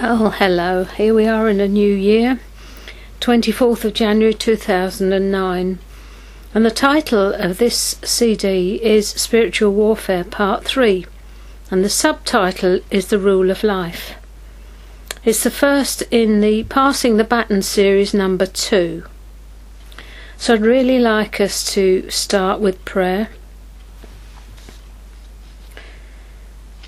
Well, 0.00 0.30
hello. 0.30 0.84
Here 0.84 1.12
we 1.12 1.26
are 1.28 1.50
in 1.50 1.60
a 1.60 1.68
new 1.68 1.94
year, 1.94 2.40
24th 3.20 3.84
of 3.84 3.92
January 3.92 4.32
2009. 4.32 5.78
And 6.54 6.64
the 6.64 6.70
title 6.70 7.34
of 7.34 7.58
this 7.58 7.96
CD 8.02 8.82
is 8.82 9.10
Spiritual 9.10 9.74
Warfare 9.74 10.24
Part 10.24 10.64
3. 10.64 11.04
And 11.70 11.84
the 11.84 11.90
subtitle 11.90 12.80
is 12.90 13.08
The 13.08 13.18
Rule 13.18 13.50
of 13.50 13.62
Life. 13.62 14.14
It's 15.26 15.42
the 15.42 15.50
first 15.50 16.02
in 16.10 16.40
the 16.40 16.64
Passing 16.64 17.18
the 17.18 17.22
Baton 17.24 17.60
series 17.60 18.14
number 18.14 18.46
2. 18.46 19.04
So 20.38 20.54
I'd 20.54 20.62
really 20.62 21.00
like 21.00 21.38
us 21.38 21.70
to 21.74 22.08
start 22.08 22.60
with 22.60 22.82
prayer. 22.86 23.28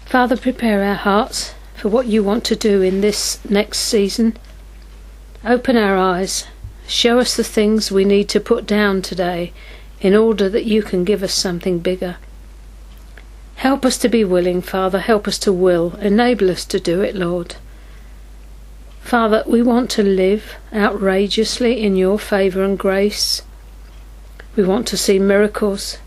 Father, 0.06 0.38
prepare 0.38 0.82
our 0.82 0.94
hearts 0.94 1.54
for 1.74 1.88
what 1.88 2.06
you 2.06 2.22
want 2.22 2.44
to 2.44 2.56
do 2.56 2.82
in 2.82 3.00
this 3.00 3.38
next 3.48 3.78
season. 3.78 4.36
Open 5.44 5.76
our 5.76 5.96
eyes. 5.96 6.46
Show 6.86 7.18
us 7.18 7.36
the 7.36 7.44
things 7.44 7.90
we 7.90 8.04
need 8.04 8.28
to 8.30 8.40
put 8.40 8.66
down 8.66 9.02
today 9.02 9.52
in 10.00 10.14
order 10.14 10.48
that 10.48 10.64
you 10.64 10.82
can 10.82 11.04
give 11.04 11.22
us 11.22 11.34
something 11.34 11.78
bigger. 11.78 12.16
Help 13.56 13.84
us 13.84 13.96
to 13.98 14.08
be 14.08 14.24
willing, 14.24 14.60
Father. 14.60 14.98
Help 15.00 15.26
us 15.26 15.38
to 15.40 15.52
will. 15.52 15.94
Enable 15.96 16.50
us 16.50 16.64
to 16.66 16.78
do 16.80 17.00
it, 17.00 17.14
Lord. 17.14 17.56
Father, 19.00 19.42
we 19.46 19.62
want 19.62 19.90
to 19.90 20.02
live 20.02 20.56
outrageously 20.72 21.82
in 21.82 21.96
your 21.96 22.18
favour 22.18 22.64
and 22.64 22.78
grace. 22.78 23.42
We 24.56 24.64
want 24.64 24.86
to 24.88 24.96
see 24.96 25.18
miracles. 25.18 25.98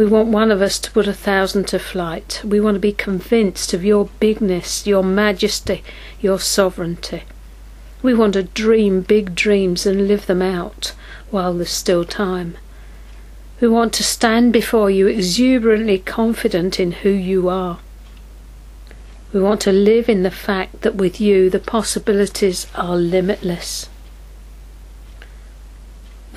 We 0.00 0.06
want 0.06 0.28
one 0.28 0.50
of 0.50 0.62
us 0.62 0.78
to 0.78 0.90
put 0.90 1.06
a 1.06 1.12
thousand 1.12 1.68
to 1.68 1.78
flight. 1.78 2.40
We 2.42 2.58
want 2.58 2.76
to 2.76 2.80
be 2.80 2.90
convinced 2.90 3.74
of 3.74 3.84
your 3.84 4.08
bigness, 4.18 4.86
your 4.86 5.04
majesty, 5.04 5.84
your 6.22 6.40
sovereignty. 6.40 7.24
We 8.00 8.14
want 8.14 8.32
to 8.32 8.44
dream 8.44 9.02
big 9.02 9.34
dreams 9.34 9.84
and 9.84 10.08
live 10.08 10.24
them 10.24 10.40
out 10.40 10.94
while 11.30 11.52
there's 11.52 11.68
still 11.68 12.06
time. 12.06 12.56
We 13.60 13.68
want 13.68 13.92
to 13.92 14.02
stand 14.02 14.54
before 14.54 14.90
you 14.90 15.06
exuberantly 15.06 15.98
confident 15.98 16.80
in 16.80 16.92
who 16.92 17.10
you 17.10 17.50
are. 17.50 17.78
We 19.34 19.42
want 19.42 19.60
to 19.60 19.70
live 19.70 20.08
in 20.08 20.22
the 20.22 20.30
fact 20.30 20.80
that 20.80 20.94
with 20.94 21.20
you 21.20 21.50
the 21.50 21.58
possibilities 21.58 22.66
are 22.74 22.96
limitless. 22.96 23.89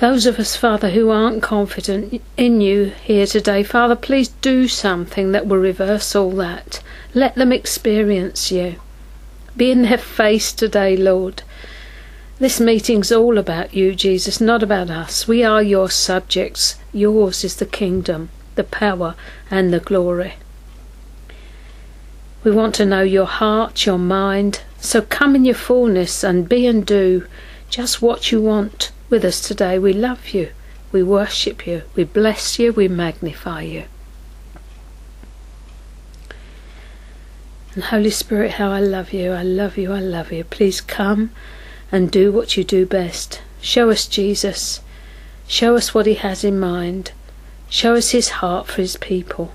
Those 0.04 0.26
of 0.26 0.38
us, 0.38 0.54
Father, 0.54 0.90
who 0.90 1.08
aren't 1.08 1.42
confident 1.42 2.20
in 2.36 2.60
you 2.60 2.92
here 3.04 3.24
today, 3.24 3.62
Father, 3.62 3.96
please 3.96 4.28
do 4.28 4.68
something 4.68 5.32
that 5.32 5.46
will 5.46 5.56
reverse 5.56 6.14
all 6.14 6.32
that. 6.32 6.82
Let 7.14 7.36
them 7.36 7.52
experience 7.52 8.52
you. 8.52 8.76
Be 9.56 9.70
in 9.70 9.80
their 9.80 9.96
face 9.96 10.52
today, 10.52 10.94
Lord. 10.94 11.42
This 12.38 12.60
meeting's 12.60 13.10
all 13.10 13.38
about 13.38 13.72
you, 13.72 13.94
Jesus, 13.94 14.42
not 14.42 14.62
about 14.62 14.90
us. 14.90 15.26
We 15.26 15.42
are 15.42 15.62
your 15.62 15.88
subjects. 15.88 16.76
Yours 16.92 17.42
is 17.42 17.56
the 17.56 17.64
kingdom, 17.64 18.28
the 18.56 18.64
power, 18.64 19.14
and 19.50 19.72
the 19.72 19.80
glory. 19.80 20.34
We 22.42 22.50
want 22.50 22.74
to 22.74 22.84
know 22.84 23.00
your 23.00 23.24
heart, 23.24 23.86
your 23.86 23.98
mind. 23.98 24.60
So 24.76 25.00
come 25.00 25.34
in 25.34 25.46
your 25.46 25.54
fullness 25.54 26.22
and 26.22 26.46
be 26.46 26.66
and 26.66 26.84
do 26.84 27.26
just 27.70 28.02
what 28.02 28.30
you 28.30 28.42
want 28.42 28.90
with 29.10 29.24
us 29.24 29.40
today. 29.40 29.78
We 29.78 29.92
love 29.92 30.30
you. 30.30 30.50
We 30.92 31.02
worship 31.02 31.66
you. 31.66 31.82
We 31.94 32.04
bless 32.04 32.58
you. 32.58 32.72
We 32.72 32.88
magnify 32.88 33.62
you. 33.62 33.84
And 37.74 37.84
Holy 37.84 38.10
Spirit, 38.10 38.52
how 38.52 38.70
I 38.70 38.80
love 38.80 39.12
you. 39.12 39.32
I 39.32 39.42
love 39.42 39.76
you. 39.76 39.92
I 39.92 40.00
love 40.00 40.30
you. 40.32 40.44
Please 40.44 40.80
come 40.80 41.30
and 41.90 42.10
do 42.10 42.30
what 42.30 42.56
you 42.56 42.64
do 42.64 42.86
best. 42.86 43.42
Show 43.60 43.90
us 43.90 44.06
Jesus. 44.06 44.80
Show 45.46 45.76
us 45.76 45.92
what 45.92 46.06
he 46.06 46.14
has 46.14 46.44
in 46.44 46.58
mind. 46.58 47.12
Show 47.68 47.96
us 47.96 48.10
his 48.10 48.28
heart 48.40 48.66
for 48.66 48.80
his 48.80 48.96
people. 48.96 49.52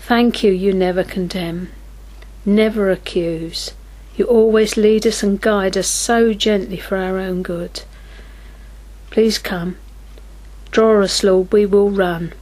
Thank 0.00 0.42
you, 0.42 0.52
you 0.52 0.74
never 0.74 1.02
condemn, 1.02 1.70
never 2.44 2.90
accuse. 2.90 3.72
You 4.16 4.26
always 4.26 4.76
lead 4.76 5.06
us 5.06 5.22
and 5.22 5.40
guide 5.40 5.76
us 5.76 5.88
so 5.88 6.34
gently 6.34 6.76
for 6.76 6.98
our 6.98 7.18
own 7.18 7.42
good. 7.42 7.82
Please 9.14 9.38
come. 9.38 9.76
Draw 10.72 11.04
us, 11.04 11.22
Lord, 11.22 11.52
we 11.52 11.66
will 11.66 11.88
run. 11.88 12.32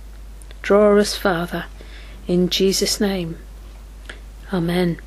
Draw 0.62 0.96
us, 0.96 1.14
Father, 1.14 1.66
in 2.26 2.48
Jesus' 2.48 2.98
name. 2.98 3.36
Amen. 4.54 4.98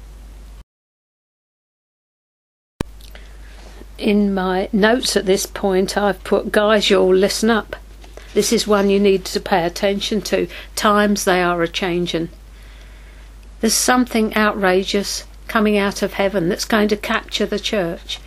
In 3.97 4.31
my 4.31 4.69
notes 4.71 5.17
at 5.17 5.25
this 5.25 5.47
point, 5.47 5.97
I've 5.97 6.23
put, 6.23 6.51
guys, 6.51 6.91
you 6.91 6.99
all 6.99 7.15
listen 7.15 7.49
up. 7.49 7.75
This 8.35 8.53
is 8.53 8.67
one 8.67 8.91
you 8.91 8.99
need 8.99 9.25
to 9.25 9.39
pay 9.39 9.65
attention 9.65 10.21
to. 10.21 10.47
Times 10.75 11.25
they 11.25 11.41
are 11.41 11.63
a 11.63 11.67
changing. 11.67 12.29
There's 13.61 13.73
something 13.73 14.37
outrageous 14.37 15.23
coming 15.47 15.79
out 15.79 16.03
of 16.03 16.13
heaven 16.13 16.47
that's 16.47 16.65
going 16.65 16.89
to 16.89 16.95
capture 16.95 17.47
the 17.47 17.57
church. 17.57 18.19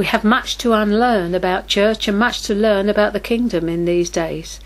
We 0.00 0.06
have 0.06 0.24
much 0.24 0.56
to 0.56 0.72
unlearn 0.72 1.34
about 1.34 1.66
church 1.66 2.08
and 2.08 2.18
much 2.18 2.40
to 2.44 2.54
learn 2.54 2.88
about 2.88 3.12
the 3.12 3.20
kingdom 3.20 3.68
in 3.68 3.84
these 3.84 4.08
days. 4.08 4.58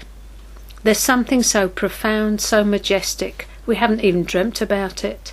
There's 0.84 1.00
something 1.00 1.42
so 1.42 1.68
profound, 1.68 2.40
so 2.40 2.62
majestic, 2.62 3.48
we 3.66 3.74
haven't 3.74 4.04
even 4.04 4.22
dreamt 4.22 4.60
about 4.60 5.02
it. 5.02 5.32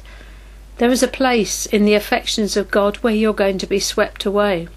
There 0.80 0.90
is 0.90 1.04
a 1.04 1.08
place 1.08 1.68
in 1.68 1.86
the 1.86 1.94
affections 1.94 2.58
of 2.58 2.72
God 2.72 2.98
where 3.04 3.14
you're 3.14 3.32
going 3.32 3.60
to 3.60 3.68
be 3.68 3.80
swept 3.80 4.26
away. 4.26 4.70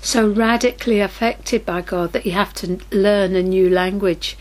So 0.00 0.26
radically 0.26 1.00
affected 1.00 1.66
by 1.66 1.82
God 1.82 2.14
that 2.14 2.24
you 2.24 2.32
have 2.32 2.54
to 2.54 2.80
learn 2.90 3.36
a 3.36 3.42
new 3.42 3.68
language 3.68 4.38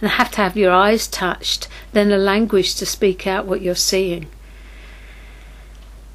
and 0.00 0.08
have 0.08 0.30
to 0.30 0.42
have 0.42 0.56
your 0.56 0.70
eyes 0.70 1.08
touched, 1.08 1.66
then 1.94 2.12
a 2.12 2.16
language 2.16 2.76
to 2.76 2.86
speak 2.86 3.26
out 3.26 3.44
what 3.44 3.60
you're 3.60 3.74
seeing. 3.74 4.28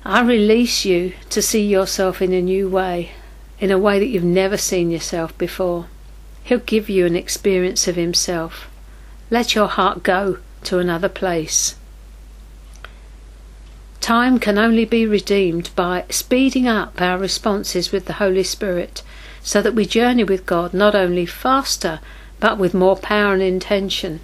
I 0.05 0.21
release 0.21 0.83
you 0.83 1.13
to 1.29 1.41
see 1.41 1.65
yourself 1.65 2.21
in 2.21 2.33
a 2.33 2.41
new 2.41 2.67
way, 2.67 3.11
in 3.59 3.71
a 3.71 3.77
way 3.77 3.99
that 3.99 4.07
you've 4.07 4.23
never 4.23 4.57
seen 4.57 4.91
yourself 4.91 5.37
before. 5.37 5.87
He'll 6.43 6.59
give 6.59 6.89
you 6.89 7.05
an 7.05 7.15
experience 7.15 7.87
of 7.87 7.95
Himself. 7.95 8.69
Let 9.31 9.55
your 9.55 9.67
heart 9.67 10.03
go 10.03 10.39
to 10.63 10.79
another 10.79 11.07
place. 11.07 11.75
Time 14.01 14.39
can 14.39 14.57
only 14.57 14.83
be 14.83 15.07
redeemed 15.07 15.69
by 15.77 16.03
speeding 16.09 16.67
up 16.67 16.99
our 16.99 17.17
responses 17.17 17.93
with 17.93 18.05
the 18.05 18.19
Holy 18.19 18.43
Spirit 18.43 19.01
so 19.41 19.61
that 19.61 19.73
we 19.73 19.85
journey 19.85 20.25
with 20.25 20.45
God 20.45 20.73
not 20.73 20.95
only 20.95 21.25
faster 21.25 22.01
but 22.41 22.57
with 22.57 22.73
more 22.73 22.97
power 22.97 23.33
and 23.33 23.41
intention. 23.41 24.19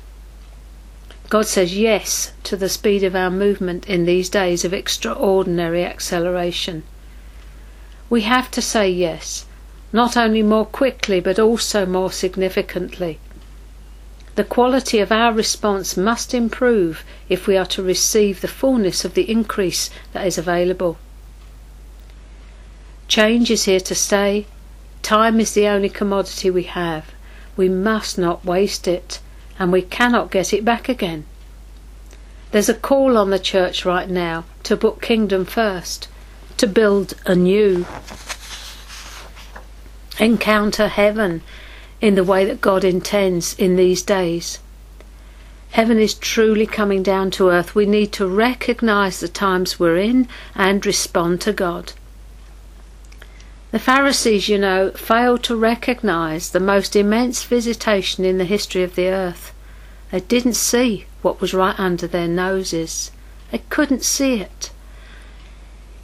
God 1.29 1.45
says 1.45 1.77
yes 1.77 2.33
to 2.45 2.57
the 2.57 2.69
speed 2.69 3.03
of 3.03 3.15
our 3.15 3.29
movement 3.29 3.87
in 3.87 4.05
these 4.05 4.29
days 4.29 4.65
of 4.65 4.73
extraordinary 4.73 5.85
acceleration. 5.85 6.81
We 8.09 8.21
have 8.21 8.49
to 8.49 8.63
say 8.63 8.89
yes, 8.89 9.45
not 9.93 10.17
only 10.17 10.41
more 10.41 10.65
quickly 10.65 11.19
but 11.19 11.37
also 11.37 11.85
more 11.85 12.11
significantly. 12.11 13.19
The 14.33 14.43
quality 14.43 14.97
of 14.97 15.11
our 15.11 15.31
response 15.31 15.95
must 15.95 16.33
improve 16.33 17.03
if 17.27 17.45
we 17.45 17.55
are 17.55 17.65
to 17.67 17.83
receive 17.83 18.41
the 18.41 18.47
fullness 18.47 19.05
of 19.05 19.13
the 19.13 19.29
increase 19.29 19.91
that 20.13 20.25
is 20.25 20.39
available. 20.39 20.97
Change 23.07 23.51
is 23.51 23.65
here 23.65 23.81
to 23.81 23.93
stay. 23.93 24.47
Time 25.03 25.39
is 25.39 25.53
the 25.53 25.67
only 25.67 25.89
commodity 25.89 26.49
we 26.49 26.63
have. 26.63 27.11
We 27.55 27.69
must 27.69 28.17
not 28.17 28.43
waste 28.43 28.87
it 28.87 29.19
and 29.59 29.71
we 29.71 29.81
cannot 29.81 30.31
get 30.31 30.53
it 30.53 30.65
back 30.65 30.89
again. 30.89 31.25
There's 32.51 32.69
a 32.69 32.73
call 32.73 33.17
on 33.17 33.29
the 33.29 33.37
church 33.37 33.85
right 33.85 34.09
now 34.09 34.45
to 34.63 34.77
put 34.77 35.01
kingdom 35.01 35.45
first, 35.45 36.07
to 36.57 36.65
build 36.65 37.13
anew, 37.25 37.85
encounter 40.17 40.87
heaven 40.87 41.41
in 42.01 42.15
the 42.15 42.23
way 42.23 42.45
that 42.45 42.61
God 42.61 42.83
intends 42.83 43.53
in 43.59 43.75
these 43.75 44.01
days. 44.01 44.59
Heaven 45.71 45.99
is 45.99 46.15
truly 46.15 46.65
coming 46.65 47.03
down 47.03 47.29
to 47.31 47.49
earth. 47.49 47.75
We 47.75 47.85
need 47.85 48.11
to 48.13 48.27
recognize 48.27 49.19
the 49.19 49.27
times 49.27 49.79
we're 49.79 49.97
in 49.97 50.27
and 50.55 50.83
respond 50.85 51.41
to 51.41 51.53
God. 51.53 51.93
The 53.71 53.77
Pharisees, 53.77 54.49
you 54.49 54.57
know, 54.57 54.89
failed 54.91 55.43
to 55.43 55.55
recognize 55.55 56.49
the 56.49 56.59
most 56.59 56.95
immense 56.95 57.43
visitation 57.43 58.25
in 58.25 58.39
the 58.39 58.45
history 58.45 58.81
of 58.81 58.95
the 58.95 59.09
earth. 59.09 59.53
They 60.11 60.21
didn't 60.21 60.55
see 60.55 61.05
what 61.21 61.39
was 61.39 61.53
right 61.53 61.79
under 61.79 62.07
their 62.07 62.27
noses. 62.27 63.11
They 63.51 63.59
couldn't 63.69 64.03
see 64.03 64.41
it. 64.41 64.71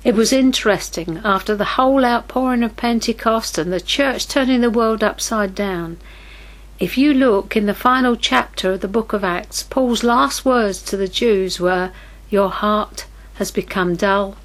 It 0.03 0.13
was 0.13 0.31
interesting, 0.31 1.19
after 1.23 1.55
the 1.55 1.73
whole 1.79 2.05
outpouring 2.05 2.61
of 2.61 2.77
Pentecost 2.77 3.57
and 3.57 3.73
the 3.73 3.81
church 3.81 4.27
turning 4.27 4.61
the 4.61 4.69
world 4.69 5.03
upside 5.03 5.55
down, 5.55 5.97
if 6.77 6.97
you 6.97 7.13
look 7.13 7.57
in 7.57 7.65
the 7.65 7.73
final 7.73 8.15
chapter 8.15 8.73
of 8.73 8.81
the 8.81 8.87
book 8.87 9.13
of 9.13 9.23
Acts, 9.23 9.63
Paul's 9.63 10.03
last 10.03 10.45
words 10.45 10.81
to 10.83 10.97
the 10.97 11.07
Jews 11.07 11.59
were, 11.59 11.91
Your 12.29 12.49
heart 12.49 13.07
has 13.35 13.49
become 13.49 13.95
dull. 13.95 14.35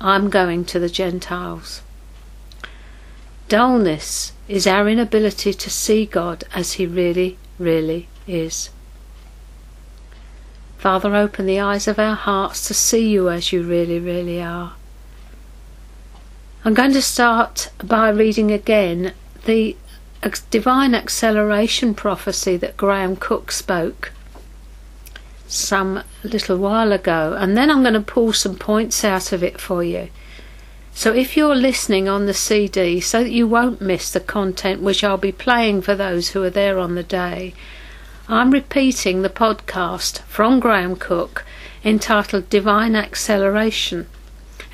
I'm 0.00 0.30
going 0.30 0.64
to 0.66 0.78
the 0.78 0.88
Gentiles. 0.88 1.82
Dullness 3.48 4.32
is 4.46 4.66
our 4.66 4.88
inability 4.88 5.54
to 5.54 5.70
see 5.70 6.06
God 6.06 6.44
as 6.54 6.74
He 6.74 6.86
really, 6.86 7.38
really 7.58 8.08
is. 8.28 8.70
Father, 10.86 11.16
open 11.16 11.46
the 11.46 11.58
eyes 11.58 11.88
of 11.88 11.98
our 11.98 12.14
hearts 12.14 12.68
to 12.68 12.72
see 12.72 13.08
you 13.08 13.28
as 13.28 13.52
you 13.52 13.64
really, 13.64 13.98
really 13.98 14.40
are. 14.40 14.74
I'm 16.64 16.74
going 16.74 16.92
to 16.92 17.02
start 17.02 17.72
by 17.82 18.08
reading 18.10 18.52
again 18.52 19.12
the 19.46 19.76
divine 20.52 20.94
acceleration 20.94 21.92
prophecy 21.92 22.56
that 22.58 22.76
Graham 22.76 23.16
Cooke 23.16 23.50
spoke 23.50 24.12
some 25.48 26.04
little 26.22 26.56
while 26.56 26.92
ago, 26.92 27.36
and 27.36 27.56
then 27.56 27.68
I'm 27.68 27.82
going 27.82 27.94
to 27.94 28.00
pull 28.00 28.32
some 28.32 28.54
points 28.54 29.02
out 29.02 29.32
of 29.32 29.42
it 29.42 29.60
for 29.60 29.82
you. 29.82 30.08
So 30.94 31.12
if 31.12 31.36
you're 31.36 31.56
listening 31.56 32.08
on 32.08 32.26
the 32.26 32.32
CD, 32.32 33.00
so 33.00 33.24
that 33.24 33.32
you 33.32 33.48
won't 33.48 33.80
miss 33.80 34.12
the 34.12 34.20
content 34.20 34.82
which 34.82 35.02
I'll 35.02 35.18
be 35.18 35.32
playing 35.32 35.82
for 35.82 35.96
those 35.96 36.28
who 36.28 36.44
are 36.44 36.48
there 36.48 36.78
on 36.78 36.94
the 36.94 37.02
day, 37.02 37.54
I'm 38.28 38.50
repeating 38.50 39.22
the 39.22 39.28
podcast 39.28 40.18
from 40.22 40.58
Graham 40.58 40.96
Cooke 40.96 41.44
entitled 41.84 42.50
Divine 42.50 42.96
Acceleration, 42.96 44.08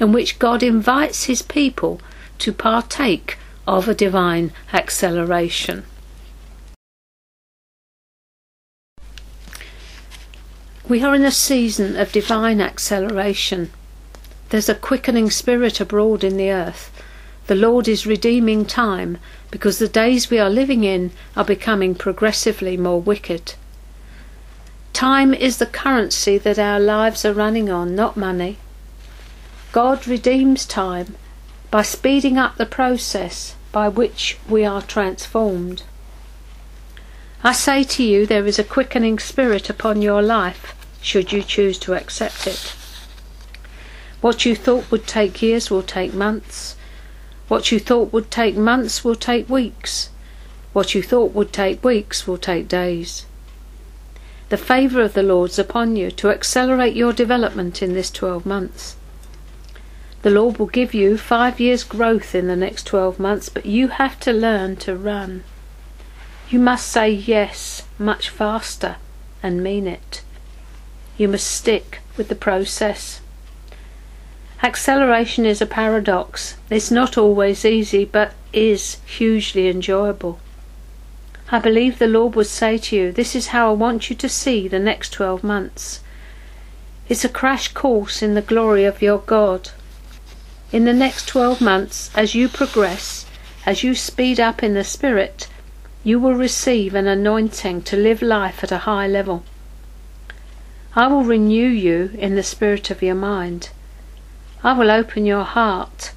in 0.00 0.10
which 0.10 0.38
God 0.38 0.62
invites 0.62 1.24
his 1.24 1.42
people 1.42 2.00
to 2.38 2.50
partake 2.50 3.36
of 3.68 3.88
a 3.88 3.94
divine 3.94 4.52
acceleration. 4.72 5.84
We 10.88 11.02
are 11.02 11.14
in 11.14 11.24
a 11.24 11.30
season 11.30 11.94
of 11.96 12.10
divine 12.10 12.62
acceleration. 12.62 13.70
There's 14.48 14.70
a 14.70 14.74
quickening 14.74 15.30
spirit 15.30 15.78
abroad 15.78 16.24
in 16.24 16.38
the 16.38 16.50
earth. 16.50 16.90
The 17.52 17.58
Lord 17.68 17.86
is 17.86 18.06
redeeming 18.06 18.64
time 18.64 19.18
because 19.50 19.78
the 19.78 19.86
days 19.86 20.30
we 20.30 20.38
are 20.38 20.48
living 20.48 20.84
in 20.84 21.10
are 21.36 21.44
becoming 21.44 21.94
progressively 21.94 22.78
more 22.78 22.98
wicked. 22.98 23.56
Time 24.94 25.34
is 25.34 25.58
the 25.58 25.66
currency 25.66 26.38
that 26.38 26.58
our 26.58 26.80
lives 26.80 27.26
are 27.26 27.34
running 27.34 27.68
on, 27.68 27.94
not 27.94 28.16
money. 28.16 28.56
God 29.70 30.08
redeems 30.08 30.64
time 30.64 31.14
by 31.70 31.82
speeding 31.82 32.38
up 32.38 32.56
the 32.56 32.64
process 32.64 33.54
by 33.70 33.86
which 33.86 34.38
we 34.48 34.64
are 34.64 34.80
transformed. 34.80 35.82
I 37.44 37.52
say 37.52 37.84
to 37.84 38.02
you, 38.02 38.24
there 38.24 38.46
is 38.46 38.58
a 38.58 38.64
quickening 38.64 39.18
spirit 39.18 39.68
upon 39.68 40.00
your 40.00 40.22
life, 40.22 40.74
should 41.02 41.32
you 41.32 41.42
choose 41.42 41.78
to 41.80 41.92
accept 41.92 42.46
it. 42.46 42.74
What 44.22 44.46
you 44.46 44.56
thought 44.56 44.90
would 44.90 45.06
take 45.06 45.42
years 45.42 45.70
will 45.70 45.82
take 45.82 46.14
months. 46.14 46.76
What 47.52 47.70
you 47.70 47.78
thought 47.78 48.14
would 48.14 48.30
take 48.30 48.56
months 48.56 49.04
will 49.04 49.14
take 49.14 49.46
weeks. 49.46 50.08
What 50.72 50.94
you 50.94 51.02
thought 51.02 51.34
would 51.34 51.52
take 51.52 51.84
weeks 51.84 52.26
will 52.26 52.38
take 52.38 52.66
days. 52.66 53.26
The 54.48 54.56
favour 54.56 55.02
of 55.02 55.12
the 55.12 55.22
Lord's 55.22 55.58
upon 55.58 55.94
you 55.94 56.10
to 56.12 56.30
accelerate 56.30 56.96
your 56.96 57.12
development 57.12 57.82
in 57.82 57.92
this 57.92 58.10
12 58.10 58.46
months. 58.46 58.96
The 60.22 60.30
Lord 60.30 60.56
will 60.56 60.66
give 60.78 60.94
you 60.94 61.18
five 61.18 61.60
years' 61.60 61.84
growth 61.84 62.34
in 62.34 62.46
the 62.46 62.56
next 62.56 62.86
12 62.86 63.18
months, 63.18 63.50
but 63.50 63.66
you 63.66 63.88
have 63.88 64.18
to 64.20 64.32
learn 64.32 64.76
to 64.76 64.96
run. 64.96 65.44
You 66.48 66.58
must 66.58 66.88
say 66.88 67.10
yes 67.10 67.84
much 67.98 68.30
faster 68.30 68.96
and 69.42 69.62
mean 69.62 69.86
it. 69.86 70.22
You 71.18 71.28
must 71.28 71.48
stick 71.48 72.00
with 72.16 72.30
the 72.30 72.34
process. 72.34 73.20
Acceleration 74.64 75.44
is 75.44 75.60
a 75.60 75.66
paradox. 75.66 76.54
It's 76.70 76.92
not 76.92 77.18
always 77.18 77.64
easy, 77.64 78.04
but 78.04 78.32
is 78.52 78.98
hugely 79.04 79.68
enjoyable. 79.68 80.38
I 81.50 81.58
believe 81.58 81.98
the 81.98 82.06
Lord 82.06 82.36
would 82.36 82.46
say 82.46 82.78
to 82.78 82.94
you, 82.96 83.10
This 83.10 83.34
is 83.34 83.48
how 83.48 83.70
I 83.70 83.74
want 83.74 84.08
you 84.08 84.14
to 84.14 84.28
see 84.28 84.68
the 84.68 84.78
next 84.78 85.10
12 85.14 85.42
months. 85.42 85.98
It's 87.08 87.24
a 87.24 87.28
crash 87.28 87.72
course 87.74 88.22
in 88.22 88.34
the 88.34 88.40
glory 88.40 88.84
of 88.84 89.02
your 89.02 89.18
God. 89.18 89.70
In 90.70 90.84
the 90.84 90.92
next 90.92 91.26
12 91.26 91.60
months, 91.60 92.12
as 92.14 92.36
you 92.36 92.48
progress, 92.48 93.26
as 93.66 93.82
you 93.82 93.96
speed 93.96 94.38
up 94.38 94.62
in 94.62 94.74
the 94.74 94.84
Spirit, 94.84 95.48
you 96.04 96.20
will 96.20 96.34
receive 96.34 96.94
an 96.94 97.08
anointing 97.08 97.82
to 97.82 97.96
live 97.96 98.22
life 98.22 98.62
at 98.62 98.70
a 98.70 98.86
high 98.86 99.08
level. 99.08 99.42
I 100.94 101.08
will 101.08 101.24
renew 101.24 101.68
you 101.68 102.12
in 102.16 102.36
the 102.36 102.44
spirit 102.44 102.90
of 102.90 103.02
your 103.02 103.16
mind. 103.16 103.70
I 104.64 104.72
will 104.74 104.90
open 104.90 105.26
your 105.26 105.42
heart. 105.42 106.12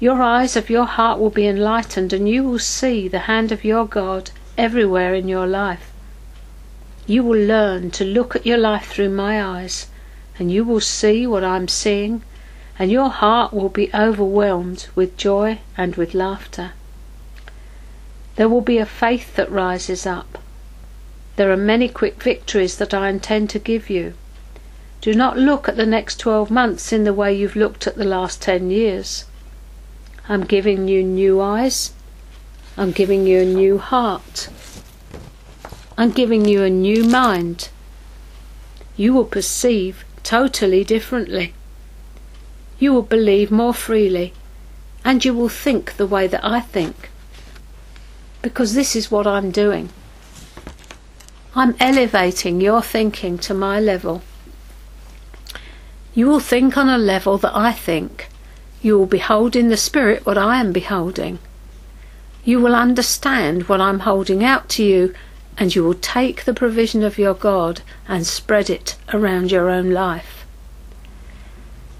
Your 0.00 0.22
eyes 0.22 0.56
of 0.56 0.70
your 0.70 0.86
heart 0.86 1.18
will 1.18 1.30
be 1.30 1.46
enlightened, 1.46 2.12
and 2.12 2.26
you 2.26 2.44
will 2.44 2.58
see 2.58 3.08
the 3.08 3.26
hand 3.30 3.52
of 3.52 3.62
your 3.62 3.84
God 3.84 4.30
everywhere 4.56 5.14
in 5.14 5.28
your 5.28 5.46
life. 5.46 5.92
You 7.06 7.22
will 7.22 7.38
learn 7.38 7.90
to 7.92 8.04
look 8.04 8.34
at 8.34 8.46
your 8.46 8.56
life 8.56 8.86
through 8.86 9.10
my 9.10 9.42
eyes, 9.42 9.88
and 10.38 10.50
you 10.50 10.64
will 10.64 10.80
see 10.80 11.26
what 11.26 11.44
I'm 11.44 11.68
seeing, 11.68 12.22
and 12.78 12.90
your 12.90 13.10
heart 13.10 13.52
will 13.52 13.68
be 13.68 13.90
overwhelmed 13.92 14.88
with 14.94 15.18
joy 15.18 15.58
and 15.76 15.94
with 15.96 16.14
laughter. 16.14 16.72
There 18.36 18.48
will 18.48 18.62
be 18.62 18.78
a 18.78 18.86
faith 18.86 19.36
that 19.36 19.52
rises 19.52 20.06
up. 20.06 20.38
There 21.36 21.52
are 21.52 21.56
many 21.56 21.88
quick 21.88 22.22
victories 22.22 22.78
that 22.78 22.94
I 22.94 23.10
intend 23.10 23.50
to 23.50 23.58
give 23.58 23.90
you. 23.90 24.14
Do 25.02 25.14
not 25.14 25.36
look 25.36 25.68
at 25.68 25.76
the 25.76 25.84
next 25.84 26.20
12 26.20 26.48
months 26.48 26.92
in 26.92 27.02
the 27.02 27.12
way 27.12 27.34
you've 27.34 27.56
looked 27.56 27.88
at 27.88 27.96
the 27.96 28.04
last 28.04 28.40
10 28.40 28.70
years. 28.70 29.24
I'm 30.28 30.44
giving 30.44 30.86
you 30.86 31.02
new 31.02 31.40
eyes. 31.40 31.92
I'm 32.76 32.92
giving 32.92 33.26
you 33.26 33.40
a 33.40 33.44
new 33.44 33.78
heart. 33.78 34.48
I'm 35.98 36.12
giving 36.12 36.44
you 36.44 36.62
a 36.62 36.70
new 36.70 37.02
mind. 37.02 37.70
You 38.96 39.12
will 39.12 39.24
perceive 39.24 40.04
totally 40.22 40.84
differently. 40.84 41.52
You 42.78 42.92
will 42.92 43.02
believe 43.02 43.50
more 43.50 43.74
freely, 43.74 44.32
and 45.04 45.24
you 45.24 45.34
will 45.34 45.48
think 45.48 45.96
the 45.96 46.06
way 46.06 46.28
that 46.28 46.44
I 46.44 46.60
think. 46.60 47.10
Because 48.40 48.74
this 48.74 48.94
is 48.94 49.10
what 49.10 49.26
I'm 49.26 49.50
doing. 49.50 49.88
I'm 51.56 51.74
elevating 51.80 52.60
your 52.60 52.82
thinking 52.82 53.36
to 53.38 53.52
my 53.52 53.80
level. 53.80 54.22
You 56.14 56.28
will 56.28 56.40
think 56.40 56.76
on 56.76 56.88
a 56.88 56.98
level 56.98 57.38
that 57.38 57.56
I 57.56 57.72
think. 57.72 58.28
You 58.82 58.98
will 58.98 59.06
behold 59.06 59.56
in 59.56 59.68
the 59.68 59.76
Spirit 59.76 60.26
what 60.26 60.36
I 60.36 60.60
am 60.60 60.72
beholding. 60.72 61.38
You 62.44 62.60
will 62.60 62.74
understand 62.74 63.68
what 63.68 63.80
I'm 63.80 64.00
holding 64.00 64.44
out 64.44 64.68
to 64.70 64.84
you, 64.84 65.14
and 65.56 65.74
you 65.74 65.84
will 65.84 65.94
take 65.94 66.44
the 66.44 66.52
provision 66.52 67.02
of 67.02 67.18
your 67.18 67.34
God 67.34 67.82
and 68.08 68.26
spread 68.26 68.68
it 68.68 68.96
around 69.12 69.50
your 69.50 69.70
own 69.70 69.90
life. 69.90 70.44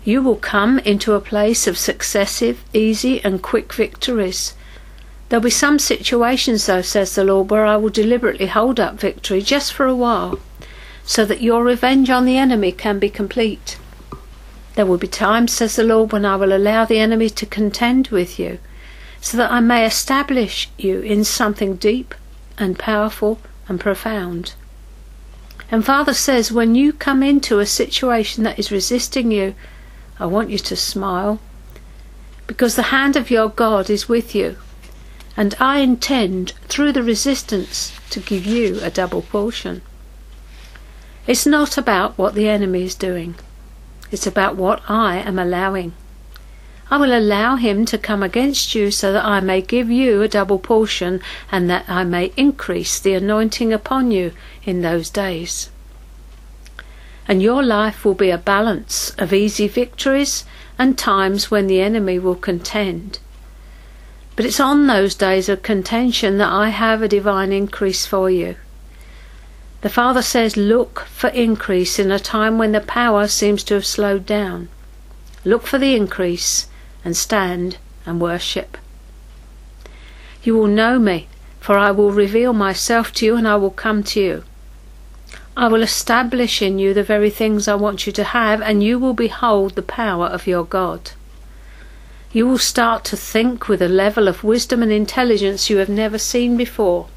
You 0.05 0.21
will 0.21 0.37
come 0.37 0.81
into 0.81 1.15
a 1.15 1.21
place 1.21 1.67
of 1.67 1.79
successive, 1.79 2.63
easy, 2.75 3.25
and 3.25 3.43
quick 3.43 3.73
victories. 3.73 4.55
There'll 5.29 5.45
be 5.45 5.51
some 5.51 5.79
situations, 5.79 6.67
though, 6.67 6.83
says 6.83 7.15
the 7.15 7.25
Lord, 7.25 7.51
where 7.51 7.65
I 7.65 7.77
will 7.77 7.89
deliberately 7.89 8.49
hold 8.49 8.81
up 8.81 9.01
victory 9.01 9.41
just 9.41 9.73
for 9.73 9.87
a 9.87 9.95
while, 9.95 10.41
so 11.05 11.25
that 11.25 11.41
your 11.41 11.65
revenge 11.65 12.11
on 12.11 12.27
the 12.27 12.37
enemy 12.37 12.73
can 12.73 12.99
be 12.99 13.09
complete. 13.09 13.79
There 14.75 14.87
will 14.87 14.99
be 14.99 15.09
times, 15.09 15.53
says 15.53 15.77
the 15.77 15.85
Lord, 15.85 16.13
when 16.13 16.25
I 16.25 16.37
will 16.37 16.57
allow 16.57 16.85
the 16.85 16.99
enemy 16.99 17.29
to 17.31 17.47
contend 17.47 18.09
with 18.09 18.39
you, 18.39 18.59
so 19.21 19.37
that 19.37 19.51
I 19.51 19.61
may 19.61 19.85
establish 19.85 20.71
you 20.79 21.01
in 21.01 21.25
something 21.25 21.77
deep 21.77 22.15
and 22.59 22.79
powerful 22.79 23.39
and 23.69 23.79
profound. 23.79 24.55
And 25.71 25.85
Father 25.85 26.15
says, 26.15 26.53
when 26.53 26.75
you 26.75 26.93
come 26.93 27.23
into 27.23 27.59
a 27.59 27.67
situation 27.67 28.45
that 28.45 28.59
is 28.59 28.73
resisting 28.73 29.31
you, 29.31 29.55
I 30.19 30.27
want 30.27 30.51
you 30.51 30.59
to 30.59 30.77
smile 30.77 31.41
because 32.47 32.77
the 32.77 32.83
hand 32.83 33.17
of 33.17 33.31
your 33.31 33.49
God 33.49 33.89
is 33.89 34.09
with 34.09 34.35
you, 34.35 34.57
and 35.37 35.55
I 35.59 35.79
intend, 35.79 36.53
through 36.69 36.93
the 36.93 37.03
resistance, 37.03 37.93
to 38.11 38.21
give 38.21 38.45
you 38.45 38.81
a 38.83 38.91
double 38.91 39.23
portion. 39.23 39.81
It's 41.27 41.47
not 41.47 41.79
about 41.79 42.19
what 42.19 42.35
the 42.35 42.49
enemy 42.49 42.83
is 42.83 42.95
doing, 42.95 43.37
it's 44.13 44.27
about 44.27 44.55
what 44.55 44.83
I 44.89 45.17
am 45.17 45.39
allowing. 45.39 45.95
I 46.91 46.99
will 46.99 47.17
allow 47.19 47.57
him 47.57 47.85
to 47.87 47.99
come 47.99 48.23
against 48.23 48.75
you 48.75 48.91
so 48.91 49.13
that 49.13 49.25
I 49.25 49.41
may 49.41 49.63
give 49.63 49.91
you 49.91 50.23
a 50.23 50.29
double 50.29 50.59
portion 50.59 51.21
and 51.51 51.69
that 51.71 51.87
I 51.89 52.05
may 52.05 52.33
increase 52.37 53.01
the 53.01 53.15
anointing 53.15 53.73
upon 53.73 54.11
you 54.11 54.33
in 54.65 54.83
those 54.83 55.11
days 55.11 55.71
and 57.29 57.43
your 57.43 57.63
life 57.63 58.05
will 58.05 58.15
be 58.15 58.31
a 58.31 58.39
balance 58.39 59.15
of 59.19 59.33
easy 59.33 59.69
victories 59.69 60.45
and 60.79 60.99
times 60.99 61.51
when 61.51 61.67
the 61.67 61.81
enemy 61.81 62.19
will 62.19 62.35
contend. 62.35 63.19
But 64.35 64.45
it's 64.45 64.61
on 64.61 64.87
those 64.87 65.15
days 65.15 65.49
of 65.49 65.63
contention 65.63 66.39
that 66.39 66.51
I 66.51 66.71
have 66.71 67.03
a 67.03 67.09
divine 67.09 67.53
increase 67.53 68.07
for 68.07 68.31
you. 68.31 68.57
The 69.83 69.89
Father 69.89 70.23
says, 70.23 70.57
Look 70.57 71.01
for 71.01 71.29
increase 71.31 71.99
in 71.99 72.13
a 72.13 72.21
time 72.21 72.57
when 72.57 72.71
the 72.71 72.81
power 72.81 73.27
seems 73.27 73.65
to 73.65 73.75
have 73.75 73.85
slowed 73.85 74.25
down. 74.25 74.69
look 75.45 75.67
for 75.67 75.77
the 75.77 75.97
increase, 75.97 76.69
and 77.05 77.17
stand 77.17 77.79
and 78.07 78.21
worship. 78.21 78.79
You 80.45 80.57
will 80.57 80.69
know 80.69 81.01
me, 81.01 81.27
for 81.59 81.77
I 81.77 81.91
will 81.91 82.13
reveal 82.13 82.53
myself 82.53 83.13
to 83.15 83.27
you 83.27 83.37
and 83.37 83.47
I 83.47 83.57
will 83.57 83.71
come 83.71 84.05
to 84.05 84.21
you. 84.21 84.45
I 85.57 85.67
will 85.67 85.83
establish 85.83 86.63
in 86.63 86.79
you 86.79 86.95
the 86.95 87.03
very 87.03 87.29
things 87.31 87.67
I 87.67 87.75
want 87.75 88.07
you 88.07 88.13
to 88.13 88.25
have, 88.25 88.63
and 88.63 88.85
you 88.85 89.01
will 89.01 89.15
behold 89.15 89.75
the 89.75 89.83
power 89.83 90.27
of 90.27 90.47
your 90.47 90.65
God. 90.65 91.11
You 92.33 92.47
will 92.47 92.59
start 92.59 93.05
to 93.07 93.17
think 93.17 93.69
with 93.69 93.83
a 93.83 93.89
level 93.89 94.29
of 94.29 94.45
wisdom 94.45 94.81
and 94.81 94.93
intelligence 94.93 95.69
you 95.69 95.79
have 95.79 95.89
never 95.89 96.19
seen 96.19 96.57
before. 96.57 97.09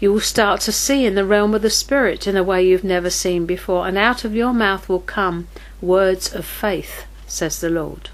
You 0.00 0.12
will 0.12 0.20
start 0.20 0.60
to 0.62 0.72
see 0.72 1.06
in 1.06 1.16
the 1.16 1.24
realm 1.24 1.54
of 1.54 1.62
the 1.62 1.70
Spirit 1.70 2.26
in 2.26 2.36
a 2.36 2.44
way 2.44 2.64
you've 2.64 2.84
never 2.84 3.10
seen 3.10 3.46
before, 3.46 3.88
and 3.88 3.98
out 3.98 4.24
of 4.24 4.34
your 4.34 4.52
mouth 4.52 4.88
will 4.88 5.00
come 5.00 5.48
words 5.80 6.32
of 6.32 6.44
faith, 6.44 7.04
says 7.26 7.60
the 7.60 7.70
Lord. 7.70 8.10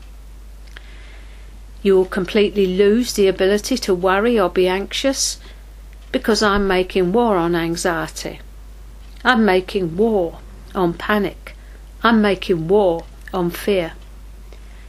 You 1.83 1.97
will 1.97 2.07
completely 2.07 2.67
lose 2.67 3.12
the 3.12 3.29
ability 3.29 3.76
to 3.76 3.95
worry 3.95 4.41
or 4.41 4.49
be 4.49 4.67
anxious 4.67 5.38
because 6.11 6.43
I'm 6.43 6.67
making 6.67 7.12
war 7.12 7.37
on 7.37 7.55
anxiety. 7.55 8.41
I'm 9.23 9.45
making 9.45 9.99
war 9.99 10.38
on 10.75 10.95
panic. 10.95 11.55
I'm 12.03 12.23
making 12.23 12.69
war 12.69 13.05
on 13.35 13.50
fear. 13.50 13.93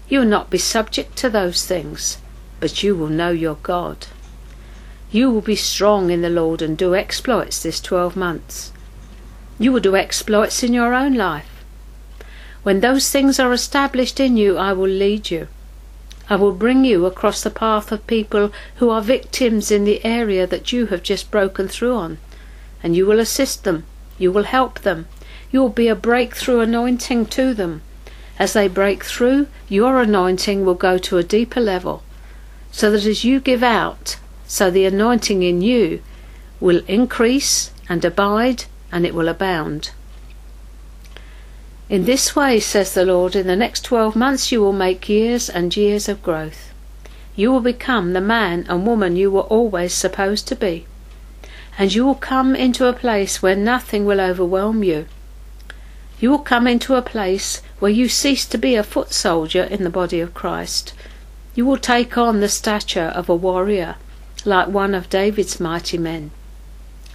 You 0.08 0.20
will 0.20 0.28
not 0.28 0.50
be 0.50 0.58
subject 0.58 1.18
to 1.18 1.30
those 1.30 1.66
things, 1.66 2.20
but 2.62 2.84
you 2.84 2.96
will 2.96 3.10
know 3.10 3.32
your 3.32 3.56
God. 3.56 4.08
You 5.16 5.32
will 5.32 5.40
be 5.40 5.56
strong 5.56 6.12
in 6.12 6.22
the 6.22 6.30
Lord 6.30 6.62
and 6.62 6.78
do 6.78 6.94
exploits 6.94 7.64
this 7.64 7.80
twelve 7.80 8.18
months. 8.18 8.74
You 9.58 9.72
will 9.72 9.80
do 9.80 9.96
exploits 9.96 10.62
in 10.62 10.74
your 10.74 10.94
own 10.94 11.14
life. 11.14 11.64
When 12.64 12.82
those 12.82 13.10
things 13.10 13.40
are 13.40 13.54
established 13.54 14.20
in 14.20 14.36
you, 14.36 14.58
I 14.58 14.74
will 14.74 14.90
lead 14.90 15.32
you. 15.32 15.48
I 16.30 16.36
will 16.36 16.52
bring 16.52 16.84
you 16.84 17.06
across 17.06 17.42
the 17.42 17.50
path 17.50 17.94
of 17.94 18.06
people 18.08 18.52
who 18.80 18.90
are 18.90 19.02
victims 19.02 19.72
in 19.72 19.86
the 19.86 20.04
area 20.04 20.46
that 20.48 20.74
you 20.74 20.88
have 20.88 21.02
just 21.02 21.32
broken 21.32 21.70
through 21.70 21.96
on, 21.96 22.18
and 22.84 22.94
you 22.94 23.06
will 23.06 23.22
assist 23.22 23.64
them 23.64 23.86
you 24.18 24.32
will 24.32 24.44
help 24.44 24.80
them. 24.80 25.08
You 25.50 25.62
will 25.62 25.70
be 25.70 25.88
a 25.88 25.96
breakthrough 25.96 26.60
anointing 26.60 27.28
to 27.28 27.54
them. 27.54 27.82
As 28.38 28.54
they 28.54 28.68
break 28.68 29.04
through, 29.04 29.48
your 29.70 30.02
anointing 30.02 30.66
will 30.66 30.76
go 30.76 30.98
to 30.98 31.18
a 31.18 31.24
deeper 31.24 31.62
level, 31.62 32.04
so 32.72 32.92
that 32.92 33.06
as 33.06 33.24
you 33.24 33.40
give 33.40 33.64
out, 33.64 34.18
so 34.48 34.70
the 34.70 34.86
anointing 34.86 35.44
in 35.44 35.62
you 35.62 36.02
will 36.60 36.84
increase 36.88 37.72
and 37.90 38.04
abide, 38.04 38.66
and 38.92 39.06
it 39.06 39.14
will 39.14 39.28
abound. 39.28 39.92
In 41.90 42.06
this 42.06 42.36
way, 42.36 42.60
says 42.60 42.94
the 42.94 43.06
Lord, 43.06 43.36
in 43.36 43.48
the 43.48 43.56
next 43.56 43.82
twelve 43.82 44.16
months 44.16 44.52
you 44.52 44.62
will 44.62 44.74
make 44.74 45.10
years 45.10 45.50
and 45.50 45.76
years 45.76 46.10
of 46.10 46.24
growth. 46.24 46.74
You 47.36 47.52
will 47.52 47.62
become 47.62 48.14
the 48.14 48.22
man 48.22 48.66
and 48.70 48.88
woman 48.88 49.16
you 49.16 49.30
were 49.30 49.42
always 49.42 49.94
supposed 49.94 50.48
to 50.48 50.56
be 50.56 50.88
and 51.78 51.94
you 51.94 52.06
will 52.06 52.16
come 52.16 52.56
into 52.56 52.88
a 52.88 52.94
place 52.94 53.42
where 53.42 53.56
nothing 53.56 54.06
will 54.06 54.22
overwhelm 54.22 54.84
you. 54.84 55.06
You 56.20 56.32
will 56.32 56.40
come 56.40 56.68
into 56.68 56.96
a 56.96 57.02
place 57.02 57.62
where 57.80 57.92
you 57.92 58.08
cease 58.08 58.46
to 58.46 58.58
be 58.58 58.76
a 58.76 58.84
foot 58.84 59.12
soldier 59.12 59.64
in 59.64 59.84
the 59.84 59.90
body 59.90 60.22
of 60.22 60.34
Christ. 60.34 60.94
You 61.54 61.66
will 61.66 61.78
take 61.78 62.18
on 62.18 62.40
the 62.40 62.48
stature 62.48 63.12
of 63.14 63.28
a 63.28 63.36
warrior, 63.36 63.96
like 64.46 64.68
one 64.68 64.94
of 64.94 65.10
David's 65.10 65.60
mighty 65.60 65.98
men. 65.98 66.32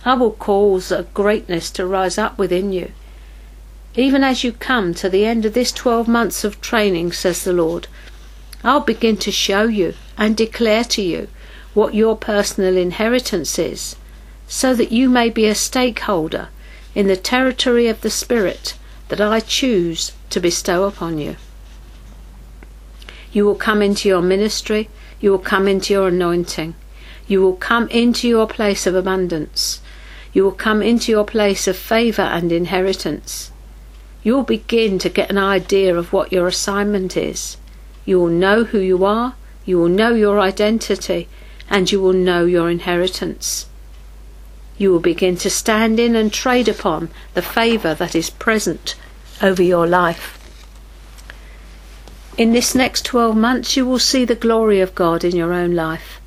I 0.05 0.15
will 0.15 0.33
cause 0.33 0.91
a 0.91 1.05
greatness 1.15 1.71
to 1.73 1.87
rise 1.87 2.19
up 2.19 2.39
within 2.39 2.73
you. 2.73 2.93
Even 3.95 4.25
as 4.25 4.45
you 4.45 4.53
come 4.53 4.95
to 4.95 5.09
the 5.09 5.25
end 5.25 5.45
of 5.45 5.53
this 5.53 5.73
twelve 5.73 6.09
months 6.09 6.45
of 6.45 6.61
training, 6.61 7.13
says 7.13 7.45
the 7.45 7.53
Lord, 7.53 7.89
I'll 8.63 8.81
begin 8.81 9.17
to 9.19 9.33
show 9.33 9.65
you 9.65 9.95
and 10.17 10.37
declare 10.37 10.85
to 10.85 11.03
you 11.03 11.29
what 11.75 11.95
your 11.95 12.17
personal 12.17 12.77
inheritance 12.77 13.59
is 13.59 13.97
so 14.47 14.75
that 14.75 14.91
you 14.91 15.09
may 15.09 15.31
be 15.31 15.47
a 15.47 15.55
stakeholder 15.55 16.49
in 16.95 17.07
the 17.07 17.17
territory 17.17 17.87
of 17.87 18.01
the 18.01 18.11
Spirit 18.11 18.75
that 19.09 19.21
I 19.21 19.41
choose 19.41 20.13
to 20.31 20.41
bestow 20.41 20.85
upon 20.85 21.19
you. 21.19 21.37
You 23.33 23.45
will 23.45 23.55
come 23.55 23.81
into 23.81 24.09
your 24.09 24.23
ministry, 24.23 24.89
you 25.21 25.31
will 25.31 25.39
come 25.39 25.69
into 25.69 25.93
your 25.93 26.09
anointing, 26.09 26.75
you 27.31 27.41
will 27.41 27.55
come 27.55 27.89
into 27.89 28.29
your 28.29 28.47
place 28.47 28.87
of 28.87 28.95
abundance, 28.95 29.81
you 30.33 30.43
will 30.45 30.59
come 30.67 30.83
into 30.83 31.11
your 31.13 31.25
place 31.25 31.67
of 31.67 31.77
favour 31.77 32.23
and 32.23 32.53
inheritance. 32.53 33.51
You 34.23 34.35
will 34.35 34.43
begin 34.43 34.99
to 34.99 35.09
get 35.09 35.31
an 35.31 35.39
idea 35.39 35.97
of 35.97 36.13
what 36.13 36.33
your 36.33 36.47
assignment 36.47 37.17
is. 37.17 37.57
You 38.05 38.21
will 38.21 38.29
know 38.45 38.65
who 38.65 38.79
you 38.79 39.05
are, 39.05 39.35
you 39.65 39.79
will 39.79 39.89
know 39.89 40.15
your 40.15 40.41
identity, 40.41 41.29
and 41.71 41.91
you 41.91 42.01
will 42.01 42.13
know 42.13 42.45
your 42.45 42.69
inheritance 42.69 43.67
you 44.81 44.91
will 44.91 45.01
begin 45.01 45.37
to 45.37 45.51
stand 45.51 46.01
in 46.01 46.17
and 46.17 46.33
trade 46.33 46.67
upon 46.67 47.11
the 47.35 47.43
favour 47.43 47.93
that 47.95 48.15
is 48.15 48.31
present 48.31 48.95
over 49.43 49.63
your 49.63 49.87
life. 49.87 50.39
In 52.39 52.55
this 52.55 52.75
next 52.75 53.05
12 53.05 53.37
months, 53.37 53.77
you 53.77 53.85
will 53.85 53.99
see 53.99 54.25
the 54.25 54.35
glory 54.35 54.81
of 54.81 54.95
God 54.95 55.23
in 55.23 55.37
your 55.37 55.53
own 55.53 55.75
life, 55.75 56.19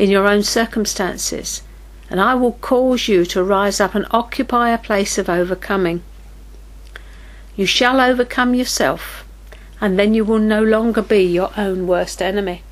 in 0.00 0.08
your 0.08 0.26
own 0.26 0.42
circumstances, 0.42 1.62
and 2.08 2.22
I 2.22 2.34
will 2.34 2.52
cause 2.52 3.06
you 3.06 3.26
to 3.26 3.44
rise 3.44 3.80
up 3.80 3.94
and 3.94 4.06
occupy 4.10 4.70
a 4.70 4.78
place 4.78 5.18
of 5.18 5.28
overcoming. 5.28 6.02
You 7.54 7.66
shall 7.66 8.00
overcome 8.00 8.54
yourself, 8.54 9.26
and 9.78 9.98
then 9.98 10.14
you 10.14 10.24
will 10.24 10.38
no 10.38 10.62
longer 10.64 11.02
be 11.02 11.22
your 11.24 11.50
own 11.54 11.86
worst 11.86 12.22
enemy. 12.22 12.62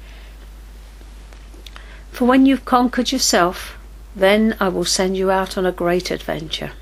For 2.12 2.25
when 2.25 2.47
you've 2.47 2.64
conquered 2.64 3.12
yourself, 3.12 3.76
then 4.16 4.56
I 4.58 4.70
will 4.70 4.87
send 4.87 5.18
you 5.18 5.30
out 5.30 5.58
on 5.58 5.66
a 5.66 5.70
great 5.70 6.11
adventure. 6.11 6.73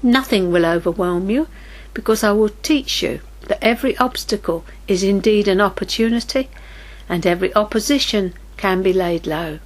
Nothing 0.00 0.52
will 0.52 0.64
overwhelm 0.64 1.28
you, 1.28 1.48
because 1.92 2.22
I 2.22 2.30
will 2.30 2.50
teach 2.62 3.02
you 3.02 3.20
that 3.48 3.58
every 3.60 3.96
obstacle 3.96 4.64
is 4.86 5.02
indeed 5.02 5.48
an 5.48 5.60
opportunity, 5.60 6.48
and 7.08 7.26
every 7.26 7.52
opposition 7.56 8.34
can 8.62 8.80
be 8.80 8.92
laid 8.92 9.26
low. 9.26 9.58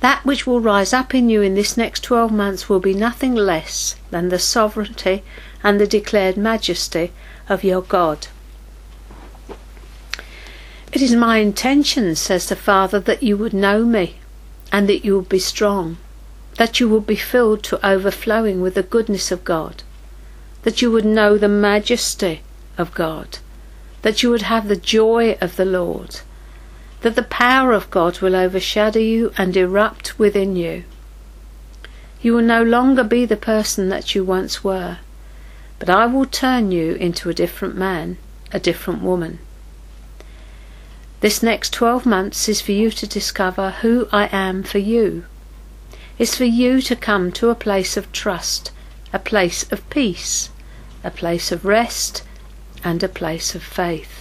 That 0.00 0.26
which 0.26 0.46
will 0.46 0.60
rise 0.60 0.92
up 0.92 1.14
in 1.14 1.30
you 1.30 1.40
in 1.40 1.54
this 1.54 1.74
next 1.74 2.04
twelve 2.04 2.30
months 2.30 2.68
will 2.68 2.80
be 2.80 2.92
nothing 2.92 3.34
less 3.34 3.96
than 4.10 4.28
the 4.28 4.38
sovereignty 4.38 5.22
and 5.64 5.80
the 5.80 5.86
declared 5.86 6.36
majesty 6.36 7.12
of 7.48 7.64
your 7.64 7.80
God. 7.80 8.28
It 10.92 11.00
is 11.00 11.14
my 11.14 11.38
intention, 11.38 12.14
says 12.14 12.46
the 12.46 12.56
Father, 12.56 13.00
that 13.00 13.22
you 13.22 13.38
would 13.38 13.54
know 13.54 13.86
me 13.86 14.16
and 14.70 14.86
that 14.86 15.02
you 15.02 15.16
would 15.16 15.30
be 15.30 15.38
strong, 15.38 15.96
that 16.56 16.78
you 16.78 16.90
would 16.90 17.06
be 17.06 17.16
filled 17.16 17.62
to 17.64 17.86
overflowing 17.86 18.60
with 18.60 18.74
the 18.74 18.82
goodness 18.82 19.32
of 19.32 19.44
God, 19.44 19.82
that 20.64 20.82
you 20.82 20.90
would 20.90 21.06
know 21.06 21.38
the 21.38 21.48
majesty 21.48 22.42
of 22.76 22.92
God, 22.92 23.38
that 24.02 24.22
you 24.22 24.28
would 24.28 24.42
have 24.42 24.68
the 24.68 24.76
joy 24.76 25.38
of 25.40 25.56
the 25.56 25.64
Lord, 25.64 26.20
that 27.00 27.16
the 27.16 27.22
power 27.22 27.72
of 27.72 27.90
God 27.90 28.20
will 28.20 28.36
overshadow 28.36 29.00
you 29.00 29.32
and 29.38 29.56
erupt 29.56 30.18
within 30.18 30.56
you. 30.56 30.84
You 32.20 32.34
will 32.34 32.42
no 32.42 32.62
longer 32.62 33.04
be 33.04 33.24
the 33.24 33.36
person 33.36 33.88
that 33.88 34.14
you 34.14 34.22
once 34.24 34.62
were, 34.62 34.98
but 35.78 35.88
I 35.88 36.04
will 36.06 36.26
turn 36.26 36.70
you 36.70 36.94
into 36.94 37.30
a 37.30 37.34
different 37.34 37.74
man, 37.74 38.18
a 38.52 38.60
different 38.60 39.02
woman. 39.02 39.38
This 41.20 41.42
next 41.42 41.72
12 41.72 42.04
months 42.04 42.48
is 42.48 42.60
for 42.60 42.72
you 42.72 42.90
to 42.90 43.06
discover 43.06 43.70
who 43.82 44.08
I 44.12 44.28
am 44.32 44.62
for 44.62 44.78
you. 44.78 45.24
It's 46.18 46.36
for 46.36 46.44
you 46.44 46.82
to 46.82 46.96
come 46.96 47.32
to 47.32 47.48
a 47.48 47.54
place 47.54 47.96
of 47.96 48.12
trust, 48.12 48.72
a 49.12 49.18
place 49.18 49.70
of 49.72 49.88
peace, 49.88 50.50
a 51.02 51.10
place 51.10 51.50
of 51.50 51.64
rest, 51.64 52.22
and 52.84 53.02
a 53.02 53.08
place 53.08 53.54
of 53.54 53.62
faith. 53.62 54.19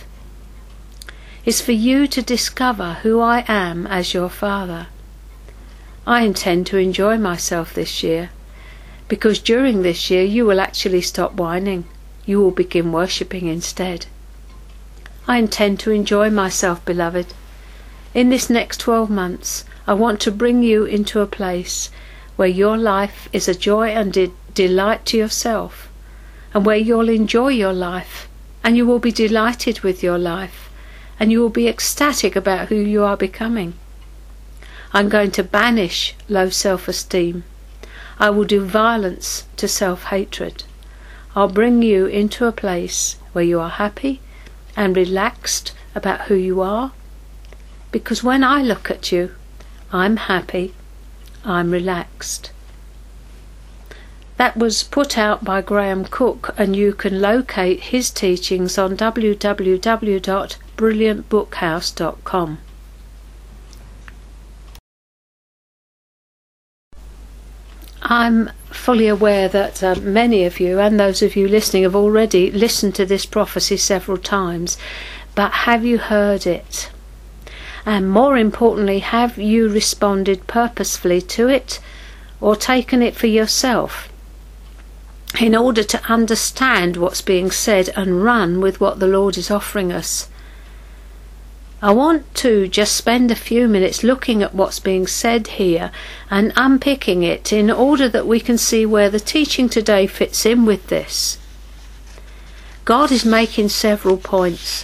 It's 1.49 1.61
for 1.61 1.71
you 1.71 2.05
to 2.05 2.21
discover 2.21 2.99
who 3.01 3.19
I 3.21 3.43
am 3.47 3.87
as 3.87 4.13
your 4.13 4.29
Father. 4.29 4.85
I 6.05 6.21
intend 6.21 6.67
to 6.67 6.77
enjoy 6.77 7.17
myself 7.17 7.73
this 7.73 8.03
year, 8.03 8.29
because 9.07 9.39
during 9.39 9.81
this 9.81 10.11
year 10.11 10.21
you 10.21 10.45
will 10.45 10.59
actually 10.59 11.01
stop 11.01 11.33
whining. 11.33 11.85
You 12.27 12.39
will 12.39 12.51
begin 12.51 12.91
worshipping 12.91 13.47
instead. 13.47 14.05
I 15.27 15.37
intend 15.39 15.79
to 15.79 15.89
enjoy 15.89 16.29
myself, 16.29 16.85
beloved. 16.85 17.33
In 18.13 18.29
this 18.29 18.51
next 18.51 18.79
12 18.81 19.09
months, 19.09 19.65
I 19.87 19.95
want 19.95 20.19
to 20.19 20.31
bring 20.31 20.61
you 20.61 20.85
into 20.85 21.19
a 21.19 21.25
place 21.25 21.89
where 22.35 22.47
your 22.47 22.77
life 22.77 23.27
is 23.33 23.47
a 23.47 23.55
joy 23.55 23.87
and 23.89 24.15
a 24.15 24.31
delight 24.53 25.03
to 25.07 25.17
yourself, 25.17 25.89
and 26.53 26.63
where 26.63 26.77
you'll 26.77 27.09
enjoy 27.09 27.47
your 27.47 27.73
life, 27.73 28.29
and 28.63 28.77
you 28.77 28.85
will 28.85 28.99
be 28.99 29.11
delighted 29.11 29.79
with 29.79 30.03
your 30.03 30.19
life, 30.19 30.68
and 31.19 31.31
you 31.31 31.41
will 31.41 31.49
be 31.49 31.67
ecstatic 31.67 32.35
about 32.35 32.69
who 32.69 32.75
you 32.75 33.03
are 33.03 33.17
becoming. 33.17 33.73
I'm 34.93 35.09
going 35.09 35.31
to 35.31 35.43
banish 35.43 36.15
low 36.27 36.49
self 36.49 36.87
esteem. 36.87 37.43
I 38.17 38.29
will 38.29 38.45
do 38.45 38.65
violence 38.65 39.45
to 39.57 39.67
self 39.67 40.05
hatred. 40.05 40.63
I'll 41.35 41.49
bring 41.49 41.83
you 41.83 42.05
into 42.05 42.45
a 42.45 42.51
place 42.51 43.17
where 43.33 43.43
you 43.43 43.59
are 43.59 43.69
happy 43.69 44.19
and 44.75 44.95
relaxed 44.95 45.73
about 45.93 46.21
who 46.21 46.35
you 46.35 46.61
are. 46.61 46.91
Because 47.91 48.23
when 48.23 48.43
I 48.43 48.61
look 48.61 48.89
at 48.89 49.11
you, 49.11 49.35
I'm 49.91 50.17
happy, 50.17 50.73
I'm 51.43 51.71
relaxed. 51.71 52.51
That 54.37 54.55
was 54.55 54.83
put 54.83 55.17
out 55.17 55.43
by 55.43 55.61
Graham 55.61 56.05
Cooke, 56.05 56.53
and 56.57 56.75
you 56.75 56.93
can 56.93 57.19
locate 57.19 57.81
his 57.91 58.09
teachings 58.09 58.77
on 58.77 58.95
www.brilliantbookhouse.com. 60.79 62.59
I'm 68.01 68.49
fully 68.71 69.07
aware 69.07 69.49
that 69.49 69.83
uh, 69.83 69.95
many 69.95 70.45
of 70.45 70.59
you 70.59 70.79
and 70.79 70.97
those 70.97 71.21
of 71.21 71.35
you 71.35 71.47
listening 71.47 71.83
have 71.83 71.95
already 71.95 72.49
listened 72.49 72.95
to 72.95 73.05
this 73.05 73.25
prophecy 73.25 73.75
several 73.75 74.17
times, 74.17 74.77
but 75.35 75.51
have 75.51 75.83
you 75.83 75.97
heard 75.97 76.47
it? 76.47 76.89
And 77.85 78.09
more 78.09 78.37
importantly, 78.37 78.99
have 78.99 79.37
you 79.37 79.67
responded 79.67 80.47
purposefully 80.47 81.21
to 81.23 81.49
it 81.49 81.79
or 82.39 82.55
taken 82.55 83.01
it 83.01 83.15
for 83.15 83.27
yourself? 83.27 84.11
In 85.39 85.55
order 85.55 85.83
to 85.83 86.03
understand 86.11 86.97
what's 86.97 87.21
being 87.21 87.51
said 87.51 87.89
and 87.95 88.23
run 88.23 88.61
with 88.61 88.79
what 88.79 88.99
the 88.99 89.07
Lord 89.07 89.37
is 89.37 89.51
offering 89.51 89.91
us. 89.91 90.29
I 91.81 91.91
want 91.91 92.35
to 92.35 92.67
just 92.67 92.93
spend 92.93 93.31
a 93.31 93.35
few 93.35 93.69
minutes 93.69 94.03
looking 94.03 94.43
at 94.43 94.53
what's 94.53 94.81
being 94.81 95.07
said 95.07 95.47
here 95.47 95.91
and 96.29 96.51
unpicking 96.57 97.23
it 97.23 97.53
in 97.53 97.71
order 97.71 98.09
that 98.09 98.27
we 98.27 98.41
can 98.41 98.57
see 98.57 98.85
where 98.85 99.09
the 99.09 99.19
teaching 99.19 99.69
today 99.69 100.05
fits 100.05 100.45
in 100.45 100.65
with 100.65 100.87
this. 100.87 101.37
God 102.83 103.13
is 103.13 103.23
making 103.23 103.69
several 103.69 104.17
points. 104.17 104.83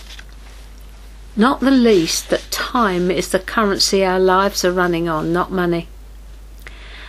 Not 1.36 1.60
the 1.60 1.70
least 1.70 2.30
that 2.30 2.50
time 2.50 3.12
is 3.12 3.28
the 3.28 3.40
currency 3.40 4.06
our 4.06 4.20
lives 4.20 4.64
are 4.64 4.72
running 4.72 5.10
on, 5.10 5.34
not 5.34 5.52
money. 5.52 5.90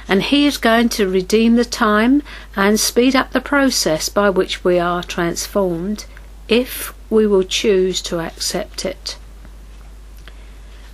And 0.08 0.20
He 0.20 0.46
is 0.46 0.56
going 0.58 0.88
to 0.90 1.08
redeem 1.08 1.54
the 1.54 1.64
time 1.64 2.24
and 2.56 2.80
speed 2.80 3.14
up 3.14 3.30
the 3.30 3.40
process 3.40 4.08
by 4.08 4.30
which 4.30 4.64
we 4.64 4.80
are 4.80 5.04
transformed 5.04 6.06
if 6.48 6.92
we 7.08 7.24
will 7.24 7.44
choose 7.44 8.02
to 8.02 8.18
accept 8.18 8.84
it. 8.84 9.16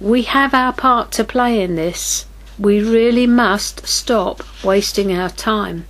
We 0.03 0.23
have 0.23 0.53
our 0.53 0.73
part 0.73 1.13
to 1.13 1.23
play 1.23 1.63
in 1.63 1.77
this. 1.77 2.27
We 2.59 2.83
really 2.83 3.29
must 3.29 3.87
stop 3.87 4.43
wasting 4.65 5.13
our 5.13 5.31
time. 5.31 5.87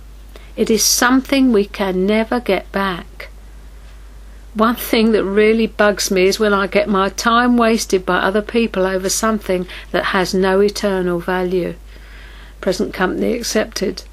It 0.55 0.69
is 0.69 0.83
something 0.83 1.51
we 1.51 1.65
can 1.65 2.05
never 2.05 2.39
get 2.39 2.71
back. 2.71 3.29
One 4.53 4.75
thing 4.75 5.13
that 5.13 5.23
really 5.23 5.65
bugs 5.65 6.11
me 6.11 6.27
is 6.27 6.39
when 6.39 6.53
I 6.53 6.67
get 6.67 6.87
my 6.87 7.09
time 7.09 7.57
wasted 7.57 8.05
by 8.05 8.17
other 8.17 8.43
people 8.43 8.85
over 8.85 9.09
something 9.09 9.65
that 9.89 10.05
has 10.05 10.31
no 10.31 10.59
eternal 10.59 11.19
value. 11.19 11.73
Present 12.61 12.93
company 12.93 13.33
accepted. 13.33 14.03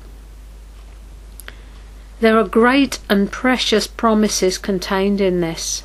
There 2.20 2.38
are 2.38 2.48
great 2.48 3.00
and 3.10 3.30
precious 3.30 3.86
promises 3.86 4.56
contained 4.56 5.20
in 5.20 5.42
this. 5.42 5.82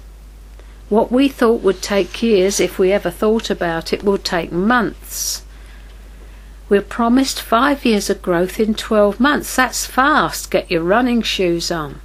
What 0.89 1.11
we 1.11 1.27
thought 1.27 1.61
would 1.61 1.81
take 1.81 2.21
years, 2.21 2.59
if 2.59 2.77
we 2.77 2.91
ever 2.91 3.09
thought 3.09 3.49
about 3.49 3.91
it, 3.91 4.03
will 4.03 4.19
take 4.19 4.51
months. 4.51 5.43
We're 6.69 6.81
promised 6.81 7.41
five 7.41 7.85
years 7.85 8.09
of 8.09 8.21
growth 8.21 8.59
in 8.59 8.75
12 8.75 9.19
months. 9.19 9.55
That's 9.55 9.85
fast. 9.85 10.51
Get 10.51 10.69
your 10.69 10.83
running 10.83 11.21
shoes 11.21 11.71
on. 11.71 12.01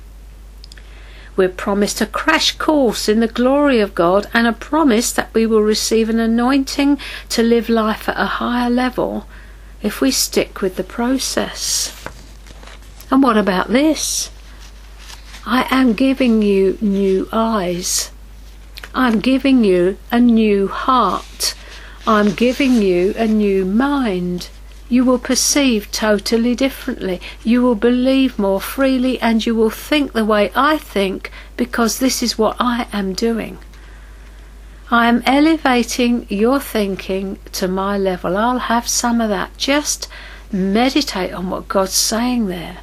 We're 1.37 1.49
promised 1.49 2.01
a 2.01 2.07
crash 2.07 2.57
course 2.59 3.09
in 3.09 3.21
the 3.21 3.29
glory 3.29 3.81
of 3.81 3.95
God 3.95 4.29
and 4.35 4.47
a 4.47 4.53
promise 4.53 5.13
that 5.13 5.33
we 5.33 5.47
will 5.47 5.63
receive 5.63 6.11
an 6.11 6.19
anointing 6.19 6.99
to 7.31 7.43
live 7.43 7.69
life 7.69 8.09
at 8.09 8.21
a 8.21 8.27
higher 8.27 8.69
level 8.69 9.27
if 9.83 10.01
we 10.01 10.11
stick 10.11 10.61
with 10.61 10.77
the 10.77 10.85
process. 10.85 11.95
And 13.11 13.23
what 13.23 13.39
about 13.39 13.69
this? 13.69 14.31
I 15.47 15.67
am 15.71 15.95
giving 15.95 16.43
you 16.43 16.77
new 16.81 17.29
eyes. 17.33 18.11
I'm 18.95 19.21
giving 19.21 19.63
you 19.65 19.99
a 20.11 20.19
new 20.19 20.69
heart. 20.69 21.55
I'm 22.07 22.33
giving 22.33 22.83
you 22.83 23.15
a 23.17 23.27
new 23.27 23.65
mind. 23.65 24.49
You 24.89 25.05
will 25.05 25.21
perceive 25.21 25.93
totally 25.93 26.57
differently. 26.57 27.21
You 27.45 27.63
will 27.63 27.77
believe 27.77 28.39
more 28.39 28.61
freely 28.61 29.21
and 29.21 29.47
you 29.47 29.55
will 29.55 29.71
think 29.71 30.13
the 30.13 30.25
way 30.25 30.51
I 30.57 30.79
think 30.79 31.31
because 31.57 32.01
this 32.01 32.23
is 32.23 32.37
what 32.37 32.57
I 32.59 32.89
am 32.93 33.13
doing. 33.13 33.59
I 34.91 35.07
am 35.07 35.23
elevating 35.25 36.27
your 36.29 36.59
thinking 36.59 37.39
to 37.53 37.69
my 37.69 37.97
level. 37.97 38.37
I'll 38.37 38.59
have 38.59 38.89
some 38.89 39.21
of 39.21 39.29
that. 39.29 39.57
Just 39.57 40.09
meditate 40.51 41.33
on 41.33 41.49
what 41.49 41.69
God's 41.69 41.93
saying 41.93 42.47
there. 42.47 42.79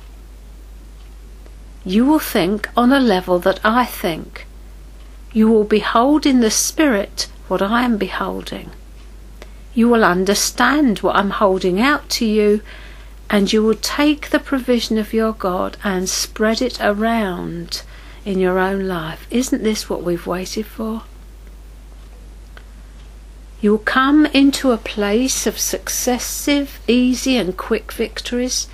You 1.83 2.05
will 2.05 2.19
think 2.19 2.69
on 2.77 2.93
a 2.93 2.99
level 3.01 3.39
that 3.39 3.59
I 3.65 3.83
think. 3.83 4.46
You 5.33 5.49
will 5.49 5.63
behold 5.63 6.25
in 6.25 6.39
the 6.39 6.51
Spirit 6.51 7.27
what 7.47 7.61
I 7.61 7.83
am 7.83 7.97
beholding. 7.97 8.71
You 9.73 9.89
will 9.89 10.03
understand 10.03 10.99
what 10.99 11.15
I'm 11.15 11.31
holding 11.31 11.79
out 11.79 12.09
to 12.11 12.25
you, 12.25 12.61
and 13.29 13.51
you 13.51 13.61
will 13.61 13.75
take 13.75 14.29
the 14.29 14.39
provision 14.39 14.97
of 14.97 15.13
your 15.13 15.33
God 15.33 15.77
and 15.83 16.09
spread 16.09 16.61
it 16.61 16.79
around 16.81 17.83
in 18.25 18.39
your 18.39 18.57
own 18.57 18.87
life. 18.87 19.27
Isn't 19.29 19.63
this 19.63 19.89
what 19.89 20.03
we've 20.03 20.25
waited 20.25 20.65
for? 20.65 21.03
You 23.61 23.71
will 23.71 23.79
come 23.79 24.25
into 24.27 24.71
a 24.71 24.77
place 24.77 25.47
of 25.47 25.57
successive, 25.57 26.79
easy, 26.87 27.37
and 27.37 27.57
quick 27.57 27.91
victories 27.91 28.67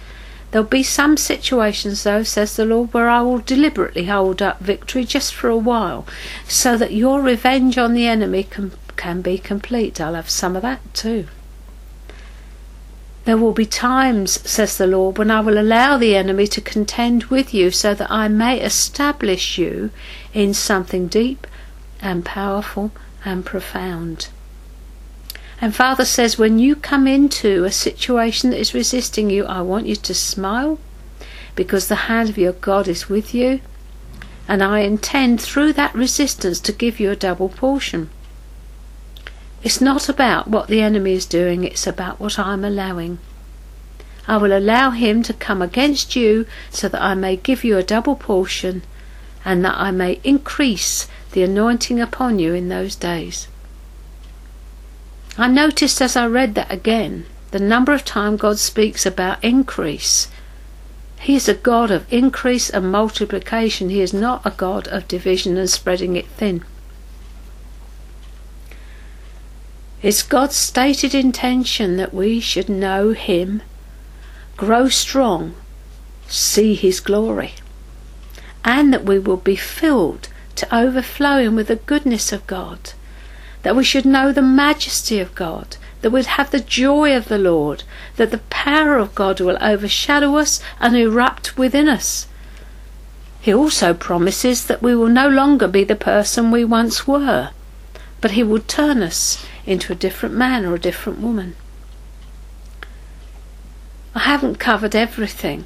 There'll 0.53 0.67
be 0.67 0.83
some 0.83 1.17
situations, 1.17 2.03
though, 2.03 2.21
says 2.21 2.55
the 2.55 2.63
Lord, 2.63 2.93
where 2.93 3.09
I 3.09 3.23
will 3.23 3.39
deliberately 3.39 4.05
hold 4.05 4.39
up 4.39 4.59
victory 4.59 5.03
just 5.03 5.33
for 5.33 5.49
a 5.49 5.57
while, 5.57 6.05
so 6.47 6.77
that 6.77 6.93
your 6.93 7.23
revenge 7.23 7.79
on 7.79 7.93
the 7.93 8.05
enemy 8.05 8.43
can, 8.43 8.71
can 8.95 9.23
be 9.23 9.39
complete. 9.39 9.99
I'll 9.99 10.13
have 10.13 10.29
some 10.29 10.55
of 10.55 10.61
that 10.61 10.93
too. 10.93 11.25
There 13.25 13.35
will 13.35 13.53
be 13.53 13.65
times, 13.65 14.47
says 14.47 14.77
the 14.77 14.85
Lord, 14.85 15.17
when 15.17 15.31
I 15.31 15.39
will 15.39 15.57
allow 15.57 15.97
the 15.97 16.15
enemy 16.15 16.45
to 16.45 16.61
contend 16.61 17.23
with 17.23 17.51
you 17.51 17.71
so 17.71 17.95
that 17.95 18.11
I 18.11 18.27
may 18.27 18.61
establish 18.61 19.57
you 19.57 19.89
in 20.35 20.53
something 20.53 21.07
deep 21.07 21.47
and 21.99 22.23
powerful 22.23 22.91
and 23.25 23.43
profound. 23.43 24.27
And 25.63 25.73
Father 25.73 26.03
says, 26.03 26.37
when 26.37 26.59
you 26.59 26.75
come 26.75 27.07
into 27.07 27.63
a 27.63 27.71
situation 27.71 28.49
that 28.49 28.59
is 28.59 28.73
resisting 28.73 29.29
you, 29.29 29.45
I 29.45 29.61
want 29.61 29.85
you 29.85 29.95
to 29.95 30.13
smile 30.13 30.77
because 31.55 31.87
the 31.87 32.11
hand 32.11 32.27
of 32.27 32.37
your 32.37 32.51
God 32.51 32.89
is 32.89 33.07
with 33.07 33.33
you. 33.33 33.61
And 34.45 34.61
I 34.61 34.79
intend 34.79 35.39
through 35.39 35.71
that 35.71 35.95
resistance 35.95 36.59
to 36.59 36.73
give 36.73 36.99
you 36.99 37.11
a 37.11 37.15
double 37.15 37.47
portion. 37.47 38.09
It's 39.63 39.79
not 39.79 40.09
about 40.09 40.49
what 40.49 40.67
the 40.67 40.81
enemy 40.81 41.13
is 41.13 41.25
doing, 41.25 41.63
it's 41.63 41.87
about 41.87 42.19
what 42.19 42.37
I'm 42.37 42.65
allowing. 42.65 43.19
I 44.27 44.35
will 44.35 44.51
allow 44.51 44.89
him 44.89 45.23
to 45.23 45.33
come 45.33 45.61
against 45.61 46.13
you 46.13 46.45
so 46.71 46.89
that 46.89 47.01
I 47.01 47.13
may 47.13 47.37
give 47.37 47.63
you 47.63 47.77
a 47.77 47.83
double 47.83 48.17
portion 48.17 48.83
and 49.45 49.63
that 49.63 49.77
I 49.77 49.91
may 49.91 50.19
increase 50.25 51.07
the 51.31 51.43
anointing 51.43 52.01
upon 52.01 52.37
you 52.37 52.53
in 52.53 52.67
those 52.67 52.97
days. 52.97 53.47
I 55.37 55.47
noticed 55.47 55.99
as 55.99 56.15
I 56.15 56.27
read 56.27 56.53
that 56.55 56.71
again 56.71 57.25
the 57.49 57.59
number 57.59 57.91
of 57.91 58.05
times 58.05 58.39
God 58.39 58.59
speaks 58.59 59.05
about 59.05 59.43
increase. 59.43 60.27
He 61.19 61.35
is 61.35 61.47
a 61.47 61.53
God 61.53 61.89
of 61.89 62.11
increase 62.11 62.69
and 62.69 62.91
multiplication. 62.91 63.89
He 63.89 64.01
is 64.01 64.13
not 64.13 64.45
a 64.45 64.51
God 64.51 64.87
of 64.89 65.07
division 65.07 65.57
and 65.57 65.69
spreading 65.69 66.15
it 66.15 66.27
thin. 66.27 66.63
It's 70.03 70.21
God's 70.21 70.55
stated 70.55 71.15
intention 71.15 71.97
that 71.97 72.13
we 72.13 72.39
should 72.39 72.69
know 72.69 73.13
Him, 73.13 73.61
grow 74.57 74.89
strong, 74.89 75.55
see 76.27 76.75
His 76.75 76.99
glory, 76.99 77.53
and 78.65 78.93
that 78.93 79.05
we 79.05 79.17
will 79.17 79.37
be 79.37 79.55
filled 79.55 80.27
to 80.55 80.75
overflowing 80.75 81.55
with 81.55 81.69
the 81.69 81.77
goodness 81.77 82.31
of 82.31 82.45
God 82.45 82.93
that 83.63 83.75
we 83.75 83.83
should 83.83 84.05
know 84.05 84.31
the 84.31 84.41
majesty 84.41 85.19
of 85.19 85.33
God, 85.35 85.77
that 86.01 86.11
we'd 86.11 86.25
have 86.25 86.51
the 86.51 86.59
joy 86.59 87.15
of 87.15 87.29
the 87.29 87.37
Lord, 87.37 87.83
that 88.17 88.31
the 88.31 88.37
power 88.49 88.97
of 88.97 89.15
God 89.15 89.39
will 89.39 89.57
overshadow 89.61 90.35
us 90.35 90.61
and 90.79 90.95
erupt 90.95 91.57
within 91.57 91.87
us. 91.87 92.27
He 93.41 93.53
also 93.53 93.93
promises 93.93 94.65
that 94.67 94.81
we 94.81 94.95
will 94.95 95.09
no 95.09 95.27
longer 95.27 95.67
be 95.67 95.83
the 95.83 95.95
person 95.95 96.51
we 96.51 96.63
once 96.63 97.07
were, 97.07 97.49
but 98.21 98.31
He 98.31 98.43
will 98.43 98.59
turn 98.59 99.01
us 99.01 99.45
into 99.65 99.91
a 99.91 99.97
different 99.97 100.35
man 100.35 100.65
or 100.65 100.75
a 100.75 100.79
different 100.79 101.19
woman. 101.19 101.55
I 104.15 104.19
haven't 104.19 104.59
covered 104.59 104.95
everything, 104.95 105.65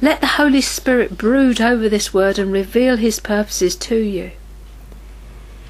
Let 0.00 0.20
the 0.20 0.38
Holy 0.38 0.60
Spirit 0.60 1.18
brood 1.18 1.60
over 1.60 1.88
this 1.88 2.14
word 2.14 2.38
and 2.38 2.52
reveal 2.52 2.96
His 2.96 3.18
purposes 3.18 3.74
to 3.76 3.96
you. 3.96 4.30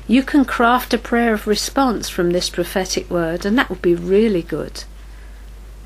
You 0.08 0.22
can 0.22 0.46
craft 0.46 0.94
a 0.94 0.98
prayer 0.98 1.34
of 1.34 1.46
response 1.46 2.08
from 2.08 2.30
this 2.30 2.48
prophetic 2.48 3.10
word, 3.10 3.44
and 3.44 3.58
that 3.58 3.68
would 3.68 3.82
be 3.82 3.94
really 3.94 4.40
good. 4.40 4.84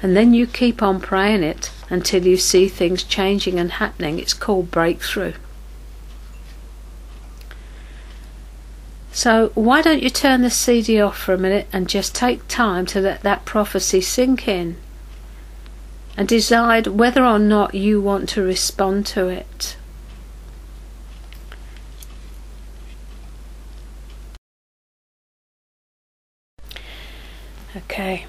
And 0.00 0.16
then 0.16 0.32
you 0.32 0.46
keep 0.46 0.80
on 0.80 1.00
praying 1.00 1.42
it 1.42 1.72
until 1.90 2.24
you 2.24 2.36
see 2.36 2.68
things 2.68 3.02
changing 3.02 3.58
and 3.58 3.72
happening. 3.72 4.20
It's 4.20 4.32
called 4.32 4.70
breakthrough. 4.70 5.34
So, 9.10 9.50
why 9.54 9.82
don't 9.82 10.02
you 10.02 10.08
turn 10.08 10.42
the 10.42 10.50
CD 10.50 11.00
off 11.00 11.18
for 11.18 11.34
a 11.34 11.38
minute 11.38 11.66
and 11.72 11.88
just 11.88 12.14
take 12.14 12.46
time 12.46 12.86
to 12.86 13.00
let 13.00 13.22
that 13.22 13.44
prophecy 13.44 14.00
sink 14.00 14.46
in 14.46 14.76
and 16.16 16.28
decide 16.28 16.86
whether 16.86 17.24
or 17.24 17.38
not 17.38 17.74
you 17.74 18.00
want 18.00 18.28
to 18.30 18.42
respond 18.42 19.04
to 19.06 19.26
it. 19.26 19.76
Okay. 27.76 28.26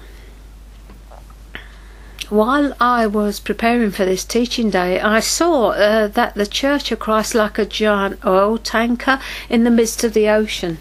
While 2.30 2.74
I 2.80 3.06
was 3.06 3.38
preparing 3.38 3.90
for 3.90 4.06
this 4.06 4.24
teaching 4.24 4.70
day, 4.70 4.98
I 4.98 5.20
saw 5.20 5.70
uh, 5.70 6.08
that 6.08 6.34
the 6.34 6.46
Church 6.46 6.90
of 6.90 6.98
Christ, 6.98 7.34
like 7.34 7.58
a 7.58 7.66
giant 7.66 8.24
oil 8.24 8.56
tanker 8.56 9.20
in 9.50 9.64
the 9.64 9.70
midst 9.70 10.02
of 10.04 10.14
the 10.14 10.28
ocean, 10.30 10.78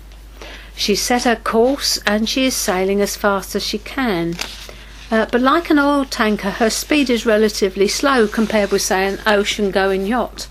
she 0.75 0.95
set 0.95 1.23
her 1.23 1.35
course 1.35 1.99
and 2.07 2.29
she 2.29 2.45
is 2.45 2.55
sailing 2.55 3.01
as 3.01 3.17
fast 3.17 3.55
as 3.55 3.63
she 3.63 3.77
can. 3.77 4.35
Uh, 5.11 5.27
but 5.31 5.41
like 5.41 5.69
an 5.69 5.77
oil 5.77 6.05
tanker, 6.05 6.49
her 6.49 6.69
speed 6.69 7.09
is 7.09 7.25
relatively 7.25 7.87
slow 7.87 8.27
compared 8.27 8.71
with, 8.71 8.81
say, 8.81 9.05
an 9.05 9.19
ocean 9.27 9.69
going 9.69 10.07
yacht. 10.07 10.47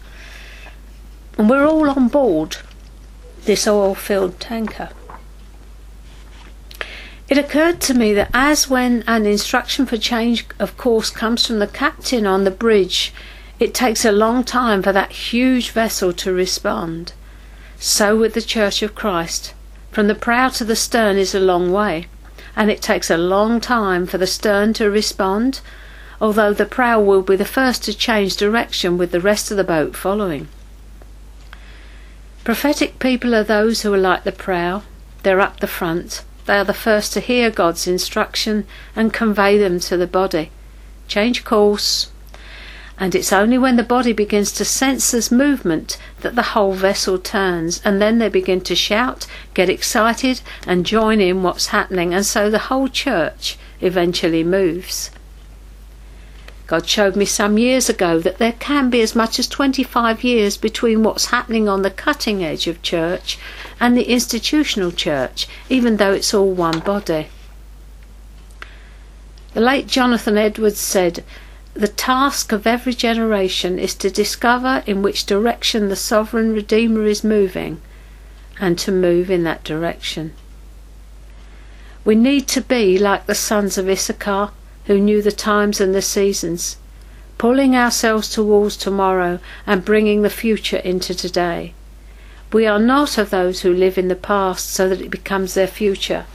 And 1.38 1.48
we're 1.48 1.66
all 1.66 1.88
on 1.88 2.08
board 2.08 2.58
this 3.44 3.66
oil 3.66 3.94
filled 3.94 4.38
tanker. 4.38 4.90
It 7.32 7.38
occurred 7.38 7.80
to 7.80 7.94
me 7.94 8.12
that 8.12 8.28
as 8.34 8.68
when 8.68 9.04
an 9.06 9.24
instruction 9.24 9.86
for 9.86 9.96
change 9.96 10.44
of 10.58 10.76
course 10.76 11.08
comes 11.08 11.46
from 11.46 11.60
the 11.60 11.66
captain 11.66 12.26
on 12.26 12.44
the 12.44 12.50
bridge, 12.50 13.10
it 13.58 13.72
takes 13.72 14.04
a 14.04 14.12
long 14.12 14.44
time 14.44 14.82
for 14.82 14.92
that 14.92 15.12
huge 15.12 15.70
vessel 15.70 16.12
to 16.12 16.30
respond. 16.30 17.14
So 17.78 18.18
with 18.18 18.34
the 18.34 18.42
Church 18.42 18.82
of 18.82 18.94
Christ. 18.94 19.54
From 19.90 20.08
the 20.08 20.14
prow 20.14 20.50
to 20.50 20.62
the 20.62 20.76
stern 20.76 21.16
is 21.16 21.34
a 21.34 21.40
long 21.40 21.72
way 21.72 22.06
and 22.54 22.70
it 22.70 22.82
takes 22.82 23.08
a 23.08 23.16
long 23.16 23.62
time 23.62 24.06
for 24.06 24.18
the 24.18 24.26
stern 24.26 24.74
to 24.74 24.90
respond, 24.90 25.62
although 26.20 26.52
the 26.52 26.66
prow 26.66 27.00
will 27.00 27.22
be 27.22 27.36
the 27.36 27.46
first 27.46 27.82
to 27.84 27.94
change 27.94 28.36
direction 28.36 28.98
with 28.98 29.10
the 29.10 29.22
rest 29.22 29.50
of 29.50 29.56
the 29.56 29.64
boat 29.64 29.96
following. 29.96 30.48
Prophetic 32.44 32.98
people 32.98 33.34
are 33.34 33.42
those 33.42 33.80
who 33.80 33.94
are 33.94 33.96
like 34.10 34.24
the 34.24 34.32
prow, 34.32 34.82
they're 35.22 35.40
up 35.40 35.60
the 35.60 35.66
front, 35.66 36.24
they 36.46 36.58
are 36.58 36.64
the 36.64 36.74
first 36.74 37.12
to 37.12 37.20
hear 37.20 37.50
God's 37.50 37.86
instruction 37.86 38.66
and 38.96 39.12
convey 39.12 39.58
them 39.58 39.80
to 39.80 39.96
the 39.96 40.06
body. 40.06 40.50
Change 41.08 41.44
course, 41.44 42.10
and 42.98 43.14
it's 43.14 43.32
only 43.32 43.58
when 43.58 43.76
the 43.76 43.82
body 43.82 44.12
begins 44.12 44.52
to 44.52 44.64
sense 44.64 45.10
this 45.10 45.30
movement 45.30 45.98
that 46.20 46.36
the 46.36 46.52
whole 46.54 46.72
vessel 46.72 47.18
turns, 47.18 47.80
and 47.84 48.00
then 48.00 48.18
they 48.18 48.28
begin 48.28 48.60
to 48.60 48.76
shout, 48.76 49.26
get 49.54 49.68
excited, 49.68 50.40
and 50.66 50.86
join 50.86 51.20
in 51.20 51.42
what's 51.42 51.68
happening, 51.68 52.14
and 52.14 52.24
so 52.24 52.48
the 52.48 52.68
whole 52.70 52.88
church 52.88 53.58
eventually 53.80 54.44
moves. 54.44 55.10
God 56.66 56.88
showed 56.88 57.16
me 57.16 57.24
some 57.24 57.58
years 57.58 57.88
ago 57.88 58.18
that 58.20 58.38
there 58.38 58.52
can 58.52 58.88
be 58.88 59.00
as 59.00 59.14
much 59.14 59.38
as 59.38 59.48
25 59.48 60.24
years 60.24 60.56
between 60.56 61.02
what's 61.02 61.26
happening 61.26 61.68
on 61.68 61.82
the 61.82 61.90
cutting 61.90 62.44
edge 62.44 62.66
of 62.66 62.82
church 62.82 63.38
and 63.80 63.96
the 63.96 64.10
institutional 64.10 64.92
church, 64.92 65.48
even 65.68 65.96
though 65.96 66.12
it's 66.12 66.32
all 66.32 66.52
one 66.52 66.78
body. 66.80 67.26
The 69.54 69.60
late 69.60 69.86
Jonathan 69.86 70.38
Edwards 70.38 70.78
said, 70.78 71.24
the 71.74 71.88
task 71.88 72.52
of 72.52 72.66
every 72.66 72.94
generation 72.94 73.78
is 73.78 73.94
to 73.96 74.10
discover 74.10 74.82
in 74.86 75.02
which 75.02 75.26
direction 75.26 75.88
the 75.88 75.96
sovereign 75.96 76.54
Redeemer 76.54 77.04
is 77.04 77.24
moving 77.24 77.80
and 78.60 78.78
to 78.78 78.92
move 78.92 79.30
in 79.30 79.42
that 79.44 79.64
direction. 79.64 80.32
We 82.04 82.14
need 82.14 82.46
to 82.48 82.60
be 82.60 82.98
like 82.98 83.26
the 83.26 83.34
sons 83.34 83.78
of 83.78 83.88
Issachar 83.88 84.50
who 84.86 84.98
knew 84.98 85.22
the 85.22 85.32
times 85.32 85.80
and 85.80 85.94
the 85.94 86.02
seasons, 86.02 86.76
pulling 87.38 87.76
ourselves 87.76 88.28
towards 88.28 88.76
tomorrow 88.76 89.38
and 89.66 89.84
bringing 89.84 90.22
the 90.22 90.30
future 90.30 90.78
into 90.78 91.14
today. 91.14 91.74
We 92.52 92.66
are 92.66 92.78
not 92.78 93.16
of 93.18 93.30
those 93.30 93.60
who 93.60 93.72
live 93.72 93.96
in 93.96 94.08
the 94.08 94.16
past 94.16 94.70
so 94.70 94.88
that 94.88 95.00
it 95.00 95.10
becomes 95.10 95.54
their 95.54 95.66
future. 95.66 96.26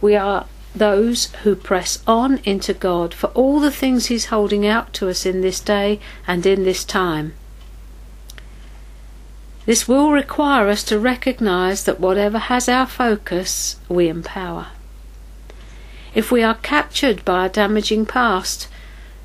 We 0.00 0.16
are 0.16 0.46
those 0.74 1.26
who 1.42 1.54
press 1.54 2.02
on 2.06 2.38
into 2.44 2.74
God 2.74 3.14
for 3.14 3.28
all 3.28 3.60
the 3.60 3.70
things 3.70 4.06
He's 4.06 4.26
holding 4.26 4.66
out 4.66 4.92
to 4.94 5.08
us 5.08 5.26
in 5.26 5.40
this 5.40 5.60
day 5.60 6.00
and 6.26 6.46
in 6.46 6.64
this 6.64 6.84
time. 6.84 7.34
This 9.66 9.88
will 9.88 10.12
require 10.12 10.68
us 10.68 10.84
to 10.84 10.98
recognize 10.98 11.84
that 11.84 11.98
whatever 11.98 12.38
has 12.38 12.68
our 12.68 12.86
focus, 12.86 13.76
we 13.88 14.08
empower. 14.08 14.68
If 16.16 16.32
we 16.32 16.42
are 16.42 16.54
captured 16.54 17.22
by 17.26 17.44
a 17.44 17.50
damaging 17.50 18.06
past, 18.06 18.68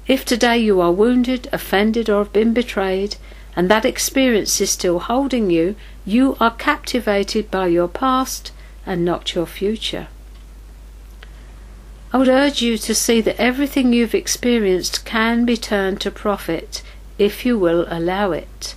if 0.07 0.25
today 0.25 0.57
you 0.57 0.81
are 0.81 0.91
wounded, 0.91 1.47
offended, 1.53 2.09
or 2.09 2.17
have 2.17 2.33
been 2.33 2.53
betrayed, 2.53 3.15
and 3.55 3.71
that 3.71 3.85
experience 3.85 4.59
is 4.59 4.71
still 4.71 4.99
holding 4.99 5.49
you, 5.49 5.77
you 6.03 6.35
are 6.41 6.51
captivated 6.51 7.49
by 7.49 7.67
your 7.67 7.87
past 7.87 8.51
and 8.85 9.05
not 9.05 9.33
your 9.33 9.45
future. 9.45 10.09
I 12.11 12.17
would 12.17 12.27
urge 12.27 12.61
you 12.61 12.77
to 12.79 12.93
see 12.93 13.21
that 13.21 13.39
everything 13.39 13.93
you've 13.93 14.13
experienced 14.13 15.05
can 15.05 15.45
be 15.45 15.55
turned 15.55 16.01
to 16.01 16.11
profit 16.11 16.83
if 17.17 17.45
you 17.45 17.57
will 17.57 17.85
allow 17.87 18.33
it. 18.33 18.75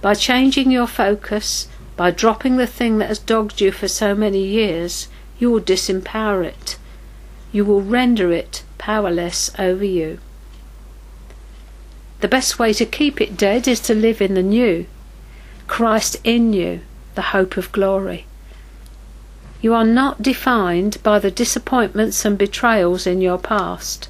By 0.00 0.14
changing 0.14 0.70
your 0.70 0.86
focus, 0.86 1.66
by 1.96 2.12
dropping 2.12 2.56
the 2.56 2.68
thing 2.68 2.98
that 2.98 3.08
has 3.08 3.18
dogged 3.18 3.60
you 3.60 3.72
for 3.72 3.88
so 3.88 4.14
many 4.14 4.46
years, 4.46 5.08
you 5.40 5.50
will 5.50 5.60
disempower 5.60 6.44
it. 6.44 6.76
You 7.52 7.64
will 7.64 7.82
render 7.82 8.32
it 8.32 8.62
powerless 8.78 9.50
over 9.58 9.84
you. 9.84 10.18
The 12.20 12.28
best 12.28 12.58
way 12.58 12.72
to 12.74 12.84
keep 12.84 13.20
it 13.20 13.36
dead 13.36 13.66
is 13.66 13.80
to 13.80 13.94
live 13.94 14.20
in 14.20 14.34
the 14.34 14.42
new. 14.42 14.86
Christ 15.66 16.16
in 16.22 16.52
you, 16.52 16.80
the 17.14 17.32
hope 17.32 17.56
of 17.56 17.72
glory. 17.72 18.26
You 19.62 19.74
are 19.74 19.84
not 19.84 20.22
defined 20.22 21.02
by 21.02 21.18
the 21.18 21.30
disappointments 21.30 22.24
and 22.24 22.38
betrayals 22.38 23.06
in 23.06 23.20
your 23.20 23.38
past. 23.38 24.08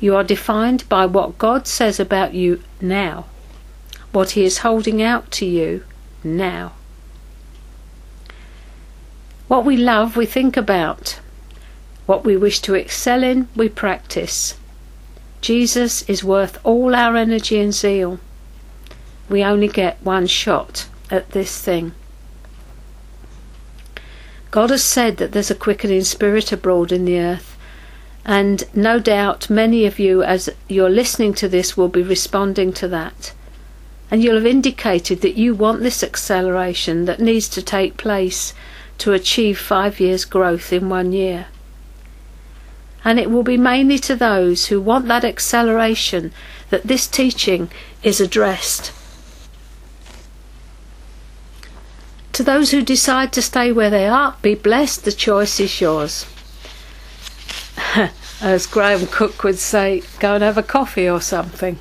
You 0.00 0.16
are 0.16 0.24
defined 0.24 0.88
by 0.88 1.06
what 1.06 1.38
God 1.38 1.66
says 1.66 2.00
about 2.00 2.34
you 2.34 2.62
now, 2.80 3.26
what 4.12 4.30
He 4.30 4.44
is 4.44 4.58
holding 4.58 5.00
out 5.00 5.30
to 5.32 5.46
you 5.46 5.84
now. 6.24 6.72
What 9.48 9.64
we 9.64 9.76
love, 9.76 10.16
we 10.16 10.26
think 10.26 10.56
about. 10.56 11.20
What 12.06 12.24
we 12.24 12.36
wish 12.36 12.60
to 12.60 12.74
excel 12.74 13.22
in, 13.22 13.48
we 13.54 13.68
practice. 13.68 14.56
Jesus 15.40 16.02
is 16.08 16.24
worth 16.24 16.58
all 16.64 16.94
our 16.94 17.16
energy 17.16 17.60
and 17.60 17.74
zeal. 17.74 18.18
We 19.28 19.42
only 19.42 19.68
get 19.68 20.02
one 20.02 20.26
shot 20.26 20.88
at 21.10 21.30
this 21.30 21.60
thing. 21.60 21.92
God 24.50 24.70
has 24.70 24.84
said 24.84 25.16
that 25.16 25.32
there's 25.32 25.50
a 25.50 25.54
quickening 25.54 26.04
spirit 26.04 26.52
abroad 26.52 26.92
in 26.92 27.06
the 27.06 27.18
earth, 27.18 27.56
and 28.24 28.64
no 28.74 29.00
doubt 29.00 29.48
many 29.48 29.86
of 29.86 29.98
you, 29.98 30.22
as 30.22 30.50
you're 30.68 30.90
listening 30.90 31.34
to 31.34 31.48
this, 31.48 31.76
will 31.76 31.88
be 31.88 32.02
responding 32.02 32.72
to 32.74 32.86
that. 32.88 33.32
And 34.10 34.22
you'll 34.22 34.36
have 34.36 34.46
indicated 34.46 35.22
that 35.22 35.36
you 35.36 35.54
want 35.54 35.80
this 35.80 36.02
acceleration 36.02 37.06
that 37.06 37.18
needs 37.18 37.48
to 37.48 37.62
take 37.62 37.96
place 37.96 38.52
to 38.98 39.14
achieve 39.14 39.58
five 39.58 39.98
years' 39.98 40.26
growth 40.26 40.72
in 40.72 40.90
one 40.90 41.12
year. 41.12 41.46
And 43.04 43.18
it 43.18 43.30
will 43.30 43.42
be 43.42 43.56
mainly 43.56 43.98
to 44.00 44.14
those 44.14 44.66
who 44.66 44.80
want 44.80 45.08
that 45.08 45.24
acceleration 45.24 46.32
that 46.70 46.84
this 46.84 47.06
teaching 47.06 47.70
is 48.02 48.20
addressed. 48.20 48.92
To 52.32 52.42
those 52.42 52.70
who 52.70 52.82
decide 52.82 53.32
to 53.34 53.42
stay 53.42 53.72
where 53.72 53.90
they 53.90 54.08
are, 54.08 54.36
be 54.40 54.54
blessed, 54.54 55.04
the 55.04 55.12
choice 55.12 55.60
is 55.60 55.80
yours. 55.80 56.26
As 58.40 58.66
Graham 58.66 59.06
Cooke 59.06 59.44
would 59.44 59.58
say, 59.58 60.02
go 60.18 60.34
and 60.34 60.42
have 60.42 60.56
a 60.56 60.62
coffee 60.62 61.08
or 61.08 61.20
something. 61.20 61.78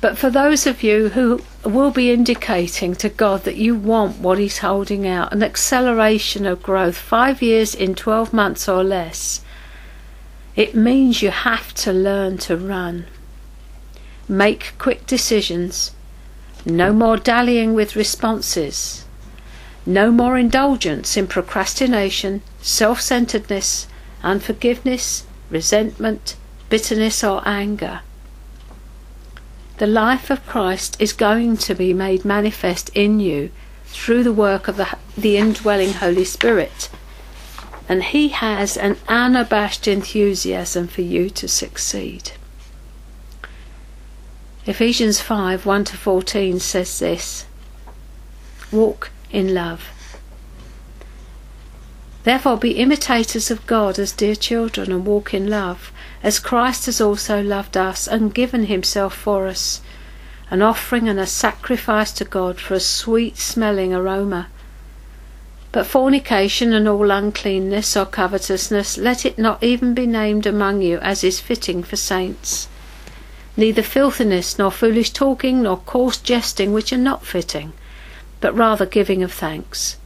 But 0.00 0.16
for 0.16 0.30
those 0.30 0.66
of 0.66 0.82
you 0.82 1.10
who 1.10 1.42
will 1.64 1.90
be 1.90 2.10
indicating 2.10 2.94
to 2.96 3.08
God 3.08 3.44
that 3.44 3.56
you 3.56 3.74
want 3.74 4.18
what 4.18 4.38
He's 4.38 4.58
holding 4.58 5.06
out, 5.06 5.32
an 5.32 5.42
acceleration 5.42 6.46
of 6.46 6.62
growth, 6.62 6.96
five 6.96 7.42
years 7.42 7.74
in 7.74 7.94
12 7.94 8.32
months 8.32 8.68
or 8.68 8.82
less, 8.82 9.42
it 10.56 10.74
means 10.74 11.22
you 11.22 11.30
have 11.30 11.72
to 11.74 11.92
learn 11.92 12.38
to 12.38 12.56
run. 12.56 13.06
Make 14.28 14.74
quick 14.78 15.06
decisions. 15.06 15.92
No 16.66 16.92
more 16.92 17.16
dallying 17.16 17.74
with 17.74 17.96
responses. 17.96 19.04
No 19.86 20.10
more 20.10 20.36
indulgence 20.36 21.16
in 21.16 21.26
procrastination, 21.26 22.42
self 22.60 23.00
centeredness, 23.00 23.86
unforgiveness, 24.22 25.24
resentment, 25.48 26.36
bitterness, 26.68 27.24
or 27.24 27.42
anger. 27.46 28.00
The 29.78 29.86
life 29.86 30.28
of 30.28 30.46
Christ 30.46 30.96
is 31.00 31.14
going 31.14 31.56
to 31.58 31.74
be 31.74 31.94
made 31.94 32.24
manifest 32.24 32.90
in 32.94 33.18
you 33.18 33.50
through 33.86 34.22
the 34.22 34.32
work 34.32 34.68
of 34.68 34.76
the, 34.76 34.96
the 35.16 35.38
indwelling 35.38 35.94
Holy 35.94 36.24
Spirit. 36.24 36.90
And 37.90 38.04
He 38.04 38.28
has 38.28 38.76
an 38.76 38.98
unabashed 39.08 39.88
enthusiasm 39.88 40.86
for 40.86 41.02
you 41.02 41.28
to 41.30 41.48
succeed. 41.48 42.30
Ephesians 44.64 45.20
5 45.20 45.66
1 45.66 45.84
to 45.86 45.96
14 45.96 46.60
says 46.60 47.00
this 47.00 47.46
Walk 48.70 49.10
in 49.32 49.52
love. 49.52 49.82
Therefore, 52.22 52.56
be 52.56 52.78
imitators 52.78 53.50
of 53.50 53.66
God 53.66 53.98
as 53.98 54.12
dear 54.12 54.36
children 54.36 54.92
and 54.92 55.04
walk 55.04 55.34
in 55.34 55.50
love, 55.50 55.90
as 56.22 56.38
Christ 56.38 56.86
has 56.86 57.00
also 57.00 57.42
loved 57.42 57.76
us 57.76 58.06
and 58.06 58.32
given 58.32 58.66
himself 58.66 59.16
for 59.16 59.48
us, 59.48 59.80
an 60.48 60.62
offering 60.62 61.08
and 61.08 61.18
a 61.18 61.26
sacrifice 61.26 62.12
to 62.12 62.24
God 62.24 62.60
for 62.60 62.74
a 62.74 62.78
sweet 62.78 63.36
smelling 63.36 63.92
aroma. 63.92 64.46
But 65.72 65.86
fornication 65.86 66.72
and 66.72 66.88
all 66.88 67.10
uncleanness 67.10 67.96
or 67.96 68.06
covetousness, 68.06 68.98
let 68.98 69.24
it 69.24 69.38
not 69.38 69.62
even 69.62 69.94
be 69.94 70.06
named 70.06 70.46
among 70.46 70.82
you 70.82 70.98
as 70.98 71.22
is 71.22 71.40
fitting 71.40 71.82
for 71.82 71.96
saints. 71.96 72.68
Neither 73.56 73.82
filthiness, 73.82 74.58
nor 74.58 74.70
foolish 74.70 75.10
talking, 75.10 75.62
nor 75.62 75.76
coarse 75.78 76.18
jesting, 76.18 76.72
which 76.72 76.92
are 76.92 76.98
not 76.98 77.24
fitting 77.24 77.72
but 78.40 78.56
rather 78.56 78.86
giving 78.86 79.22
of 79.22 79.32
thanks. 79.32 79.96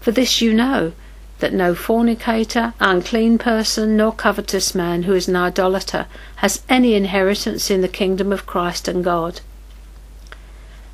For 0.00 0.10
this 0.10 0.40
you 0.40 0.52
know, 0.54 0.92
that 1.38 1.52
no 1.52 1.74
fornicator, 1.74 2.72
unclean 2.80 3.38
person, 3.38 3.96
nor 3.96 4.12
covetous 4.12 4.74
man 4.74 5.04
who 5.04 5.14
is 5.14 5.28
an 5.28 5.36
idolater 5.36 6.06
has 6.36 6.62
any 6.68 6.94
inheritance 6.94 7.70
in 7.70 7.80
the 7.80 7.88
kingdom 7.88 8.32
of 8.32 8.46
Christ 8.46 8.88
and 8.88 9.04
God. 9.04 9.40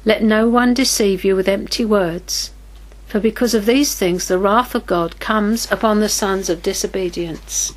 Let 0.04 0.22
no 0.22 0.48
one 0.48 0.74
deceive 0.74 1.24
you 1.24 1.36
with 1.36 1.48
empty 1.48 1.84
words, 1.84 2.50
for 3.08 3.18
because 3.18 3.54
of 3.54 3.64
these 3.64 3.94
things 3.94 4.28
the 4.28 4.38
wrath 4.38 4.74
of 4.74 4.86
God 4.86 5.18
comes 5.18 5.70
upon 5.72 6.00
the 6.00 6.10
sons 6.10 6.50
of 6.50 6.62
disobedience. 6.62 7.72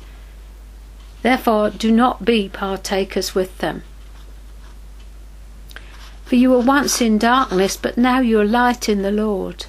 Therefore 1.22 1.70
do 1.70 1.90
not 1.90 2.24
be 2.24 2.50
partakers 2.50 3.34
with 3.34 3.56
them. 3.58 3.82
For 6.26 6.36
you 6.36 6.50
were 6.50 6.60
once 6.60 7.00
in 7.00 7.18
darkness, 7.18 7.76
but 7.76 7.96
now 7.96 8.20
you 8.20 8.40
are 8.40 8.44
light 8.44 8.88
in 8.88 9.02
the 9.02 9.10
Lord. 9.10 9.66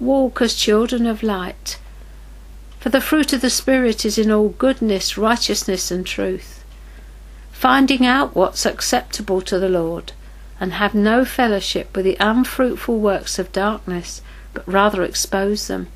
Walk 0.00 0.40
as 0.40 0.54
children 0.54 1.06
of 1.06 1.22
light. 1.22 1.78
For 2.78 2.88
the 2.88 3.00
fruit 3.00 3.32
of 3.32 3.40
the 3.40 3.50
Spirit 3.50 4.04
is 4.04 4.18
in 4.18 4.30
all 4.30 4.50
goodness, 4.50 5.16
righteousness, 5.16 5.90
and 5.90 6.06
truth. 6.06 6.64
Finding 7.52 8.04
out 8.04 8.34
what's 8.34 8.66
acceptable 8.66 9.40
to 9.42 9.58
the 9.58 9.70
Lord, 9.70 10.12
and 10.60 10.74
have 10.74 10.94
no 10.94 11.24
fellowship 11.24 11.96
with 11.96 12.04
the 12.04 12.18
unfruitful 12.20 12.98
works 12.98 13.38
of 13.38 13.52
darkness, 13.52 14.20
but 14.54 14.66
rather 14.66 15.02
expose 15.02 15.66
them. 15.66 15.88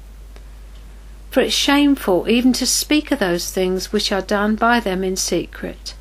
For 1.30 1.40
it's 1.40 1.54
shameful 1.54 2.28
even 2.28 2.52
to 2.54 2.66
speak 2.66 3.10
of 3.10 3.18
those 3.18 3.50
things 3.50 3.92
which 3.92 4.10
are 4.12 4.22
done 4.22 4.56
by 4.56 4.80
them 4.80 5.04
in 5.04 5.16
secret. 5.16 5.94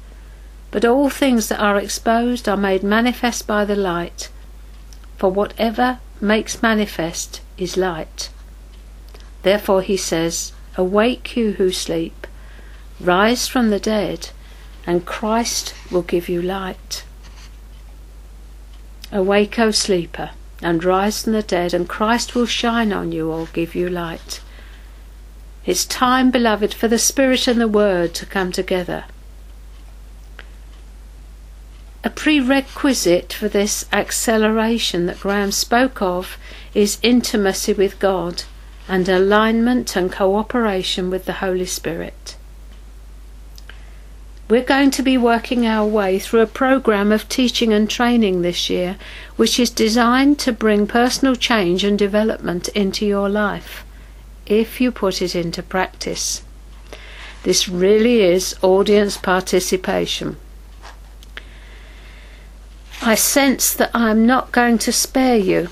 But 0.71 0.83
all 0.83 1.09
things 1.09 1.47
that 1.49 1.61
are 1.61 1.77
exposed 1.77 2.49
are 2.49 2.57
made 2.57 2.83
manifest 2.83 3.47
by 3.47 3.63
the 3.63 3.75
light, 3.75 4.29
for 5.17 5.29
whatever 5.29 5.99
makes 6.19 6.61
manifest 6.61 7.41
is 7.57 7.77
light. 7.77 8.29
Therefore 9.43 9.81
he 9.81 9.97
says, 9.97 10.51
Awake 10.75 11.35
you 11.35 11.53
who 11.53 11.71
sleep, 11.71 12.27
rise 12.99 13.47
from 13.47 13.69
the 13.69 13.79
dead, 13.79 14.29
and 14.85 15.05
Christ 15.05 15.73
will 15.91 16.01
give 16.01 16.29
you 16.29 16.41
light. 16.41 17.03
Awake, 19.11 19.57
O 19.57 19.71
sleeper, 19.71 20.31
and 20.61 20.83
rise 20.83 21.23
from 21.23 21.33
the 21.33 21.43
dead, 21.43 21.73
and 21.73 21.87
Christ 21.87 22.33
will 22.33 22.45
shine 22.45 22.91
on 22.91 23.11
you 23.11 23.31
or 23.31 23.47
give 23.53 23.75
you 23.75 23.89
light. 23.89 24.41
It's 25.65 25.85
time, 25.85 26.31
beloved, 26.31 26.73
for 26.73 26.87
the 26.87 26.97
Spirit 26.97 27.47
and 27.47 27.59
the 27.59 27.67
Word 27.67 28.13
to 28.15 28.25
come 28.25 28.51
together. 28.51 29.05
A 32.03 32.09
prerequisite 32.09 33.33
for 33.33 33.49
this 33.49 33.85
acceleration 33.91 35.07
that 35.07 35.19
Graham 35.19 35.51
spoke 35.51 36.01
of 36.01 36.37
is 36.73 36.99
intimacy 37.01 37.73
with 37.73 37.99
God 37.99 38.43
and 38.87 39.09
alignment 39.09 39.97
and 39.97 40.09
cooperation 40.09 41.09
with 41.09 41.25
the 41.25 41.33
Holy 41.33 41.65
Spirit. 41.65 42.37
We're 44.49 44.63
going 44.63 44.91
to 44.91 45.03
be 45.03 45.17
working 45.17 45.65
our 45.65 45.86
way 45.86 46.19
through 46.19 46.39
a 46.39 46.47
program 46.47 47.12
of 47.12 47.27
teaching 47.27 47.73
and 47.73 47.89
training 47.89 48.41
this 48.41 48.69
year, 48.69 48.95
which 49.36 49.60
is 49.60 49.69
designed 49.69 50.39
to 50.39 50.53
bring 50.53 50.88
personal 50.88 51.36
change 51.36 51.83
and 51.83 51.99
development 51.99 52.69
into 52.69 53.05
your 53.05 53.27
life, 53.27 53.83
if 54.45 54.79
you 54.79 54.89
put 54.89 55.21
it 55.21 55.36
into 55.36 55.62
practice. 55.62 56.43
This 57.43 57.67
really 57.67 58.21
is 58.21 58.55
audience 58.62 59.17
participation. 59.17 60.38
I 63.01 63.15
sense 63.15 63.73
that 63.73 63.91
I 63.93 64.12
am 64.12 64.25
not 64.25 64.53
going 64.53 64.77
to 64.79 64.93
spare 64.93 65.38
you. 65.38 65.67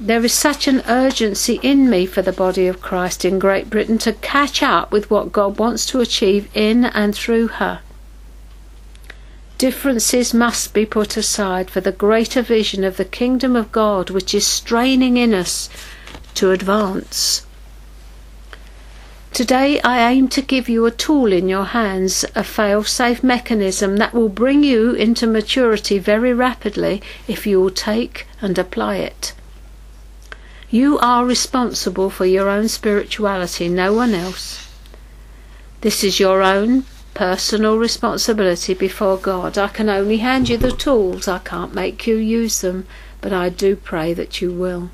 There 0.00 0.24
is 0.24 0.34
such 0.34 0.66
an 0.66 0.82
urgency 0.88 1.60
in 1.62 1.88
me 1.88 2.06
for 2.06 2.22
the 2.22 2.32
body 2.32 2.66
of 2.66 2.82
Christ 2.82 3.24
in 3.24 3.38
Great 3.38 3.70
Britain 3.70 3.98
to 3.98 4.12
catch 4.14 4.64
up 4.64 4.90
with 4.90 5.12
what 5.12 5.32
God 5.32 5.58
wants 5.58 5.86
to 5.86 6.00
achieve 6.00 6.48
in 6.54 6.84
and 6.86 7.14
through 7.14 7.46
her. 7.46 7.80
Differences 9.58 10.34
must 10.34 10.74
be 10.74 10.84
put 10.84 11.16
aside 11.16 11.70
for 11.70 11.80
the 11.80 11.92
greater 11.92 12.42
vision 12.42 12.84
of 12.84 12.98
the 12.98 13.06
kingdom 13.06 13.56
of 13.56 13.72
God 13.72 14.10
which 14.10 14.34
is 14.34 14.46
straining 14.46 15.16
in 15.16 15.32
us 15.32 15.70
to 16.34 16.50
advance. 16.50 17.46
Today 19.32 19.80
I 19.80 20.12
aim 20.12 20.28
to 20.28 20.42
give 20.42 20.68
you 20.68 20.84
a 20.84 20.90
tool 20.90 21.32
in 21.32 21.48
your 21.48 21.64
hands, 21.64 22.22
a 22.34 22.44
fail-safe 22.44 23.22
mechanism 23.22 23.96
that 23.96 24.12
will 24.12 24.28
bring 24.28 24.62
you 24.62 24.92
into 24.92 25.26
maturity 25.26 25.98
very 25.98 26.34
rapidly 26.34 27.00
if 27.26 27.46
you 27.46 27.58
will 27.58 27.70
take 27.70 28.26
and 28.42 28.58
apply 28.58 28.96
it. 28.96 29.32
You 30.68 30.98
are 30.98 31.24
responsible 31.24 32.10
for 32.10 32.26
your 32.26 32.50
own 32.50 32.68
spirituality, 32.68 33.70
no 33.70 33.94
one 33.94 34.12
else. 34.12 34.68
This 35.80 36.04
is 36.04 36.20
your 36.20 36.42
own 36.42 36.84
personal 37.16 37.78
responsibility 37.78 38.74
before 38.74 39.16
God. 39.16 39.56
I 39.56 39.68
can 39.68 39.88
only 39.88 40.18
hand 40.18 40.50
you 40.50 40.58
the 40.58 40.70
tools, 40.70 41.26
I 41.26 41.38
can't 41.38 41.74
make 41.74 42.06
you 42.06 42.16
use 42.16 42.60
them, 42.60 42.86
but 43.22 43.32
I 43.32 43.48
do 43.48 43.74
pray 43.74 44.12
that 44.12 44.42
you 44.42 44.52
will. 44.52 44.90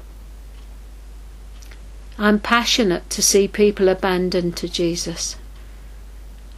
I'm 2.16 2.38
passionate 2.38 3.10
to 3.10 3.22
see 3.22 3.48
people 3.48 3.88
abandoned 3.88 4.56
to 4.58 4.68
Jesus, 4.68 5.34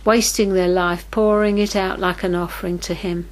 wasting 0.04 0.52
their 0.52 0.68
life, 0.68 1.10
pouring 1.10 1.56
it 1.56 1.74
out 1.74 1.98
like 1.98 2.22
an 2.22 2.34
offering 2.34 2.78
to 2.80 2.92
Him. 2.92 3.26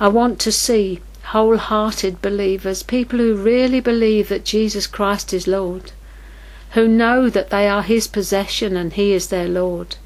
I 0.00 0.08
want 0.08 0.40
to 0.40 0.50
see 0.50 1.02
wholehearted 1.24 2.22
believers, 2.22 2.82
people 2.82 3.18
who 3.18 3.34
really 3.34 3.80
believe 3.80 4.30
that 4.30 4.46
Jesus 4.46 4.86
Christ 4.86 5.34
is 5.34 5.46
Lord, 5.46 5.92
who 6.70 6.88
know 6.88 7.28
that 7.28 7.50
they 7.50 7.68
are 7.68 7.82
His 7.82 8.06
possession 8.06 8.78
and 8.78 8.94
He 8.94 9.12
is 9.12 9.26
their 9.26 9.46
Lord. 9.46 9.96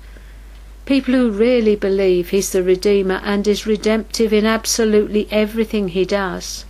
People 0.84 1.14
who 1.14 1.30
really 1.30 1.76
believe 1.76 2.30
He's 2.30 2.50
the 2.50 2.62
Redeemer 2.62 3.20
and 3.22 3.46
is 3.46 3.66
redemptive 3.66 4.32
in 4.32 4.44
absolutely 4.44 5.28
everything 5.30 5.88
He 5.88 6.04
does. 6.04 6.64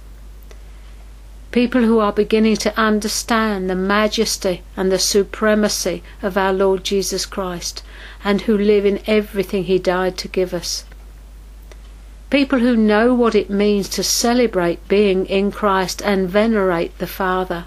People 1.51 1.83
who 1.83 1.99
are 1.99 2.13
beginning 2.13 2.57
to 2.57 2.79
understand 2.79 3.69
the 3.69 3.75
majesty 3.75 4.63
and 4.77 4.93
the 4.93 4.99
supremacy 4.99 6.03
of 6.23 6.37
our 6.37 6.53
Lord 6.53 6.85
Jesus 6.85 7.27
Christ 7.27 7.83
and 8.25 8.43
who 8.43 8.57
live 8.57 8.85
in 8.87 9.01
everything 9.07 9.65
He 9.65 9.79
died 9.79 10.17
to 10.19 10.29
give 10.29 10.53
us. 10.53 10.85
People 12.31 12.61
who 12.61 12.77
know 12.77 13.13
what 13.13 13.35
it 13.35 13.51
means 13.51 13.89
to 13.91 14.03
celebrate 14.03 14.89
being 14.89 15.27
in 15.27 15.53
Christ 15.53 16.01
and 16.03 16.29
venerate 16.29 16.97
the 16.99 17.07
Father. 17.07 17.67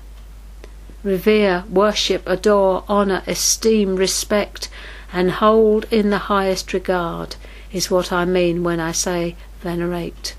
Revere, 1.04 1.64
worship, 1.70 2.24
adore, 2.26 2.84
honour, 2.90 3.22
esteem, 3.28 3.96
respect, 3.96 4.70
and 5.16 5.32
hold 5.32 5.86
in 5.92 6.10
the 6.10 6.28
highest 6.28 6.74
regard 6.74 7.38
is 7.72 7.90
what 7.90 8.12
I 8.12 8.26
mean 8.26 8.64
when 8.64 8.82
I 8.82 8.92
say 8.92 9.38
venerate. 9.62 10.36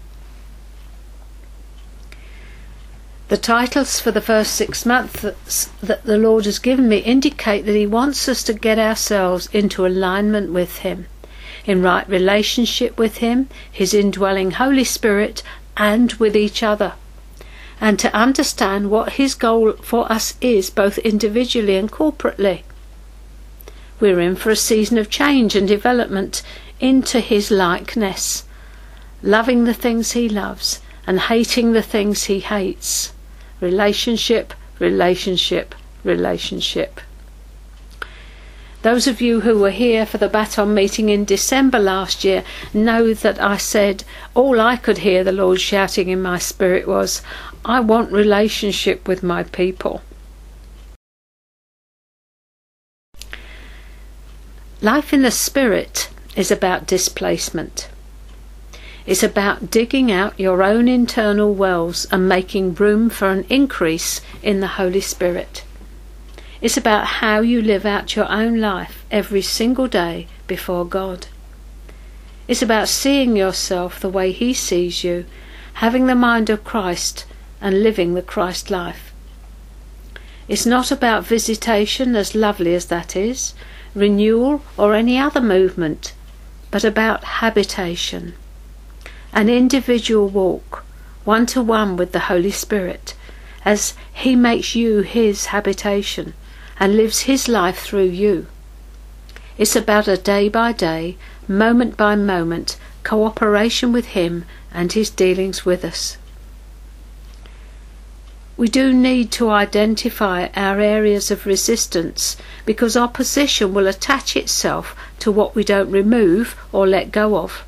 The 3.29 3.39
titles 3.39 3.99
for 3.99 4.11
the 4.11 4.21
first 4.21 4.55
six 4.55 4.85
months 4.85 5.71
that 5.83 6.05
the 6.05 6.19
Lord 6.19 6.45
has 6.45 6.59
given 6.59 6.91
me 6.91 6.99
indicate 6.99 7.65
that 7.65 7.75
He 7.75 7.87
wants 7.87 8.29
us 8.29 8.43
to 8.45 8.53
get 8.53 8.79
ourselves 8.79 9.49
into 9.51 9.87
alignment 9.87 10.53
with 10.53 10.79
Him. 10.79 11.07
in 11.65 11.83
right 11.83 12.09
relationship 12.09 12.97
with 12.97 13.17
Him, 13.17 13.49
His 13.71 13.93
indwelling 13.93 14.53
Holy 14.53 14.85
Spirit, 14.85 15.43
and 15.77 16.13
with 16.15 16.37
each 16.37 16.63
other. 16.63 16.93
And 17.81 17.99
to 17.99 18.15
understand 18.15 18.91
what 18.91 19.15
His 19.15 19.35
goal 19.35 19.73
for 19.83 20.11
us 20.11 20.35
is, 20.41 20.71
both 20.71 20.99
individually 20.99 21.77
and 21.77 21.91
corporately. 21.91 22.63
We're 23.99 24.21
in 24.21 24.37
for 24.37 24.51
a 24.51 24.57
season 24.57 24.99
of 24.99 25.09
change 25.09 25.57
and 25.57 25.67
development 25.67 26.43
into 26.81 27.21
His 27.21 27.51
likeness, 27.51 28.45
loving 29.23 29.65
the 29.65 29.75
things 29.75 30.13
He 30.13 30.29
loves 30.29 30.81
and 31.07 31.21
hating 31.21 31.73
the 31.73 31.83
things 31.83 32.25
He 32.25 32.41
hates. 32.41 33.13
Relationship, 33.61 34.53
relationship, 34.79 35.75
relationship. 36.05 37.01
Those 38.83 39.09
of 39.09 39.21
you 39.21 39.41
who 39.41 39.59
were 39.59 39.71
here 39.71 40.07
for 40.07 40.19
the 40.19 40.29
Baton 40.29 40.73
meeting 40.73 41.09
in 41.09 41.25
December 41.25 41.79
last 41.79 42.23
year 42.23 42.45
know 42.73 43.15
that 43.15 43.41
I 43.41 43.57
said 43.57 44.05
all 44.35 44.61
I 44.61 44.77
could 44.77 44.99
hear 44.99 45.25
the 45.25 45.33
Lord 45.33 45.61
shouting 45.61 46.09
in 46.09 46.23
my 46.23 46.39
spirit 46.39 46.87
was, 46.87 47.21
I 47.65 47.81
want 47.81 48.13
relationship 48.13 49.09
with 49.09 49.25
my 49.25 49.43
people. 49.43 50.03
Life 54.87 55.13
in 55.13 55.23
the 55.23 55.33
Spirit 55.33 56.11
is 56.37 56.53
about 56.53 56.87
displacement. 56.87 57.89
It's 59.05 59.25
about 59.25 59.69
digging 59.69 60.13
out 60.13 60.39
your 60.39 60.63
own 60.63 60.87
internal 60.87 61.53
wells 61.53 62.07
and 62.13 62.29
making 62.29 62.77
room 62.77 63.11
for 63.11 63.31
an 63.31 63.47
increase 63.49 64.21
in 64.45 64.61
the 64.61 64.79
Holy 64.79 65.01
Spirit. 65.01 65.65
It's 66.61 66.77
about 66.77 67.19
how 67.19 67.41
you 67.41 67.61
live 67.61 67.85
out 67.85 68.15
your 68.15 68.31
own 68.31 68.61
life 68.61 69.05
every 69.11 69.43
single 69.43 69.89
day 69.89 70.29
before 70.47 70.85
God. 70.85 71.27
It's 72.47 72.63
about 72.63 72.87
seeing 72.87 73.35
yourself 73.35 73.99
the 73.99 74.09
way 74.09 74.31
He 74.31 74.55
sees 74.55 75.03
you, 75.03 75.25
having 75.83 76.07
the 76.07 76.15
mind 76.15 76.49
of 76.49 76.63
Christ, 76.63 77.27
and 77.61 77.83
living 77.83 78.15
the 78.15 78.23
Christ 78.23 78.71
life. 78.71 79.13
It's 80.47 80.65
not 80.65 80.93
about 80.93 81.27
visitation, 81.27 82.15
as 82.15 82.37
lovely 82.37 82.73
as 82.73 82.87
that 82.87 83.17
is, 83.17 83.53
renewal, 83.97 84.63
or 84.77 84.95
any 84.95 85.19
other 85.19 85.41
movement, 85.41 86.13
but 86.71 86.85
about 86.85 87.25
habitation 87.25 88.35
an 89.33 89.51
individual 89.51 90.29
walk, 90.29 90.83
one 91.25 91.45
to 91.45 91.61
one 91.61 91.95
with 91.95 92.13
the 92.13 92.31
Holy 92.31 92.51
Spirit, 92.51 93.15
as 93.67 93.93
He 94.11 94.35
makes 94.35 94.75
you 94.75 95.01
His 95.01 95.47
habitation 95.47 96.33
and 96.81 96.97
lives 96.97 97.21
His 97.23 97.47
life 97.47 97.79
through 97.79 98.09
you. 98.09 98.47
It's 99.59 99.77
about 99.77 100.09
a 100.09 100.17
day 100.17 100.49
by 100.49 100.73
day, 100.73 101.19
moment 101.47 101.99
by 101.99 102.17
moment 102.17 102.79
cooperation 103.03 103.93
with 103.93 104.07
Him 104.07 104.47
and 104.73 104.93
His 104.93 105.11
dealings 105.11 105.67
with 105.67 105.85
us. 105.85 106.17
We 108.57 108.69
do 108.69 108.95
need 108.95 109.31
to 109.33 109.51
identify 109.51 110.49
our 110.57 110.81
areas 110.81 111.31
of 111.31 111.45
resistance 111.45 112.39
because 112.65 112.97
opposition 112.97 113.75
will 113.75 113.87
attach 113.87 114.35
itself 114.35 114.97
to 115.19 115.31
what 115.31 115.55
we 115.55 115.63
don't 115.63 115.91
remove 115.91 116.57
or 116.73 116.87
let 116.87 117.13
go 117.13 117.37
of. 117.37 117.65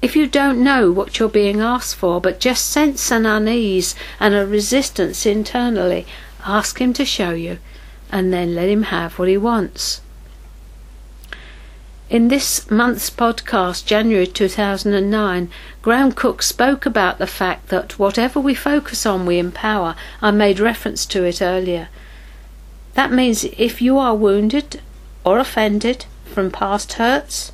If 0.00 0.14
you 0.14 0.28
don't 0.28 0.62
know 0.62 0.92
what 0.92 1.18
you're 1.18 1.28
being 1.28 1.60
asked 1.60 1.96
for, 1.96 2.20
but 2.20 2.38
just 2.38 2.70
sense 2.70 3.10
an 3.10 3.26
unease 3.26 3.96
and 4.20 4.32
a 4.32 4.46
resistance 4.46 5.26
internally, 5.26 6.06
ask 6.44 6.80
Him 6.80 6.92
to 6.92 7.04
show 7.04 7.32
you 7.32 7.58
and 8.12 8.32
then 8.32 8.54
let 8.54 8.68
Him 8.68 8.84
have 8.84 9.18
what 9.18 9.28
He 9.28 9.36
wants. 9.36 10.00
In 12.10 12.28
this 12.28 12.70
month's 12.70 13.10
podcast, 13.10 13.84
January 13.84 14.26
2009, 14.26 15.50
Graham 15.82 16.12
Cooke 16.12 16.42
spoke 16.42 16.86
about 16.86 17.18
the 17.18 17.26
fact 17.26 17.68
that 17.68 17.98
whatever 17.98 18.40
we 18.40 18.54
focus 18.54 19.04
on, 19.04 19.26
we 19.26 19.38
empower. 19.38 19.94
I 20.22 20.30
made 20.30 20.58
reference 20.58 21.04
to 21.04 21.24
it 21.24 21.42
earlier. 21.42 21.90
That 22.94 23.12
means 23.12 23.44
if 23.44 23.82
you 23.82 23.98
are 23.98 24.14
wounded 24.14 24.80
or 25.22 25.38
offended 25.38 26.06
from 26.24 26.50
past 26.50 26.94
hurts, 26.94 27.52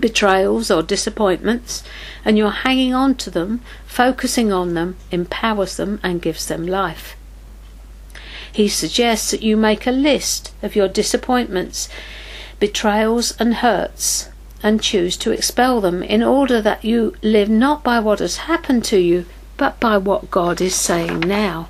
betrayals 0.00 0.70
or 0.70 0.82
disappointments, 0.82 1.84
and 2.24 2.38
you're 2.38 2.50
hanging 2.50 2.94
on 2.94 3.14
to 3.16 3.30
them, 3.30 3.60
focusing 3.84 4.54
on 4.54 4.72
them, 4.72 4.96
empowers 5.10 5.76
them 5.76 6.00
and 6.02 6.22
gives 6.22 6.46
them 6.46 6.66
life. 6.66 7.14
He 8.50 8.68
suggests 8.68 9.32
that 9.32 9.42
you 9.42 9.58
make 9.58 9.86
a 9.86 9.90
list 9.90 10.50
of 10.62 10.74
your 10.74 10.88
disappointments, 10.88 11.90
betrayals, 12.64 13.36
and 13.38 13.56
hurts, 13.56 14.30
and 14.62 14.80
choose 14.80 15.18
to 15.18 15.30
expel 15.30 15.82
them 15.82 16.02
in 16.02 16.22
order 16.22 16.62
that 16.62 16.82
you 16.82 17.14
live 17.20 17.50
not 17.50 17.84
by 17.84 18.00
what 18.00 18.20
has 18.20 18.48
happened 18.48 18.82
to 18.82 18.98
you, 18.98 19.26
but 19.58 19.78
by 19.80 19.98
what 19.98 20.30
God 20.30 20.62
is 20.62 20.74
saying 20.74 21.20
now. 21.20 21.68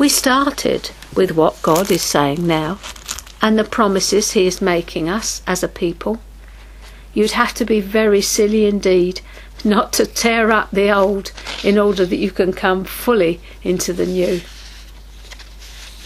We 0.00 0.08
started 0.08 0.90
with 1.14 1.30
what 1.30 1.62
God 1.62 1.92
is 1.92 2.02
saying 2.02 2.44
now 2.44 2.80
and 3.40 3.56
the 3.56 3.62
promises 3.62 4.32
He 4.32 4.48
is 4.48 4.60
making 4.60 5.08
us 5.08 5.42
as 5.46 5.62
a 5.62 5.68
people. 5.68 6.18
You'd 7.14 7.38
have 7.42 7.54
to 7.54 7.64
be 7.64 7.80
very 7.80 8.20
silly 8.20 8.66
indeed 8.66 9.20
not 9.62 9.92
to 9.92 10.06
tear 10.06 10.50
up 10.50 10.72
the 10.72 10.90
old 10.90 11.30
in 11.62 11.78
order 11.78 12.04
that 12.04 12.16
you 12.16 12.32
can 12.32 12.52
come 12.52 12.82
fully 12.82 13.40
into 13.62 13.92
the 13.92 14.06
new. 14.06 14.40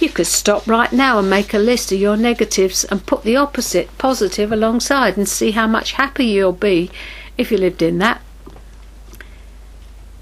You 0.01 0.09
could 0.09 0.27
stop 0.27 0.67
right 0.67 0.93
now 0.93 1.19
and 1.19 1.31
make 1.31 1.55
a 1.55 1.59
list 1.59 1.93
of 1.93 2.01
your 2.01 2.17
negatives 2.17 2.85
and 2.85 3.07
put 3.07 3.23
the 3.23 3.37
opposite, 3.37 3.97
positive, 3.97 4.51
alongside 4.51 5.17
and 5.17 5.29
see 5.29 5.53
how 5.53 5.69
much 5.69 5.93
happier 5.93 6.27
you'll 6.27 6.53
be 6.53 6.91
if 7.39 7.53
you 7.53 7.59
lived 7.59 7.81
in 7.81 7.99
that. 7.99 8.21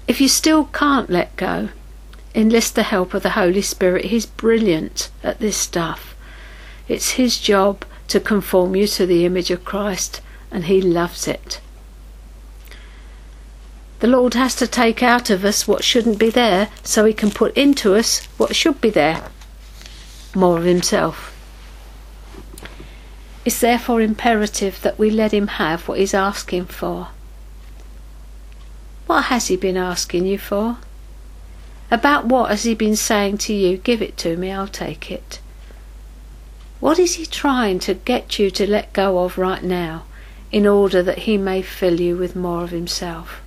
If 0.07 0.21
you 0.21 0.27
still 0.27 0.65
can't 0.65 1.09
let 1.09 1.35
go, 1.37 1.69
enlist 2.35 2.75
the 2.75 2.83
help 2.83 3.13
of 3.13 3.23
the 3.23 3.31
Holy 3.31 3.61
Spirit. 3.61 4.05
He's 4.05 4.25
brilliant 4.27 5.09
at 5.23 5.39
this 5.39 5.57
stuff. 5.57 6.15
It's 6.87 7.11
His 7.11 7.39
job 7.39 7.83
to 8.09 8.19
conform 8.19 8.75
you 8.75 8.87
to 8.87 9.05
the 9.07 9.25
image 9.25 9.49
of 9.49 9.65
Christ, 9.65 10.21
and 10.51 10.65
He 10.65 10.81
loves 10.81 11.27
it. 11.27 11.61
The 14.01 14.07
Lord 14.07 14.33
has 14.33 14.55
to 14.57 14.67
take 14.67 15.01
out 15.01 15.29
of 15.29 15.43
us 15.45 15.67
what 15.67 15.83
shouldn't 15.83 16.19
be 16.19 16.29
there 16.29 16.69
so 16.83 17.05
He 17.05 17.13
can 17.13 17.31
put 17.31 17.57
into 17.57 17.95
us 17.95 18.25
what 18.37 18.55
should 18.55 18.79
be 18.79 18.89
there 18.89 19.23
more 20.35 20.57
of 20.57 20.63
Himself. 20.63 21.29
It's 23.45 23.59
therefore 23.59 24.01
imperative 24.01 24.81
that 24.81 24.97
we 24.97 25.09
let 25.09 25.33
Him 25.33 25.47
have 25.47 25.87
what 25.87 25.99
He's 25.99 26.13
asking 26.13 26.65
for. 26.65 27.09
What 29.05 29.23
has 29.25 29.47
He 29.47 29.57
been 29.57 29.77
asking 29.77 30.25
you 30.25 30.37
for? 30.37 30.77
About 31.91 32.25
what 32.25 32.49
has 32.49 32.63
He 32.63 32.73
been 32.73 32.95
saying 32.95 33.37
to 33.39 33.53
you? 33.53 33.77
Give 33.77 34.01
it 34.01 34.17
to 34.17 34.37
me, 34.37 34.51
I'll 34.51 34.67
take 34.67 35.11
it. 35.11 35.39
What 36.83 36.99
is 36.99 37.15
he 37.15 37.25
trying 37.25 37.79
to 37.79 37.93
get 37.93 38.39
you 38.39 38.51
to 38.51 38.69
let 38.69 38.91
go 38.91 39.19
of 39.19 39.37
right 39.37 39.63
now 39.63 40.03
in 40.51 40.67
order 40.67 41.01
that 41.01 41.19
he 41.19 41.37
may 41.37 41.61
fill 41.61 42.01
you 42.01 42.17
with 42.17 42.35
more 42.35 42.65
of 42.65 42.71
himself? 42.71 43.41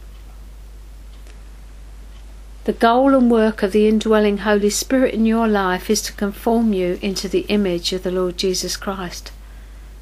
The 2.66 2.72
goal 2.72 3.14
and 3.14 3.30
work 3.30 3.62
of 3.62 3.70
the 3.70 3.86
indwelling 3.86 4.38
Holy 4.38 4.70
Spirit 4.70 5.14
in 5.14 5.24
your 5.24 5.46
life 5.46 5.88
is 5.88 6.02
to 6.02 6.12
conform 6.12 6.72
you 6.72 6.98
into 7.00 7.28
the 7.28 7.42
image 7.42 7.92
of 7.92 8.02
the 8.02 8.10
Lord 8.10 8.36
Jesus 8.36 8.76
Christ. 8.76 9.30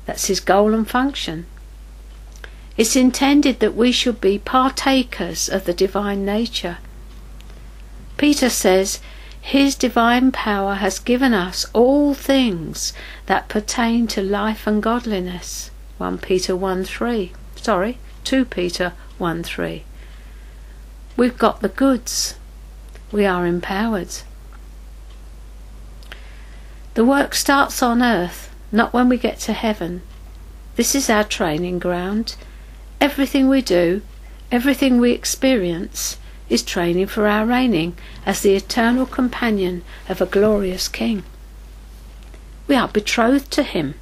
That's 0.06 0.28
his 0.28 0.40
goal 0.40 0.72
and 0.72 0.88
function. 0.88 1.44
It's 2.78 2.96
intended 2.96 3.60
that 3.60 3.74
we 3.74 3.92
should 3.92 4.18
be 4.18 4.38
partakers 4.38 5.46
of 5.50 5.66
the 5.66 5.74
divine 5.74 6.24
nature. 6.24 6.78
Peter 8.16 8.48
says 8.48 8.98
his 9.38 9.74
divine 9.74 10.32
power 10.32 10.76
has 10.76 10.98
given 10.98 11.34
us 11.34 11.66
all 11.74 12.14
things 12.14 12.94
that 13.26 13.50
pertain 13.50 14.06
to 14.06 14.22
life 14.22 14.66
and 14.66 14.82
godliness. 14.82 15.70
1 15.98 16.16
Peter 16.16 16.56
1 16.56 16.84
3. 16.84 17.30
Sorry, 17.56 17.98
2 18.24 18.46
Peter 18.46 18.94
1 19.18 19.42
3. 19.42 19.84
We've 21.18 21.36
got 21.36 21.60
the 21.60 21.68
goods. 21.68 22.36
We 23.14 23.26
are 23.26 23.46
empowered. 23.46 24.08
The 26.94 27.04
work 27.04 27.36
starts 27.36 27.80
on 27.80 28.02
earth, 28.02 28.52
not 28.72 28.92
when 28.92 29.08
we 29.08 29.18
get 29.18 29.38
to 29.46 29.52
heaven. 29.52 30.02
This 30.74 30.96
is 30.96 31.08
our 31.08 31.22
training 31.22 31.78
ground. 31.78 32.34
Everything 33.00 33.48
we 33.48 33.62
do, 33.62 34.02
everything 34.50 34.98
we 34.98 35.12
experience, 35.12 36.18
is 36.48 36.64
training 36.64 37.06
for 37.06 37.28
our 37.28 37.46
reigning 37.46 37.96
as 38.26 38.40
the 38.40 38.56
eternal 38.56 39.06
companion 39.06 39.84
of 40.08 40.20
a 40.20 40.26
glorious 40.26 40.88
King. 40.88 41.22
We 42.66 42.74
are 42.74 42.88
betrothed 42.88 43.52
to 43.52 43.62
him. 43.62 43.94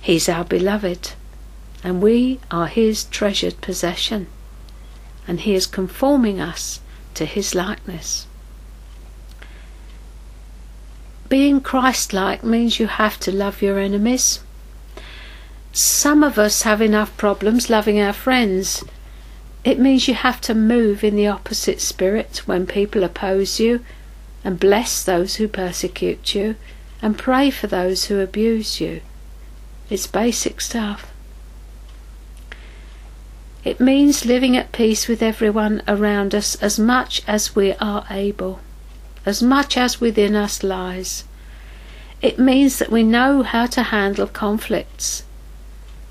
He's 0.00 0.28
our 0.28 0.44
beloved, 0.44 1.12
and 1.84 2.02
we 2.02 2.40
are 2.50 2.66
his 2.66 3.04
treasured 3.04 3.60
possession, 3.60 4.26
and 5.28 5.38
he 5.38 5.54
is 5.54 5.68
conforming 5.68 6.40
us 6.40 6.80
to 7.14 7.24
his 7.24 7.54
likeness. 7.54 8.26
being 11.34 11.60
Christ 11.60 12.12
like 12.12 12.44
means 12.44 12.78
you 12.78 12.86
have 12.86 13.18
to 13.18 13.32
love 13.32 13.60
your 13.60 13.78
enemies. 13.78 14.38
Some 15.72 16.22
of 16.22 16.38
us 16.38 16.62
have 16.62 16.80
enough 16.80 17.16
problems 17.16 17.68
loving 17.68 18.00
our 18.00 18.12
friends. 18.12 18.84
It 19.64 19.80
means 19.80 20.06
you 20.06 20.14
have 20.14 20.40
to 20.42 20.54
move 20.54 21.02
in 21.02 21.16
the 21.16 21.26
opposite 21.26 21.80
spirit 21.80 22.42
when 22.46 22.68
people 22.68 23.02
oppose 23.02 23.58
you 23.58 23.84
and 24.44 24.60
bless 24.60 25.02
those 25.02 25.34
who 25.34 25.48
persecute 25.48 26.36
you 26.36 26.54
and 27.02 27.18
pray 27.18 27.50
for 27.50 27.66
those 27.66 28.04
who 28.04 28.20
abuse 28.20 28.80
you. 28.80 29.00
It's 29.90 30.06
basic 30.06 30.60
stuff. 30.60 31.12
It 33.64 33.80
means 33.80 34.26
living 34.26 34.58
at 34.58 34.72
peace 34.72 35.08
with 35.08 35.22
everyone 35.22 35.82
around 35.88 36.34
us 36.34 36.54
as 36.56 36.78
much 36.78 37.22
as 37.26 37.56
we 37.56 37.72
are 37.74 38.04
able, 38.10 38.60
as 39.24 39.42
much 39.42 39.78
as 39.78 40.02
within 40.02 40.36
us 40.36 40.62
lies. 40.62 41.24
It 42.20 42.38
means 42.38 42.78
that 42.78 42.92
we 42.92 43.02
know 43.02 43.42
how 43.42 43.64
to 43.66 43.84
handle 43.84 44.26
conflicts. 44.26 45.24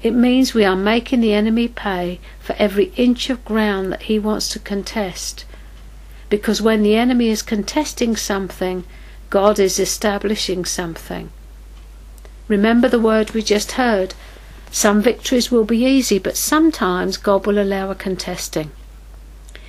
It 0.01 0.15
means 0.15 0.53
we 0.53 0.65
are 0.65 0.75
making 0.75 1.21
the 1.21 1.33
enemy 1.33 1.67
pay 1.67 2.19
for 2.39 2.55
every 2.57 2.91
inch 2.95 3.29
of 3.29 3.45
ground 3.45 3.91
that 3.91 4.03
he 4.03 4.17
wants 4.17 4.49
to 4.49 4.59
contest. 4.59 5.45
Because 6.29 6.59
when 6.59 6.81
the 6.81 6.95
enemy 6.95 7.27
is 7.27 7.43
contesting 7.43 8.15
something, 8.15 8.83
God 9.29 9.59
is 9.59 9.77
establishing 9.77 10.65
something. 10.65 11.29
Remember 12.47 12.87
the 12.87 12.99
word 12.99 13.31
we 13.31 13.43
just 13.43 13.73
heard 13.73 14.15
some 14.73 15.03
victories 15.03 15.51
will 15.51 15.65
be 15.65 15.85
easy, 15.85 16.17
but 16.17 16.35
sometimes 16.35 17.17
God 17.17 17.45
will 17.45 17.59
allow 17.59 17.91
a 17.91 17.95
contesting. 17.95 18.71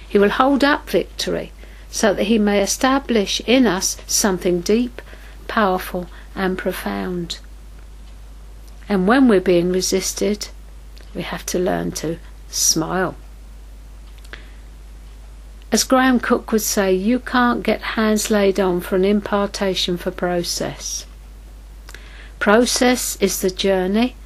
He 0.08 0.18
will 0.18 0.30
hold 0.30 0.64
up 0.64 0.88
victory 0.88 1.52
so 1.90 2.14
that 2.14 2.24
He 2.24 2.38
may 2.38 2.62
establish 2.62 3.42
in 3.46 3.66
us 3.66 3.98
something 4.06 4.62
deep, 4.62 5.02
powerful, 5.46 6.08
and 6.34 6.56
profound. 6.56 7.38
And 8.88 9.06
when 9.06 9.28
we're 9.28 9.42
being 9.42 9.70
resisted, 9.70 10.48
we 11.14 11.20
have 11.20 11.44
to 11.46 11.58
learn 11.58 11.92
to 12.00 12.18
smile. 12.48 13.14
As 15.70 15.84
Graham 15.84 16.18
Cooke 16.18 16.50
would 16.50 16.62
say, 16.62 16.94
you 16.94 17.18
can't 17.18 17.62
get 17.62 17.92
hands 17.92 18.30
laid 18.30 18.58
on 18.58 18.80
for 18.80 18.96
an 18.96 19.04
impartation 19.04 19.98
for 19.98 20.10
process. 20.10 21.04
Process 22.38 23.16
is 23.20 23.42
the 23.42 23.50
journey 23.50 24.16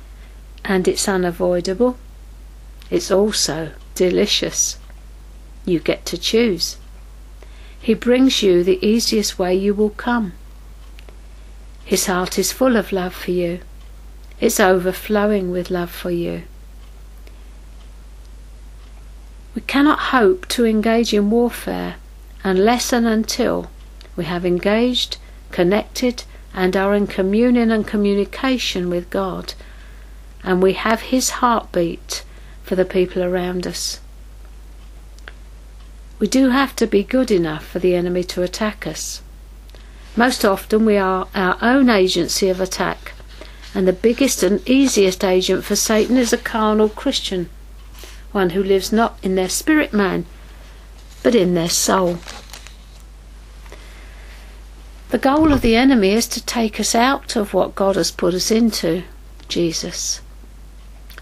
and 0.69 0.87
it's 0.87 1.09
unavoidable. 1.09 1.97
It's 2.91 3.11
also 3.11 3.73
delicious. 3.95 4.79
You 5.64 5.81
get 5.81 6.05
to 6.07 6.19
choose. 6.19 6.77
He 7.81 7.95
brings 7.95 8.43
you 8.43 8.62
the 8.62 8.85
easiest 8.87 9.39
way 9.39 9.55
you 9.55 9.73
will 9.73 9.91
come. 9.91 10.35
His 11.87 12.05
heart 12.05 12.39
is 12.39 12.53
full 12.53 12.77
of 12.77 12.93
love 12.93 13.14
for 13.14 13.31
you. 13.31 13.61
It's 14.41 14.61
overflowing 14.61 15.51
with 15.51 15.71
love 15.71 15.91
for 15.91 16.11
you. 16.11 16.43
We 19.55 19.62
cannot 19.62 19.99
hope 19.99 20.47
to 20.49 20.66
engage 20.66 21.14
in 21.14 21.31
warfare 21.31 21.97
unless 22.45 22.93
and 22.93 23.07
until 23.07 23.71
we 24.16 24.27
have 24.27 24.45
engaged, 24.45 25.16
connected, 25.51 26.25
and 26.53 26.77
are 26.77 26.95
in 26.95 27.07
communion 27.07 27.71
and 27.71 27.87
communication 27.87 28.91
with 28.91 29.09
God 29.09 29.55
and 30.49 30.63
we 30.63 30.73
have 30.73 31.03
His 31.03 31.29
heartbeat 31.29 32.25
for 32.63 32.75
the 32.75 32.87
people 32.87 33.23
around 33.23 33.67
us. 33.67 34.01
We 36.19 36.27
do 36.27 36.49
have 36.49 36.75
to 36.77 36.87
be 36.87 37.05
good 37.05 37.31
enough 37.31 37.67
for 37.67 37.81
the 37.81 37.95
enemy 37.95 38.25
to 38.25 38.43
attack 38.43 38.87
us. 38.87 39.21
Most 40.17 40.47
often 40.47 40.87
we 40.87 40.97
are 40.97 41.29
our 41.35 41.59
own 41.61 41.91
agency 41.91 42.49
of 42.49 42.63
attack, 42.63 43.13
and 43.75 43.87
the 43.87 43.93
biggest 43.93 44.43
and 44.43 44.67
easiest 44.67 45.23
agent 45.23 45.65
for 45.65 45.77
Satan 45.77 46.17
is 46.17 46.33
a 46.33 46.39
carnal 46.39 46.89
Christian, 46.89 47.51
one 48.33 48.51
who 48.51 48.63
lives 48.63 48.91
not 48.91 49.19
in 49.23 49.35
their 49.35 49.51
spirit 49.51 49.93
man, 49.93 50.25
but 51.23 51.35
in 51.35 51.53
their 51.53 51.69
soul. 51.69 52.21
The 55.11 55.19
goal 55.19 55.53
of 55.53 55.61
the 55.61 55.77
enemy 55.77 56.13
is 56.13 56.27
to 56.29 56.43
take 56.43 56.81
us 56.81 56.95
out 56.95 57.37
of 57.37 57.53
what 57.53 57.75
God 57.75 57.97
has 57.97 58.11
put 58.11 58.33
us 58.33 58.51
into, 58.51 59.03
Jesus. 59.47 60.23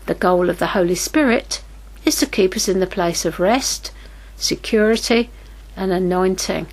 The 0.06 0.14
goal 0.14 0.48
of 0.48 0.58
the 0.60 0.68
Holy 0.68 0.94
Spirit 0.94 1.62
is 2.04 2.16
to 2.16 2.26
keep 2.26 2.54
us 2.54 2.68
in 2.68 2.78
the 2.78 2.86
place 2.86 3.24
of 3.24 3.40
rest, 3.40 3.90
security, 4.36 5.30
and 5.76 5.90
anointing 5.90 6.68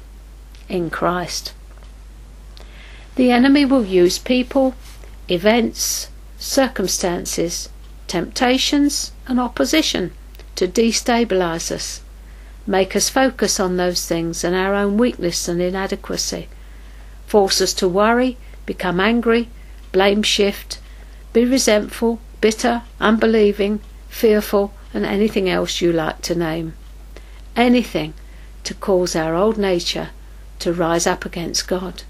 in 0.69 0.91
Christ. 0.91 1.53
The 3.15 3.31
enemy 3.31 3.65
will 3.65 3.85
use 3.85 4.19
people, 4.19 4.75
events, 5.27 6.09
circumstances, 6.37 7.69
temptations, 8.07 9.11
and 9.27 9.39
opposition 9.39 10.11
to 10.55 10.67
destabilize 10.67 11.71
us, 11.71 12.01
make 12.67 12.95
us 12.95 13.09
focus 13.09 13.59
on 13.59 13.77
those 13.77 14.05
things 14.05 14.43
and 14.43 14.55
our 14.55 14.75
own 14.75 14.97
weakness 14.97 15.47
and 15.47 15.59
inadequacy, 15.59 16.47
force 17.25 17.61
us 17.61 17.73
to 17.73 17.87
worry, 17.87 18.37
become 18.67 18.99
angry, 18.99 19.49
blame 19.91 20.21
shift, 20.21 20.79
be 21.33 21.45
resentful, 21.45 22.19
bitter, 22.43 22.81
unbelieving, 22.99 23.79
fearful, 24.09 24.73
and 24.93 25.05
anything 25.05 25.49
else 25.49 25.79
you 25.79 25.93
like 25.93 26.21
to 26.21 26.35
name. 26.35 26.73
Anything 27.55 28.13
to 28.65 28.73
cause 28.73 29.15
our 29.15 29.33
old 29.33 29.57
nature 29.57 30.09
to 30.59 30.73
rise 30.73 31.07
up 31.07 31.23
against 31.23 31.69
God. 31.69 32.03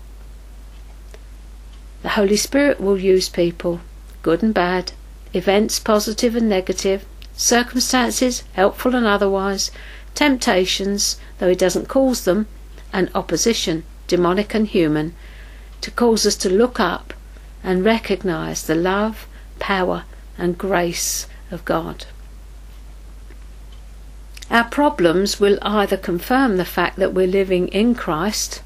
The 2.02 2.18
Holy 2.18 2.36
Spirit 2.36 2.82
will 2.82 2.98
use 2.98 3.30
people, 3.30 3.82
good 4.24 4.42
and 4.42 4.56
bad, 4.56 4.94
events 5.34 5.78
positive 5.78 6.36
and 6.36 6.50
negative, 6.50 7.06
circumstances, 7.38 8.44
helpful 8.54 8.96
and 8.96 9.06
otherwise, 9.06 9.70
temptations, 10.16 11.18
though 11.38 11.50
He 11.50 11.56
doesn't 11.56 11.88
cause 11.88 12.26
them, 12.26 12.48
and 12.92 13.12
opposition, 13.14 13.84
demonic 14.08 14.56
and 14.56 14.68
human, 14.68 15.14
to 15.82 15.92
cause 15.92 16.26
us 16.26 16.36
to 16.38 16.50
look 16.50 16.80
up 16.80 17.14
and 17.64 17.86
recognize 17.86 18.64
the 18.64 18.74
love, 18.74 19.28
power, 19.60 20.06
and 20.38 20.58
grace 20.58 21.28
of 21.52 21.64
God. 21.66 22.06
Our 24.50 24.66
problems 24.66 25.40
will 25.40 25.58
either 25.62 25.98
confirm 25.98 26.58
the 26.58 26.66
fact 26.66 26.98
that 26.98 27.14
we're 27.14 27.28
living 27.28 27.70
in 27.70 27.96
Christ 27.96 28.62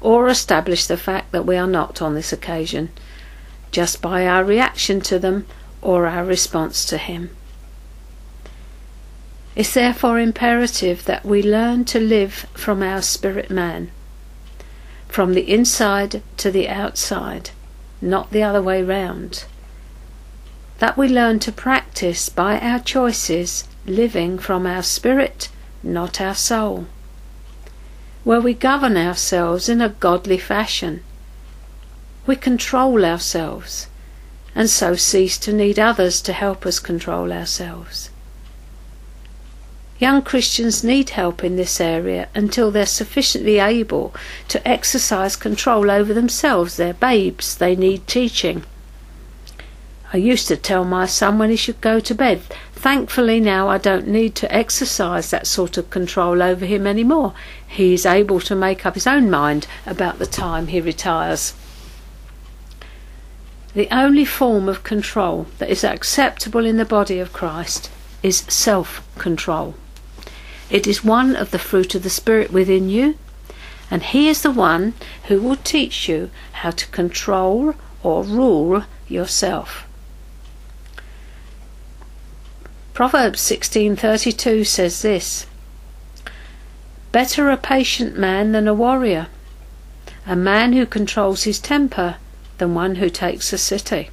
or 0.00 0.28
establish 0.28 0.86
the 0.86 0.96
fact 0.96 1.32
that 1.32 1.44
we 1.44 1.56
are 1.56 1.66
not 1.66 2.00
on 2.00 2.14
this 2.14 2.32
occasion, 2.32 2.90
just 3.70 4.00
by 4.00 4.26
our 4.26 4.44
reaction 4.44 5.00
to 5.02 5.18
them 5.18 5.46
or 5.82 6.06
our 6.06 6.24
response 6.24 6.84
to 6.86 6.98
Him. 6.98 7.30
It's 9.56 9.74
therefore 9.74 10.20
imperative 10.20 11.04
that 11.06 11.24
we 11.24 11.42
learn 11.42 11.84
to 11.86 11.98
live 11.98 12.46
from 12.54 12.82
our 12.82 13.02
spirit 13.02 13.50
man, 13.50 13.90
from 15.08 15.34
the 15.34 15.52
inside 15.52 16.22
to 16.36 16.50
the 16.50 16.68
outside, 16.68 17.50
not 18.00 18.30
the 18.30 18.42
other 18.42 18.62
way 18.62 18.82
round 18.82 19.44
that 20.78 20.96
we 20.96 21.08
learn 21.08 21.38
to 21.40 21.52
practice 21.52 22.28
by 22.28 22.58
our 22.60 22.78
choices 22.78 23.64
living 23.86 24.38
from 24.38 24.66
our 24.66 24.82
spirit, 24.82 25.48
not 25.82 26.20
our 26.20 26.34
soul, 26.34 26.86
where 28.24 28.40
we 28.40 28.54
govern 28.54 28.96
ourselves 28.96 29.68
in 29.68 29.80
a 29.80 29.88
godly 29.88 30.38
fashion. 30.38 31.02
We 32.26 32.36
control 32.36 33.04
ourselves 33.04 33.88
and 34.54 34.68
so 34.68 34.96
cease 34.96 35.38
to 35.38 35.52
need 35.52 35.78
others 35.78 36.20
to 36.22 36.32
help 36.32 36.66
us 36.66 36.78
control 36.78 37.32
ourselves. 37.32 38.10
Young 39.98 40.22
Christians 40.22 40.84
need 40.84 41.10
help 41.10 41.42
in 41.42 41.56
this 41.56 41.80
area 41.80 42.28
until 42.34 42.70
they're 42.70 42.86
sufficiently 42.86 43.58
able 43.58 44.14
to 44.48 44.66
exercise 44.66 45.34
control 45.34 45.90
over 45.90 46.14
themselves. 46.14 46.76
They're 46.76 46.94
babes, 46.94 47.56
they 47.56 47.74
need 47.74 48.06
teaching. 48.06 48.64
I 50.10 50.16
used 50.16 50.48
to 50.48 50.56
tell 50.56 50.84
my 50.84 51.04
son 51.04 51.38
when 51.38 51.50
he 51.50 51.56
should 51.56 51.82
go 51.82 52.00
to 52.00 52.14
bed. 52.14 52.40
Thankfully, 52.72 53.40
now 53.40 53.68
I 53.68 53.76
don't 53.76 54.08
need 54.08 54.34
to 54.36 54.54
exercise 54.54 55.30
that 55.30 55.46
sort 55.46 55.76
of 55.76 55.90
control 55.90 56.42
over 56.42 56.64
him 56.64 56.86
any 56.86 57.04
more. 57.04 57.34
He 57.66 57.92
is 57.92 58.06
able 58.06 58.40
to 58.40 58.54
make 58.54 58.86
up 58.86 58.94
his 58.94 59.06
own 59.06 59.28
mind 59.28 59.66
about 59.84 60.18
the 60.18 60.26
time 60.26 60.68
he 60.68 60.80
retires. 60.80 61.54
The 63.74 63.88
only 63.90 64.24
form 64.24 64.68
of 64.68 64.82
control 64.82 65.46
that 65.58 65.68
is 65.68 65.84
acceptable 65.84 66.64
in 66.64 66.78
the 66.78 66.86
body 66.86 67.18
of 67.18 67.32
Christ 67.34 67.90
is 68.22 68.44
self 68.48 69.06
control. 69.18 69.74
It 70.70 70.86
is 70.86 71.04
one 71.04 71.36
of 71.36 71.50
the 71.50 71.58
fruit 71.58 71.94
of 71.94 72.02
the 72.02 72.10
Spirit 72.10 72.50
within 72.50 72.88
you, 72.88 73.16
and 73.90 74.02
He 74.02 74.28
is 74.28 74.42
the 74.42 74.50
one 74.50 74.94
who 75.24 75.40
will 75.42 75.56
teach 75.56 76.08
you 76.08 76.30
how 76.52 76.70
to 76.70 76.86
control 76.88 77.74
or 78.02 78.22
rule 78.22 78.84
yourself. 79.06 79.87
Proverbs 82.98 83.40
16:32 83.42 84.66
says 84.66 85.02
this: 85.02 85.46
Better 87.12 87.48
a 87.48 87.56
patient 87.56 88.18
man 88.18 88.50
than 88.50 88.66
a 88.66 88.74
warrior, 88.74 89.28
a 90.26 90.34
man 90.34 90.72
who 90.72 90.84
controls 90.84 91.44
his 91.44 91.60
temper 91.60 92.16
than 92.56 92.74
one 92.74 92.96
who 92.96 93.08
takes 93.08 93.52
a 93.52 93.56
city. 93.56 94.10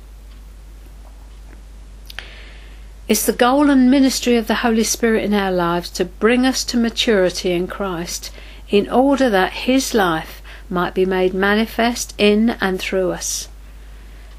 It's 3.08 3.26
the 3.26 3.34
goal 3.34 3.72
and 3.72 3.90
ministry 3.90 4.36
of 4.36 4.46
the 4.46 4.62
Holy 4.62 4.84
Spirit 4.84 5.24
in 5.24 5.34
our 5.34 5.52
lives 5.52 5.90
to 5.90 6.06
bring 6.06 6.46
us 6.46 6.64
to 6.66 6.78
maturity 6.78 7.54
in 7.54 7.66
Christ 7.66 8.30
in 8.70 8.88
order 8.88 9.32
that 9.32 9.66
His 9.66 9.96
life 9.96 10.44
might 10.70 10.94
be 10.94 11.08
made 11.08 11.34
manifest 11.34 12.14
in 12.20 12.52
and 12.62 12.80
through 12.80 13.14
us. 13.14 13.48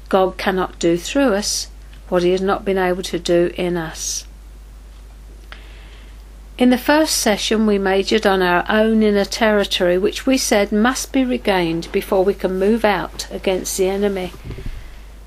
God 0.07 0.37
cannot 0.37 0.79
do 0.79 0.95
through 0.95 1.33
us 1.33 1.67
what 2.07 2.23
He 2.23 2.31
has 2.31 2.39
not 2.39 2.63
been 2.63 2.77
able 2.77 3.03
to 3.03 3.19
do 3.19 3.51
in 3.57 3.75
us. 3.75 4.23
In 6.57 6.71
the 6.71 6.77
first 6.79 7.19
session, 7.19 7.67
we 7.67 7.77
majored 7.77 8.25
on 8.25 8.41
our 8.41 8.65
own 8.67 9.03
inner 9.03 9.25
territory, 9.25 9.99
which 9.99 10.25
we 10.25 10.39
said 10.39 10.71
must 10.71 11.13
be 11.13 11.23
regained 11.23 11.87
before 11.91 12.25
we 12.25 12.33
can 12.33 12.57
move 12.57 12.83
out 12.83 13.27
against 13.29 13.77
the 13.77 13.87
enemy. 13.87 14.33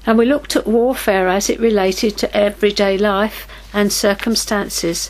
And 0.04 0.18
we 0.18 0.26
looked 0.26 0.56
at 0.56 0.66
warfare 0.66 1.28
as 1.28 1.48
it 1.48 1.60
related 1.60 2.18
to 2.18 2.36
everyday 2.36 2.98
life 2.98 3.46
and 3.72 3.92
circumstances, 3.92 5.08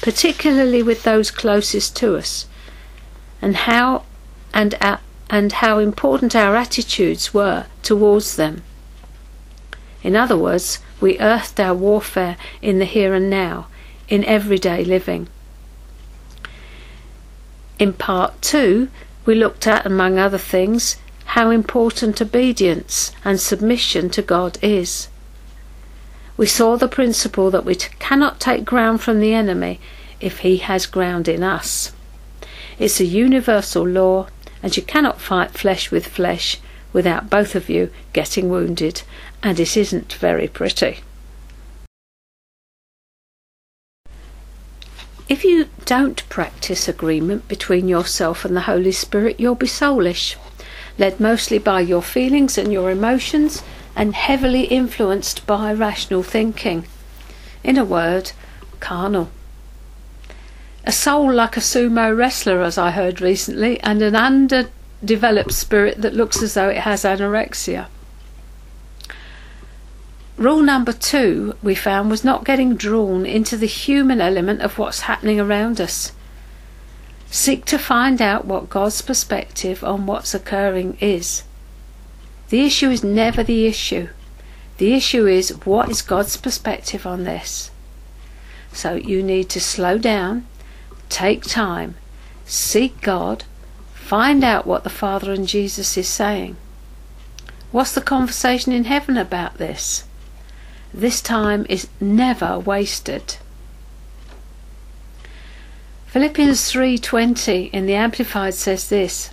particularly 0.00 0.82
with 0.82 1.04
those 1.04 1.30
closest 1.30 1.94
to 1.98 2.16
us, 2.16 2.46
and 3.40 3.54
how 3.54 4.02
and 4.52 4.74
our, 4.80 4.98
and 5.30 5.52
how 5.52 5.78
important 5.78 6.34
our 6.34 6.56
attitudes 6.56 7.32
were 7.32 7.66
towards 7.84 8.34
them. 8.34 8.64
In 10.02 10.16
other 10.16 10.36
words, 10.36 10.80
we 11.00 11.20
earthed 11.20 11.60
our 11.60 11.74
warfare 11.74 12.36
in 12.60 12.80
the 12.80 12.84
here 12.84 13.14
and 13.14 13.30
now, 13.30 13.68
in 14.08 14.24
everyday 14.24 14.84
living. 14.84 15.28
In 17.82 17.92
part 17.92 18.40
two, 18.40 18.90
we 19.26 19.34
looked 19.34 19.66
at, 19.66 19.84
among 19.84 20.16
other 20.16 20.38
things, 20.38 20.98
how 21.34 21.50
important 21.50 22.22
obedience 22.22 23.10
and 23.24 23.40
submission 23.40 24.08
to 24.10 24.22
God 24.22 24.56
is. 24.62 25.08
We 26.36 26.46
saw 26.46 26.76
the 26.76 26.86
principle 26.86 27.50
that 27.50 27.64
we 27.64 27.74
cannot 27.74 28.38
take 28.38 28.64
ground 28.64 29.00
from 29.00 29.18
the 29.18 29.34
enemy 29.34 29.80
if 30.20 30.38
he 30.46 30.58
has 30.58 30.86
ground 30.86 31.26
in 31.26 31.42
us. 31.42 31.90
It's 32.78 33.00
a 33.00 33.04
universal 33.04 33.84
law, 33.84 34.28
and 34.62 34.76
you 34.76 34.84
cannot 34.84 35.20
fight 35.20 35.50
flesh 35.50 35.90
with 35.90 36.06
flesh 36.06 36.60
without 36.92 37.30
both 37.30 37.56
of 37.56 37.68
you 37.68 37.90
getting 38.12 38.48
wounded, 38.48 39.02
and 39.42 39.58
it 39.58 39.76
isn't 39.76 40.12
very 40.12 40.46
pretty. 40.46 41.00
If 45.32 45.44
you 45.44 45.70
don't 45.86 46.28
practice 46.28 46.88
agreement 46.88 47.48
between 47.48 47.88
yourself 47.88 48.44
and 48.44 48.54
the 48.54 48.68
Holy 48.68 48.92
Spirit, 48.92 49.40
you'll 49.40 49.54
be 49.54 49.66
soulish, 49.66 50.36
led 50.98 51.20
mostly 51.20 51.56
by 51.56 51.80
your 51.80 52.02
feelings 52.02 52.58
and 52.58 52.70
your 52.70 52.90
emotions, 52.90 53.62
and 53.96 54.14
heavily 54.14 54.64
influenced 54.64 55.46
by 55.46 55.72
rational 55.72 56.22
thinking. 56.22 56.84
In 57.64 57.78
a 57.78 57.84
word, 57.84 58.32
carnal. 58.78 59.30
A 60.84 60.92
soul 60.92 61.32
like 61.32 61.56
a 61.56 61.60
sumo 61.60 62.14
wrestler, 62.14 62.60
as 62.60 62.76
I 62.76 62.90
heard 62.90 63.22
recently, 63.22 63.80
and 63.80 64.02
an 64.02 64.14
underdeveloped 64.14 65.54
spirit 65.54 66.02
that 66.02 66.12
looks 66.12 66.42
as 66.42 66.52
though 66.52 66.68
it 66.68 66.82
has 66.82 67.04
anorexia. 67.04 67.86
Rule 70.36 70.62
number 70.62 70.92
two, 70.92 71.54
we 71.62 71.74
found, 71.74 72.10
was 72.10 72.24
not 72.24 72.44
getting 72.44 72.74
drawn 72.74 73.26
into 73.26 73.56
the 73.56 73.66
human 73.66 74.20
element 74.20 74.62
of 74.62 74.78
what's 74.78 75.00
happening 75.00 75.38
around 75.38 75.80
us. 75.80 76.12
Seek 77.30 77.64
to 77.66 77.78
find 77.78 78.20
out 78.20 78.44
what 78.44 78.70
God's 78.70 79.02
perspective 79.02 79.84
on 79.84 80.06
what's 80.06 80.34
occurring 80.34 80.96
is. 81.00 81.44
The 82.48 82.62
issue 82.62 82.90
is 82.90 83.04
never 83.04 83.42
the 83.42 83.66
issue. 83.66 84.08
The 84.78 84.94
issue 84.94 85.26
is 85.26 85.64
what 85.64 85.90
is 85.90 86.02
God's 86.02 86.36
perspective 86.36 87.06
on 87.06 87.24
this? 87.24 87.70
So 88.72 88.94
you 88.94 89.22
need 89.22 89.48
to 89.50 89.60
slow 89.60 89.98
down, 89.98 90.46
take 91.08 91.44
time, 91.44 91.94
seek 92.46 93.00
God, 93.00 93.44
find 93.94 94.42
out 94.42 94.66
what 94.66 94.82
the 94.82 94.90
Father 94.90 95.32
and 95.32 95.46
Jesus 95.46 95.96
is 95.96 96.08
saying. 96.08 96.56
What's 97.70 97.94
the 97.94 98.00
conversation 98.00 98.72
in 98.72 98.84
heaven 98.84 99.16
about 99.16 99.58
this? 99.58 100.04
This 100.94 101.22
time 101.22 101.64
is 101.70 101.88
never 102.00 102.58
wasted. 102.58 103.36
Philippians 106.06 106.70
3:20 106.70 107.70
in 107.72 107.86
the 107.86 107.94
amplified 107.94 108.52
says 108.52 108.90
this: 108.90 109.30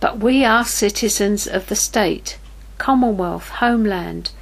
But 0.00 0.18
we 0.18 0.44
are 0.44 0.64
citizens 0.64 1.46
of 1.46 1.68
the 1.68 1.76
state, 1.76 2.36
commonwealth, 2.78 3.48
homeland, 3.48 4.32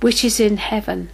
which 0.00 0.24
is 0.24 0.40
in 0.40 0.56
heaven. 0.56 1.10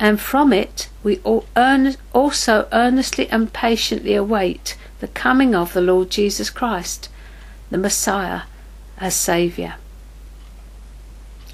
And 0.00 0.20
from 0.20 0.52
it 0.52 0.88
we 1.04 1.20
also 1.20 2.68
earnestly 2.72 3.28
and 3.30 3.52
patiently 3.52 4.16
await 4.16 4.76
the 4.98 5.06
coming 5.06 5.54
of 5.54 5.72
the 5.72 5.80
Lord 5.80 6.10
Jesus 6.10 6.50
Christ, 6.50 7.08
the 7.70 7.78
Messiah, 7.78 8.42
as 8.98 9.14
Saviour. 9.14 9.74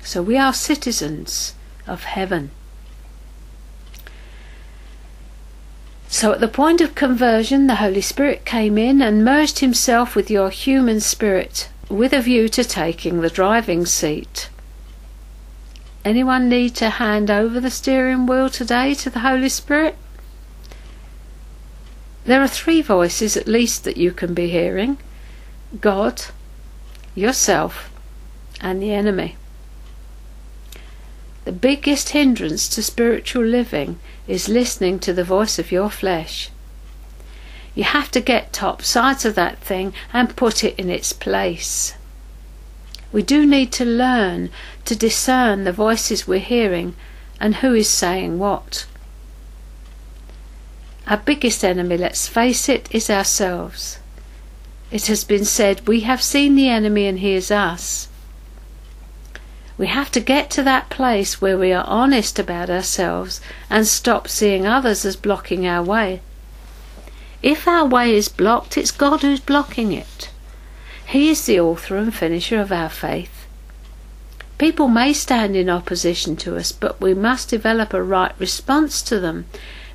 So 0.02 0.22
we 0.22 0.36
are 0.36 0.52
citizens 0.52 1.54
of 1.86 2.04
heaven. 2.04 2.50
So 6.08 6.32
at 6.32 6.40
the 6.40 6.48
point 6.48 6.80
of 6.80 6.94
conversion, 6.94 7.66
the 7.66 7.76
Holy 7.76 8.00
Spirit 8.00 8.44
came 8.44 8.76
in 8.76 9.00
and 9.00 9.24
merged 9.24 9.60
himself 9.60 10.16
with 10.16 10.30
your 10.30 10.50
human 10.50 11.00
spirit 11.00 11.68
with 11.88 12.12
a 12.12 12.20
view 12.20 12.48
to 12.48 12.64
taking 12.64 13.20
the 13.20 13.30
driving 13.30 13.86
seat. 13.86 14.48
Anyone 16.04 16.48
need 16.48 16.74
to 16.76 16.90
hand 16.90 17.30
over 17.30 17.60
the 17.60 17.70
steering 17.70 18.26
wheel 18.26 18.48
today 18.48 18.94
to 18.94 19.10
the 19.10 19.20
Holy 19.20 19.48
Spirit? 19.48 19.96
There 22.24 22.42
are 22.42 22.48
three 22.48 22.82
voices 22.82 23.36
at 23.36 23.48
least 23.48 23.84
that 23.84 23.96
you 23.96 24.12
can 24.12 24.34
be 24.34 24.48
hearing 24.48 24.98
God, 25.80 26.22
yourself, 27.14 27.90
and 28.60 28.82
the 28.82 28.92
enemy. 28.92 29.36
The 31.44 31.52
biggest 31.52 32.10
hindrance 32.10 32.68
to 32.68 32.82
spiritual 32.82 33.44
living 33.44 33.98
is 34.28 34.48
listening 34.48 34.98
to 35.00 35.12
the 35.12 35.24
voice 35.24 35.58
of 35.58 35.72
your 35.72 35.90
flesh. 35.90 36.50
You 37.74 37.84
have 37.84 38.10
to 38.10 38.20
get 38.20 38.52
top 38.52 38.82
sides 38.82 39.24
of 39.24 39.34
that 39.36 39.58
thing 39.58 39.94
and 40.12 40.36
put 40.36 40.62
it 40.62 40.78
in 40.78 40.90
its 40.90 41.12
place. 41.12 41.94
We 43.12 43.22
do 43.22 43.46
need 43.46 43.72
to 43.72 43.84
learn 43.84 44.50
to 44.84 44.94
discern 44.94 45.64
the 45.64 45.72
voices 45.72 46.28
we're 46.28 46.40
hearing 46.40 46.94
and 47.40 47.56
who 47.56 47.74
is 47.74 47.88
saying 47.88 48.38
what. 48.38 48.86
Our 51.06 51.16
biggest 51.16 51.64
enemy, 51.64 51.96
let's 51.96 52.28
face 52.28 52.68
it, 52.68 52.88
is 52.92 53.10
ourselves. 53.10 53.98
It 54.90 55.06
has 55.06 55.24
been 55.24 55.44
said, 55.44 55.88
We 55.88 56.00
have 56.00 56.22
seen 56.22 56.54
the 56.54 56.68
enemy 56.68 57.06
and 57.06 57.18
he 57.18 57.32
is 57.32 57.50
us. 57.50 58.08
We 59.80 59.86
have 59.86 60.10
to 60.10 60.20
get 60.20 60.50
to 60.50 60.62
that 60.64 60.90
place 60.90 61.40
where 61.40 61.56
we 61.56 61.72
are 61.72 61.86
honest 61.86 62.38
about 62.38 62.68
ourselves 62.68 63.40
and 63.70 63.86
stop 63.86 64.28
seeing 64.28 64.66
others 64.66 65.06
as 65.06 65.16
blocking 65.16 65.66
our 65.66 65.82
way. 65.82 66.20
If 67.42 67.66
our 67.66 67.86
way 67.86 68.14
is 68.14 68.28
blocked, 68.28 68.76
it's 68.76 68.90
God 68.90 69.22
who's 69.22 69.40
blocking 69.40 69.92
it. 69.92 70.28
He 71.06 71.30
is 71.30 71.46
the 71.46 71.60
author 71.60 71.96
and 71.96 72.14
finisher 72.14 72.60
of 72.60 72.70
our 72.70 72.90
faith. 72.90 73.46
People 74.58 74.86
may 74.88 75.14
stand 75.14 75.56
in 75.56 75.70
opposition 75.70 76.36
to 76.36 76.58
us, 76.58 76.72
but 76.72 77.00
we 77.00 77.14
must 77.14 77.48
develop 77.48 77.94
a 77.94 78.02
right 78.02 78.34
response 78.38 79.00
to 79.00 79.18
them, 79.18 79.46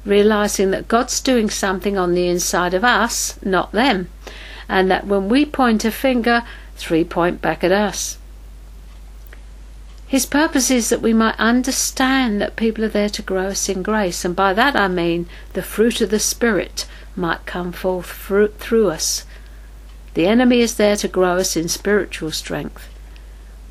realizing 0.04 0.72
that 0.72 0.88
God's 0.88 1.22
doing 1.22 1.48
something 1.48 1.96
on 1.96 2.16
the 2.16 2.28
inside 2.28 2.74
of 2.74 2.84
us, 2.84 3.38
not 3.44 3.72
them, 3.72 4.10
and 4.68 4.90
that 4.90 5.06
when 5.06 5.30
we 5.30 5.46
point 5.46 5.86
a 5.86 5.92
finger, 5.92 6.42
three 6.76 7.04
point 7.04 7.40
back 7.40 7.64
at 7.64 7.72
us. 7.72 8.18
His 10.08 10.26
purpose 10.26 10.70
is 10.70 10.90
that 10.90 11.02
we 11.02 11.14
might 11.14 11.40
understand 11.40 12.40
that 12.40 12.56
people 12.56 12.84
are 12.84 12.90
there 12.90 13.10
to 13.10 13.22
grow 13.22 13.48
us 13.48 13.68
in 13.68 13.82
grace, 13.82 14.24
and 14.24 14.36
by 14.36 14.54
that 14.54 14.76
I 14.76 14.88
mean 14.88 15.28
the 15.54 15.64
fruit 15.64 16.00
of 16.00 16.12
the 16.12 16.20
Spirit 16.20 16.86
might 17.16 17.46
come 17.46 17.72
forth 17.72 18.08
through 18.08 18.90
us. 18.90 19.26
The 20.14 20.28
enemy 20.28 20.62
is 20.62 20.76
there 20.76 20.96
to 20.98 21.08
grow 21.08 21.38
us 21.38 21.58
in 21.58 21.68
spiritual 21.68 22.32
strength. 22.32 22.88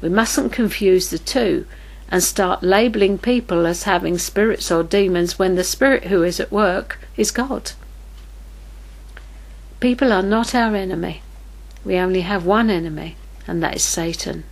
We 0.00 0.08
mustn't 0.08 0.52
confuse 0.52 1.08
the 1.08 1.18
two 1.18 1.66
and 2.10 2.22
start 2.22 2.62
labelling 2.62 3.18
people 3.18 3.64
as 3.64 3.84
having 3.84 4.18
spirits 4.18 4.70
or 4.70 4.82
demons 4.82 5.38
when 5.38 5.54
the 5.54 5.64
spirit 5.64 6.04
who 6.04 6.22
is 6.22 6.40
at 6.40 6.52
work 6.52 6.98
is 7.16 7.30
God. 7.30 7.72
People 9.80 10.12
are 10.12 10.22
not 10.22 10.54
our 10.54 10.74
enemy. 10.74 11.22
We 11.84 11.96
only 11.96 12.22
have 12.22 12.44
one 12.44 12.70
enemy, 12.70 13.16
and 13.46 13.62
that 13.62 13.76
is 13.76 13.82
Satan. 13.82 14.44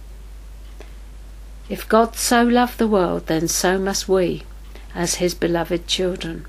If 1.72 1.88
God 1.88 2.16
so 2.16 2.42
loved 2.42 2.76
the 2.76 2.86
world, 2.86 3.28
then 3.28 3.48
so 3.48 3.78
must 3.78 4.06
we, 4.06 4.42
as 4.94 5.14
his 5.14 5.32
beloved 5.32 5.86
children. 5.86 6.44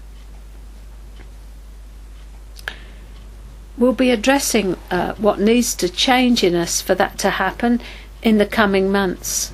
We'll 3.78 3.94
be 3.94 4.12
addressing 4.12 4.76
uh, 4.92 5.14
what 5.14 5.40
needs 5.40 5.76
to 5.76 5.88
change 5.88 6.44
in 6.44 6.56
us 6.56 6.82
for 6.82 6.94
that 6.96 7.18
to 7.20 7.30
happen 7.30 7.80
in 8.22 8.38
the 8.38 8.46
coming 8.46 8.92
months. 8.92 9.54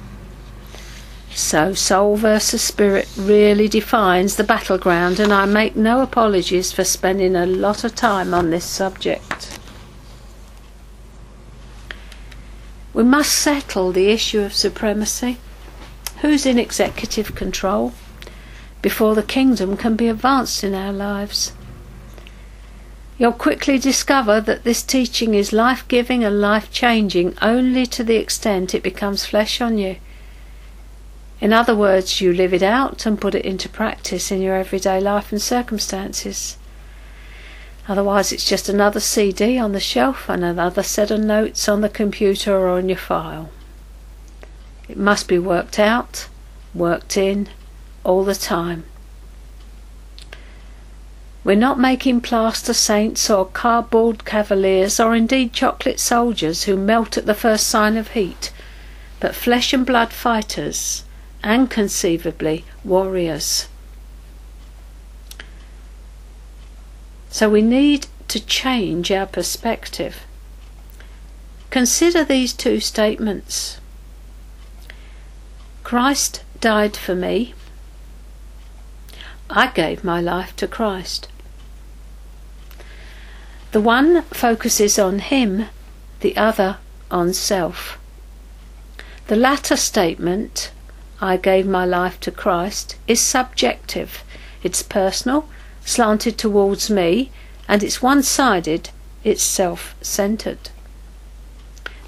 So, 1.35 1.75
soul 1.75 2.15
versus 2.15 2.63
spirit 2.63 3.07
really 3.15 3.67
defines 3.67 4.37
the 4.37 4.43
battleground, 4.43 5.19
and 5.19 5.31
I 5.31 5.45
make 5.45 5.75
no 5.75 6.01
apologies 6.01 6.71
for 6.71 6.83
spending 6.83 7.35
a 7.35 7.45
lot 7.45 7.83
of 7.83 7.93
time 7.93 8.33
on 8.33 8.49
this 8.49 8.65
subject. 8.65 9.59
We 12.91 13.03
must 13.03 13.33
settle 13.33 13.91
the 13.91 14.09
issue 14.09 14.41
of 14.41 14.55
supremacy. 14.55 15.37
Who's 16.21 16.45
in 16.45 16.59
executive 16.59 17.33
control? 17.33 17.93
Before 18.81 19.15
the 19.15 19.23
kingdom 19.23 19.77
can 19.77 19.95
be 19.95 20.09
advanced 20.09 20.65
in 20.65 20.75
our 20.75 20.91
lives. 20.91 21.53
You'll 23.17 23.31
quickly 23.31 23.77
discover 23.77 24.41
that 24.41 24.65
this 24.65 24.83
teaching 24.83 25.33
is 25.33 25.53
life 25.53 25.87
giving 25.87 26.23
and 26.25 26.41
life 26.41 26.71
changing 26.71 27.37
only 27.41 27.85
to 27.87 28.03
the 28.03 28.17
extent 28.17 28.75
it 28.75 28.83
becomes 28.83 29.25
flesh 29.25 29.61
on 29.61 29.77
you. 29.77 29.95
In 31.39 31.53
other 31.53 31.75
words, 31.75 32.19
you 32.19 32.33
live 32.33 32.53
it 32.53 32.63
out 32.63 33.05
and 33.05 33.19
put 33.19 33.33
it 33.33 33.45
into 33.45 33.69
practice 33.69 34.29
in 34.29 34.41
your 34.41 34.55
everyday 34.55 34.99
life 34.99 35.31
and 35.31 35.41
circumstances. 35.41 36.57
Otherwise, 37.87 38.33
it's 38.33 38.47
just 38.47 38.67
another 38.67 38.99
CD 38.99 39.57
on 39.57 39.71
the 39.71 39.79
shelf 39.79 40.27
and 40.27 40.43
another 40.43 40.83
set 40.83 41.11
of 41.11 41.21
notes 41.21 41.69
on 41.69 41.79
the 41.79 41.87
computer 41.87 42.57
or 42.57 42.69
on 42.69 42.89
your 42.89 42.97
file. 42.97 43.49
It 44.89 44.97
must 44.97 45.27
be 45.27 45.37
worked 45.37 45.77
out, 45.77 46.27
worked 46.73 47.15
in, 47.15 47.47
all 48.03 48.23
the 48.23 48.33
time. 48.33 48.85
We're 51.43 51.55
not 51.55 51.79
making 51.79 52.21
plaster 52.21 52.73
saints 52.73 53.29
or 53.29 53.45
cardboard 53.45 54.25
cavaliers 54.25 54.99
or 54.99 55.15
indeed 55.15 55.53
chocolate 55.53 55.99
soldiers 55.99 56.63
who 56.63 56.75
melt 56.75 57.17
at 57.17 57.27
the 57.27 57.35
first 57.35 57.67
sign 57.67 57.97
of 57.97 58.09
heat, 58.09 58.51
but 59.19 59.35
flesh 59.35 59.73
and 59.73 59.85
blood 59.85 60.11
fighters 60.11 61.03
and 61.43 61.69
conceivably 61.69 62.65
warriors. 62.83 63.67
So 67.29 67.47
we 67.47 67.61
need 67.61 68.07
to 68.27 68.43
change 68.43 69.11
our 69.11 69.27
perspective. 69.27 70.25
Consider 71.69 72.23
these 72.23 72.53
two 72.53 72.79
statements 72.79 73.78
Christ 75.89 76.43
died 76.61 76.95
for 76.95 77.15
me 77.15 77.55
I 79.49 79.71
gave 79.71 80.03
my 80.03 80.21
life 80.21 80.55
to 80.57 80.67
Christ. 80.67 81.27
The 83.71 83.81
one 83.81 84.21
focuses 84.25 84.99
on 84.99 85.17
Him, 85.17 85.65
the 86.19 86.37
other 86.37 86.77
on 87.09 87.33
self. 87.33 87.97
The 89.29 89.35
latter 89.35 89.75
statement, 89.75 90.69
I 91.19 91.37
gave 91.37 91.65
my 91.65 91.85
life 91.85 92.19
to 92.19 92.29
Christ, 92.29 92.95
is 93.07 93.19
subjective. 93.19 94.23
It's 94.61 94.83
personal, 94.83 95.49
slanted 95.83 96.37
towards 96.37 96.91
me, 96.91 97.31
and 97.67 97.81
it's 97.81 97.99
one 97.99 98.21
sided, 98.21 98.91
it's 99.23 99.41
self 99.41 99.95
centered. 100.03 100.69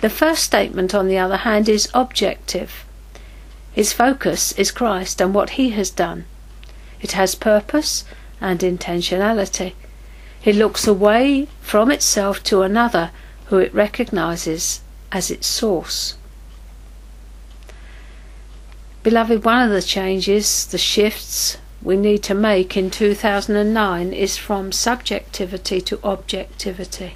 The 0.01 0.11
first 0.11 0.43
statement, 0.43 0.93
on 0.93 1.07
the 1.07 1.17
other 1.17 1.37
hand, 1.37 1.67
is 1.67 1.89
objective. 1.95 2.85
Its 3.75 3.93
focus 3.93 4.51
is 4.53 4.71
Christ 4.71 5.21
and 5.21 5.33
what 5.33 5.51
He 5.51 5.69
has 5.71 5.89
done. 5.89 6.25
It 7.01 7.13
has 7.13 7.35
purpose 7.35 8.03
and 8.39 8.59
intentionality. 8.59 9.73
It 10.43 10.55
looks 10.55 10.87
away 10.87 11.47
from 11.61 11.91
itself 11.91 12.43
to 12.43 12.63
another 12.63 13.11
who 13.45 13.59
it 13.59 13.73
recognizes 13.73 14.81
as 15.11 15.29
its 15.29 15.47
source. 15.47 16.15
Beloved, 19.03 19.43
one 19.43 19.63
of 19.63 19.71
the 19.71 19.81
changes, 19.81 20.65
the 20.65 20.77
shifts 20.77 21.57
we 21.81 21.97
need 21.97 22.21
to 22.23 22.35
make 22.35 22.77
in 22.77 22.91
2009 22.91 24.13
is 24.13 24.37
from 24.37 24.71
subjectivity 24.71 25.81
to 25.81 25.99
objectivity. 26.03 27.15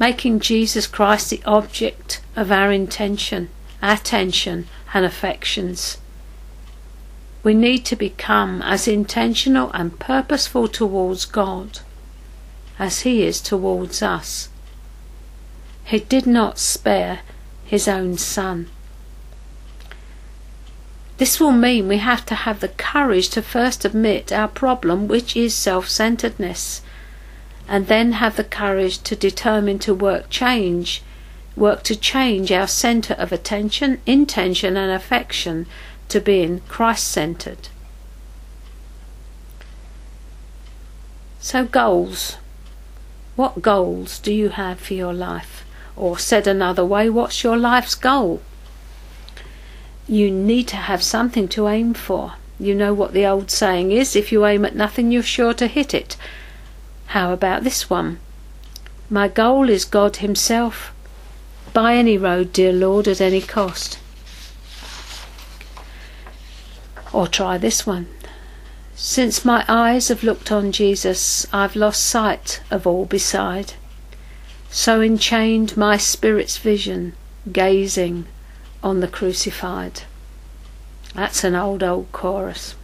Making 0.00 0.40
Jesus 0.40 0.86
Christ 0.86 1.30
the 1.30 1.42
object 1.44 2.20
of 2.34 2.50
our 2.50 2.72
intention, 2.72 3.50
attention, 3.80 4.66
and 4.94 5.04
affections. 5.04 5.98
We 7.42 7.54
need 7.54 7.84
to 7.86 7.96
become 7.96 8.62
as 8.62 8.88
intentional 8.88 9.70
and 9.72 9.98
purposeful 9.98 10.68
towards 10.68 11.24
God 11.24 11.80
as 12.78 13.00
He 13.00 13.22
is 13.22 13.40
towards 13.40 14.02
us. 14.02 14.48
He 15.84 16.00
did 16.00 16.26
not 16.26 16.58
spare 16.58 17.20
His 17.64 17.88
own 17.88 18.18
Son. 18.18 18.68
This 21.18 21.40
will 21.40 21.52
mean 21.52 21.88
we 21.88 21.98
have 21.98 22.24
to 22.26 22.34
have 22.34 22.60
the 22.60 22.68
courage 22.68 23.28
to 23.30 23.42
first 23.42 23.84
admit 23.84 24.30
our 24.30 24.46
problem, 24.46 25.08
which 25.08 25.36
is 25.36 25.52
self 25.54 25.88
centeredness, 25.88 26.82
and 27.66 27.88
then 27.88 28.12
have 28.12 28.36
the 28.36 28.44
courage 28.44 28.98
to 29.02 29.16
determine 29.16 29.80
to 29.80 29.92
work 29.92 30.30
change, 30.30 31.02
work 31.58 31.82
to 31.84 31.96
change 31.96 32.50
our 32.52 32.66
center 32.66 33.14
of 33.14 33.32
attention, 33.32 34.00
intention, 34.06 34.76
and 34.76 34.92
affection 34.92 35.66
to 36.08 36.20
being 36.20 36.60
Christ 36.68 37.08
centered. 37.08 37.68
So, 41.40 41.64
goals. 41.64 42.36
What 43.36 43.62
goals 43.62 44.18
do 44.18 44.32
you 44.32 44.50
have 44.50 44.80
for 44.80 44.94
your 44.94 45.14
life? 45.14 45.64
Or, 45.96 46.18
said 46.18 46.46
another 46.46 46.84
way, 46.84 47.08
what's 47.08 47.44
your 47.44 47.56
life's 47.56 47.94
goal? 47.94 48.42
You 50.06 50.30
need 50.30 50.66
to 50.68 50.76
have 50.76 51.02
something 51.02 51.48
to 51.48 51.68
aim 51.68 51.94
for. 51.94 52.34
You 52.58 52.74
know 52.74 52.92
what 52.92 53.12
the 53.12 53.26
old 53.26 53.50
saying 53.50 53.92
is 53.92 54.16
if 54.16 54.32
you 54.32 54.44
aim 54.44 54.64
at 54.64 54.74
nothing, 54.74 55.12
you're 55.12 55.22
sure 55.22 55.54
to 55.54 55.66
hit 55.68 55.94
it. 55.94 56.16
How 57.08 57.32
about 57.32 57.62
this 57.62 57.88
one? 57.88 58.18
My 59.08 59.28
goal 59.28 59.70
is 59.70 59.84
God 59.84 60.16
Himself. 60.16 60.92
By 61.80 61.94
any 61.94 62.18
road, 62.18 62.52
dear 62.52 62.72
Lord, 62.72 63.06
at 63.06 63.20
any 63.20 63.40
cost. 63.40 64.00
Or 67.12 67.28
try 67.28 67.56
this 67.56 67.86
one. 67.86 68.08
Since 68.96 69.44
my 69.44 69.64
eyes 69.68 70.08
have 70.08 70.24
looked 70.24 70.50
on 70.50 70.72
Jesus, 70.72 71.46
I've 71.52 71.76
lost 71.76 72.04
sight 72.04 72.60
of 72.68 72.84
all 72.84 73.04
beside. 73.04 73.74
So 74.68 75.00
enchained 75.00 75.76
my 75.76 75.96
spirit's 75.96 76.56
vision, 76.56 77.12
gazing 77.52 78.26
on 78.82 78.98
the 78.98 79.06
crucified. 79.06 80.02
That's 81.14 81.44
an 81.44 81.54
old, 81.54 81.84
old 81.84 82.10
chorus. 82.10 82.74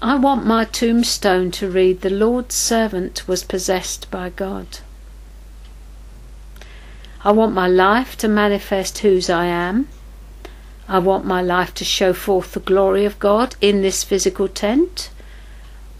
I 0.00 0.14
want 0.14 0.46
my 0.46 0.64
tombstone 0.64 1.50
to 1.58 1.68
read, 1.68 2.02
The 2.02 2.08
Lord's 2.08 2.54
servant 2.54 3.26
was 3.26 3.42
possessed 3.42 4.08
by 4.12 4.30
God. 4.30 4.78
I 7.28 7.30
want 7.30 7.52
my 7.52 7.68
life 7.68 8.16
to 8.18 8.26
manifest 8.26 9.00
whose 9.00 9.28
I 9.28 9.44
am, 9.44 9.86
I 10.88 10.98
want 10.98 11.26
my 11.26 11.42
life 11.42 11.74
to 11.74 11.84
show 11.84 12.14
forth 12.14 12.52
the 12.52 12.60
glory 12.60 13.04
of 13.04 13.18
God 13.18 13.54
in 13.60 13.82
this 13.82 14.02
physical 14.02 14.48
tent. 14.48 15.10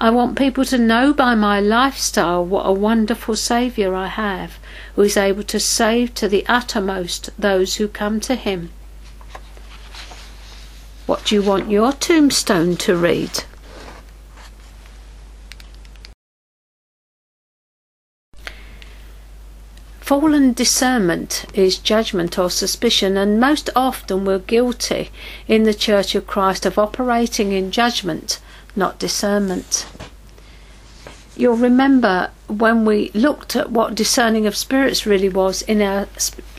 I 0.00 0.08
want 0.08 0.38
people 0.38 0.64
to 0.64 0.78
know 0.78 1.12
by 1.12 1.34
my 1.34 1.60
lifestyle 1.60 2.42
what 2.42 2.62
a 2.64 2.72
wonderful 2.72 3.36
Saviour 3.36 3.94
I 3.94 4.06
have, 4.06 4.58
who 4.96 5.02
is 5.02 5.18
able 5.18 5.42
to 5.42 5.60
save 5.60 6.14
to 6.14 6.28
the 6.28 6.46
uttermost 6.46 7.28
those 7.38 7.76
who 7.76 7.88
come 7.88 8.20
to 8.20 8.34
Him. 8.34 8.70
What 11.04 11.26
do 11.26 11.34
you 11.34 11.42
want 11.42 11.70
your 11.70 11.92
tombstone 11.92 12.74
to 12.76 12.96
read? 12.96 13.44
Fallen 20.08 20.54
discernment 20.54 21.44
is 21.52 21.76
judgment 21.76 22.38
or 22.38 22.48
suspicion, 22.48 23.18
and 23.18 23.38
most 23.38 23.68
often 23.76 24.24
we're 24.24 24.38
guilty 24.38 25.10
in 25.46 25.64
the 25.64 25.74
Church 25.74 26.14
of 26.14 26.26
Christ 26.26 26.64
of 26.64 26.78
operating 26.78 27.52
in 27.52 27.70
judgment, 27.70 28.40
not 28.74 28.98
discernment. 28.98 29.86
You'll 31.36 31.58
remember 31.58 32.30
when 32.46 32.86
we 32.86 33.10
looked 33.12 33.54
at 33.54 33.70
what 33.70 33.94
discerning 33.94 34.46
of 34.46 34.56
spirits 34.56 35.04
really 35.04 35.28
was 35.28 35.60
in 35.60 35.82
our 35.82 36.08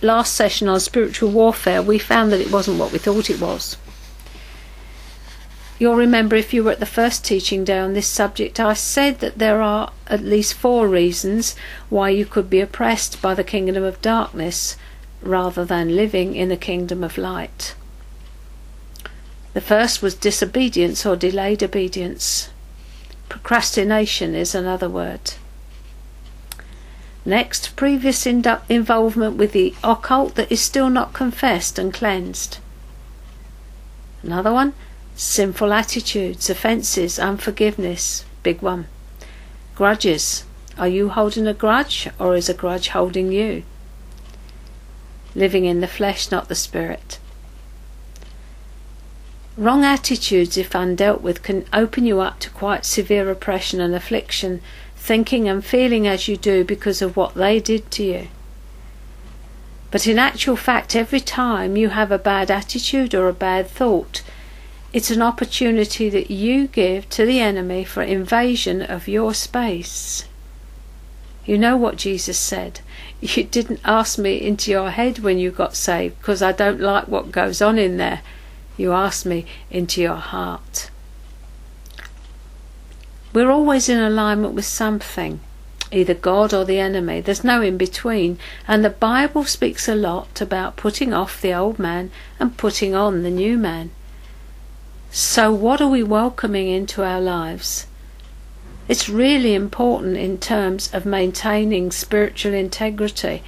last 0.04 0.36
session 0.36 0.70
on 0.70 0.80
spiritual 0.80 1.32
warfare, 1.32 1.82
we 1.82 1.98
found 1.98 2.32
that 2.32 2.42
it 2.42 2.52
wasn't 2.52 2.78
what 2.78 2.92
we 2.92 3.00
thought 3.00 3.32
it 3.32 3.42
was. 3.42 3.78
You'll 5.80 5.96
remember 5.96 6.36
if 6.36 6.54
you 6.54 6.66
were 6.66 6.72
at 6.72 6.82
the 6.82 6.86
first 6.86 7.24
teaching 7.24 7.64
day 7.64 7.80
on 7.80 7.94
this 7.94 8.08
subject, 8.08 8.60
I 8.60 8.74
said 8.74 9.20
that 9.20 9.38
there 9.38 9.62
are 9.62 9.94
at 10.08 10.22
least 10.22 10.54
four 10.54 10.90
reasons 10.90 11.56
why 11.88 12.10
you 12.10 12.26
could 12.26 12.50
be 12.50 12.60
oppressed 12.60 13.22
by 13.22 13.34
the 13.34 13.46
kingdom 13.46 13.84
of 13.84 14.02
darkness 14.02 14.76
rather 15.22 15.64
than 15.64 15.96
living 15.96 16.36
in 16.36 16.50
the 16.50 16.58
kingdom 16.58 17.02
of 17.02 17.18
light. 17.18 17.76
The 19.54 19.62
first 19.62 20.02
was 20.02 20.16
disobedience 20.16 21.06
or 21.06 21.16
delayed 21.16 21.64
obedience. 21.64 22.50
Procrastination 23.30 24.36
is 24.36 24.54
another 24.54 24.90
word. 24.90 25.34
Next, 27.24 27.76
previous 27.78 28.26
involvement 28.26 29.38
with 29.38 29.54
the 29.54 29.74
occult 29.82 30.36
that 30.36 30.52
is 30.52 30.60
still 30.60 30.90
not 30.90 31.14
confessed 31.14 31.80
and 31.80 31.94
cleansed. 31.94 32.58
Another 34.24 34.52
one, 34.52 34.74
sinful 35.20 35.74
attitudes, 35.74 36.50
offences, 36.50 37.20
unforgiveness. 37.20 38.24
Big 38.42 38.62
one. 38.62 38.88
Grudges. 39.76 40.46
Are 40.78 40.88
you 40.88 41.10
holding 41.10 41.46
a 41.46 41.54
grudge 41.54 42.08
or 42.18 42.38
is 42.38 42.48
a 42.48 42.54
grudge 42.54 42.88
holding 42.88 43.30
you? 43.34 43.64
Living 45.36 45.66
in 45.66 45.82
the 45.82 45.90
flesh, 45.90 46.32
not 46.32 46.48
the 46.48 46.56
spirit. 46.56 47.20
Wrong 49.58 49.84
attitudes, 49.84 50.58
if 50.58 50.70
undealt 50.70 51.20
with, 51.20 51.44
can 51.44 51.66
open 51.74 52.06
you 52.06 52.22
up 52.22 52.40
to 52.40 52.50
quite 52.50 52.86
severe 52.86 53.30
oppression 53.30 53.82
and 53.82 53.94
affliction, 53.94 54.62
thinking 54.96 55.50
and 55.50 55.66
feeling 55.66 56.08
as 56.08 56.30
you 56.30 56.38
do 56.38 56.64
because 56.64 57.02
of 57.02 57.18
what 57.18 57.34
they 57.34 57.60
did 57.60 57.92
to 57.92 58.04
you. 58.04 58.28
But 59.92 60.08
in 60.08 60.18
actual 60.18 60.56
fact, 60.56 60.96
every 60.96 61.20
time 61.20 61.76
you 61.76 61.90
have 61.90 62.10
a 62.10 62.18
bad 62.18 62.50
attitude 62.50 63.14
or 63.14 63.28
a 63.28 63.34
bad 63.34 63.68
thought, 63.68 64.22
it's 64.92 65.12
an 65.12 65.22
opportunity 65.22 66.10
that 66.10 66.32
you 66.32 66.68
give 66.68 67.10
to 67.10 67.26
the 67.26 67.40
enemy 67.40 67.84
for 67.84 68.02
invasion 68.02 68.82
of 68.82 69.08
your 69.08 69.34
space. 69.34 70.26
You 71.46 71.58
know 71.58 71.78
what 71.78 71.98
Jesus 71.98 72.38
said. 72.38 72.82
You 73.22 73.44
didn't 73.44 73.82
ask 73.84 74.18
me 74.18 74.40
into 74.40 74.72
your 74.72 74.92
head 74.92 75.20
when 75.20 75.40
you 75.40 75.52
got 75.52 75.76
saved 75.76 76.18
because 76.20 76.42
I 76.42 76.54
don't 76.54 76.80
like 76.80 77.10
what 77.10 77.34
goes 77.34 77.62
on 77.62 77.78
in 77.78 77.98
there 77.98 78.22
you 78.80 78.94
asked 78.94 79.26
me 79.26 79.46
into 79.70 80.02
your 80.02 80.16
heart. 80.16 80.90
We're 83.34 83.52
always 83.52 83.90
in 83.90 84.00
alignment 84.00 84.54
with 84.54 84.66
something, 84.66 85.42
either 85.92 86.14
God 86.14 86.54
or 86.54 86.64
the 86.64 86.80
enemy. 86.80 87.20
There's 87.20 87.44
no 87.44 87.62
in 87.62 87.78
between. 87.78 88.40
And 88.68 88.84
the 88.84 88.90
Bible 88.90 89.44
speaks 89.44 89.90
a 89.90 89.96
lot 89.96 90.40
about 90.40 90.78
putting 90.78 91.14
off 91.14 91.42
the 91.42 91.54
old 91.54 91.78
man 91.78 92.10
and 92.40 92.58
putting 92.58 92.96
on 92.96 93.24
the 93.24 93.30
new 93.30 93.58
man. 93.58 93.92
So, 95.12 95.52
what 95.52 95.82
are 95.82 95.88
we 95.88 96.04
welcoming 96.04 96.68
into 96.68 97.04
our 97.04 97.20
lives? 97.20 97.88
It's 98.88 99.10
really 99.10 99.54
important 99.54 100.18
in 100.18 100.38
terms 100.38 100.94
of 100.94 101.06
maintaining 101.06 101.92
spiritual 101.92 102.54
integrity 102.54 103.44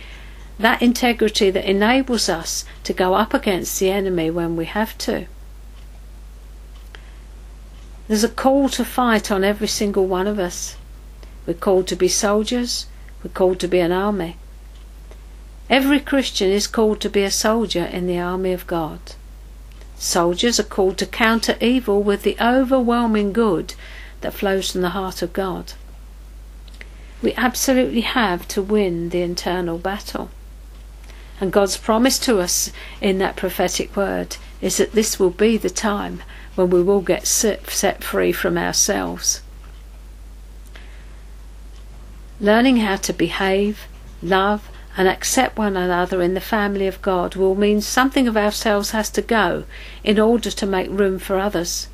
that 0.61 0.81
integrity 0.81 1.49
that 1.49 1.65
enables 1.65 2.29
us 2.29 2.65
to 2.83 2.93
go 2.93 3.15
up 3.15 3.33
against 3.33 3.79
the 3.79 3.89
enemy 3.89 4.29
when 4.29 4.55
we 4.55 4.65
have 4.65 4.97
to. 4.99 5.25
There's 8.07 8.23
a 8.23 8.29
call 8.29 8.69
to 8.69 8.85
fight 8.85 9.31
on 9.31 9.43
every 9.43 9.67
single 9.67 10.05
one 10.05 10.27
of 10.27 10.37
us. 10.37 10.75
We're 11.47 11.53
called 11.55 11.87
to 11.87 11.95
be 11.95 12.07
soldiers, 12.07 12.85
we're 13.23 13.31
called 13.31 13.59
to 13.61 13.67
be 13.67 13.79
an 13.79 13.91
army. 13.91 14.37
Every 15.69 15.99
Christian 15.99 16.49
is 16.49 16.67
called 16.67 17.01
to 17.01 17.09
be 17.09 17.23
a 17.23 17.31
soldier 17.31 17.85
in 17.85 18.05
the 18.05 18.19
army 18.19 18.51
of 18.51 18.67
God. 18.67 18.99
Soldiers 20.01 20.59
are 20.59 20.63
called 20.63 20.97
to 20.97 21.05
counter 21.05 21.55
evil 21.61 22.01
with 22.01 22.23
the 22.23 22.35
overwhelming 22.41 23.31
good 23.31 23.75
that 24.21 24.33
flows 24.33 24.71
from 24.71 24.81
the 24.81 24.89
heart 24.89 25.21
of 25.21 25.31
God. 25.31 25.73
We 27.21 27.35
absolutely 27.35 28.01
have 28.01 28.47
to 28.47 28.63
win 28.63 29.09
the 29.09 29.21
internal 29.21 29.77
battle. 29.77 30.31
And 31.39 31.51
God's 31.53 31.77
promise 31.77 32.17
to 32.17 32.39
us 32.39 32.71
in 32.99 33.19
that 33.19 33.35
prophetic 33.35 33.95
word 33.95 34.37
is 34.59 34.77
that 34.77 34.93
this 34.93 35.19
will 35.19 35.29
be 35.29 35.55
the 35.55 35.69
time 35.69 36.23
when 36.55 36.71
we 36.71 36.81
will 36.81 37.01
get 37.01 37.27
set 37.27 38.03
free 38.03 38.31
from 38.31 38.57
ourselves. 38.57 39.43
Learning 42.39 42.77
how 42.77 42.95
to 42.95 43.13
behave, 43.13 43.81
love, 44.23 44.67
and 44.97 45.07
accept 45.07 45.57
one 45.57 45.77
another 45.77 46.21
in 46.21 46.33
the 46.33 46.41
family 46.41 46.87
of 46.87 47.01
God 47.01 47.35
will 47.35 47.55
mean 47.55 47.81
something 47.81 48.27
of 48.27 48.35
ourselves 48.35 48.91
has 48.91 49.09
to 49.11 49.21
go 49.21 49.63
in 50.03 50.19
order 50.19 50.51
to 50.51 50.65
make 50.65 50.89
room 50.89 51.17
for 51.19 51.37
others. 51.37 51.87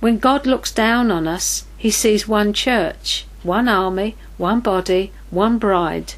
When 0.00 0.18
God 0.18 0.46
looks 0.46 0.70
down 0.70 1.10
on 1.10 1.26
us, 1.26 1.64
he 1.76 1.90
sees 1.90 2.28
one 2.28 2.52
church, 2.52 3.26
one 3.42 3.68
army, 3.68 4.16
one 4.36 4.60
body, 4.60 5.12
one 5.30 5.58
bride, 5.58 6.14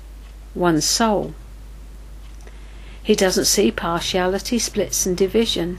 one 0.52 0.80
soul. 0.80 1.34
He 3.02 3.14
doesn't 3.14 3.46
see 3.46 3.70
partiality, 3.70 4.58
splits, 4.58 5.06
and 5.06 5.16
division. 5.16 5.78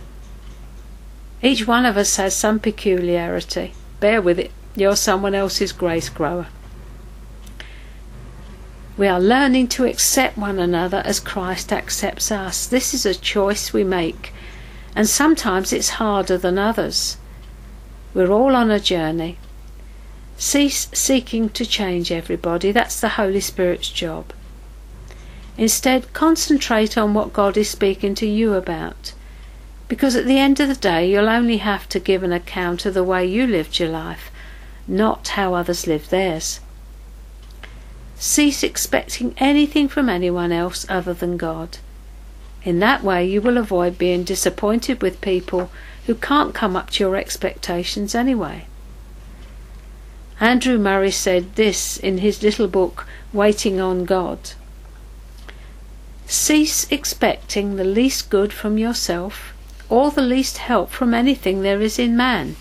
Each 1.44 1.68
one 1.68 1.86
of 1.86 1.98
us 1.98 2.16
has 2.18 2.36
some 2.36 2.60
peculiarity. 2.60 3.74
Bear 4.00 4.22
with 4.22 4.40
it. 4.40 4.52
You're 4.76 4.96
someone 4.96 5.36
else's 5.36 5.72
grace 5.72 6.10
grower. 6.10 6.48
We 9.02 9.08
are 9.08 9.20
learning 9.20 9.70
to 9.70 9.86
accept 9.86 10.38
one 10.38 10.60
another 10.60 11.02
as 11.04 11.20
Christ 11.20 11.74
accepts 11.74 12.32
us. 12.32 12.68
This 12.68 12.94
is 12.94 13.04
a 13.04 13.16
choice 13.16 13.74
we 13.74 13.84
make, 13.84 14.32
and 14.96 15.10
sometimes 15.10 15.74
it's 15.74 15.98
harder 15.98 16.38
than 16.38 16.60
others. 16.60 17.18
We're 18.14 18.30
all 18.30 18.56
on 18.56 18.70
a 18.70 18.80
journey. 18.80 19.40
Cease 20.38 20.88
seeking 20.94 21.50
to 21.50 21.66
change 21.66 22.12
everybody. 22.12 22.72
That's 22.72 23.02
the 23.02 23.18
Holy 23.18 23.40
Spirit's 23.40 23.90
job. 23.90 24.34
Instead, 25.58 26.14
concentrate 26.14 26.96
on 26.96 27.16
what 27.16 27.34
God 27.34 27.58
is 27.58 27.72
speaking 27.72 28.14
to 28.14 28.28
you 28.28 28.54
about. 28.54 29.14
Because 29.88 30.16
at 30.16 30.26
the 30.26 30.38
end 30.38 30.60
of 30.60 30.68
the 30.68 30.76
day, 30.76 31.10
you'll 31.10 31.28
only 31.28 31.58
have 31.58 31.90
to 31.90 32.00
give 32.00 32.22
an 32.22 32.34
account 32.34 32.86
of 32.86 32.94
the 32.94 33.04
way 33.04 33.26
you 33.26 33.48
lived 33.48 33.80
your 33.80 33.90
life, 33.90 34.30
not 34.88 35.30
how 35.30 35.56
others 35.56 35.88
lived 35.88 36.12
theirs. 36.12 36.60
Cease 38.22 38.62
expecting 38.62 39.34
anything 39.38 39.88
from 39.88 40.08
anyone 40.08 40.52
else 40.52 40.86
other 40.88 41.12
than 41.12 41.38
God. 41.38 41.80
In 42.64 42.78
that 42.78 43.04
way, 43.04 43.26
you 43.26 43.42
will 43.42 43.58
avoid 43.58 43.98
being 43.98 44.24
disappointed 44.24 45.02
with 45.02 45.22
people 45.22 45.72
who 46.06 46.14
can't 46.14 46.54
come 46.54 46.76
up 46.76 46.92
to 46.92 47.04
your 47.04 47.16
expectations 47.16 48.14
anyway. 48.14 48.68
Andrew 50.40 50.78
Murray 50.78 51.10
said 51.10 51.56
this 51.56 51.98
in 51.98 52.20
his 52.20 52.44
little 52.44 52.68
book, 52.68 53.08
Waiting 53.34 53.82
on 53.82 54.06
God. 54.06 54.52
Cease 56.28 56.86
expecting 56.92 57.76
the 57.76 57.84
least 57.84 58.30
good 58.30 58.54
from 58.54 58.78
yourself 58.78 59.52
or 59.90 60.12
the 60.12 60.22
least 60.22 60.60
help 60.60 60.92
from 60.92 61.16
anything 61.16 61.64
there 61.64 61.82
is 61.82 61.98
in 61.98 62.16
man. 62.16 62.56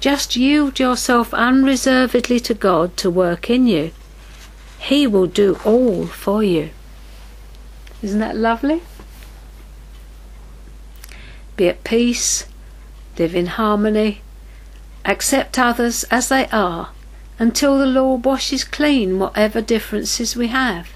Just 0.00 0.34
yield 0.34 0.80
yourself 0.80 1.32
unreservedly 1.32 2.40
to 2.40 2.54
God 2.54 2.96
to 2.96 3.08
work 3.08 3.48
in 3.48 3.68
you. 3.68 3.92
He 4.88 5.06
will 5.06 5.26
do 5.26 5.58
all 5.64 6.06
for 6.06 6.44
you. 6.44 6.68
Isn't 8.02 8.18
that 8.18 8.36
lovely? 8.36 8.82
Be 11.56 11.70
at 11.70 11.84
peace, 11.84 12.44
live 13.18 13.34
in 13.34 13.46
harmony, 13.46 14.20
accept 15.06 15.58
others 15.58 16.04
as 16.10 16.28
they 16.28 16.48
are 16.48 16.90
until 17.38 17.78
the 17.78 17.86
Lord 17.86 18.26
washes 18.26 18.62
clean 18.62 19.18
whatever 19.18 19.62
differences 19.62 20.36
we 20.36 20.48
have. 20.48 20.90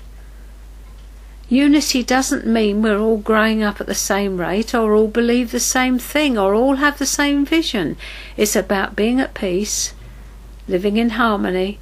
Unity 1.49 2.03
doesn't 2.03 2.47
mean 2.47 2.82
we're 2.82 3.01
all 3.01 3.16
growing 3.16 3.62
up 3.62 3.80
at 3.80 3.86
the 3.86 3.95
same 3.95 4.36
rate 4.36 4.74
or 4.74 4.93
all 4.93 5.09
believe 5.09 5.51
the 5.51 5.59
same 5.59 5.99
thing 5.99 6.36
or 6.36 6.53
all 6.53 6.76
have 6.76 6.99
the 6.99 7.07
same 7.07 7.47
vision. 7.47 7.97
It's 8.36 8.55
about 8.55 8.97
being 8.97 9.18
at 9.18 9.32
peace, 9.32 9.95
living 10.68 10.99
in 10.99 11.11
harmony, 11.11 11.78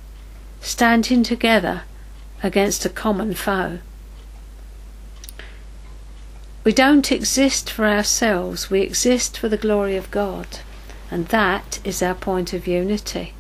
standing 0.61 1.25
together 1.25 1.83
against 2.43 2.85
a 2.85 2.89
common 2.89 3.35
foe. 3.35 3.79
We 6.65 6.73
don't 6.73 7.13
exist 7.13 7.71
for 7.71 7.87
ourselves, 7.87 8.71
we 8.71 8.81
exist 8.81 9.39
for 9.39 9.49
the 9.49 9.57
glory 9.57 9.97
of 9.97 10.11
God, 10.11 10.47
and 11.11 11.29
that 11.29 11.79
is 11.85 12.03
our 12.03 12.15
point 12.15 12.53
of 12.53 12.67
unity. 12.67 13.35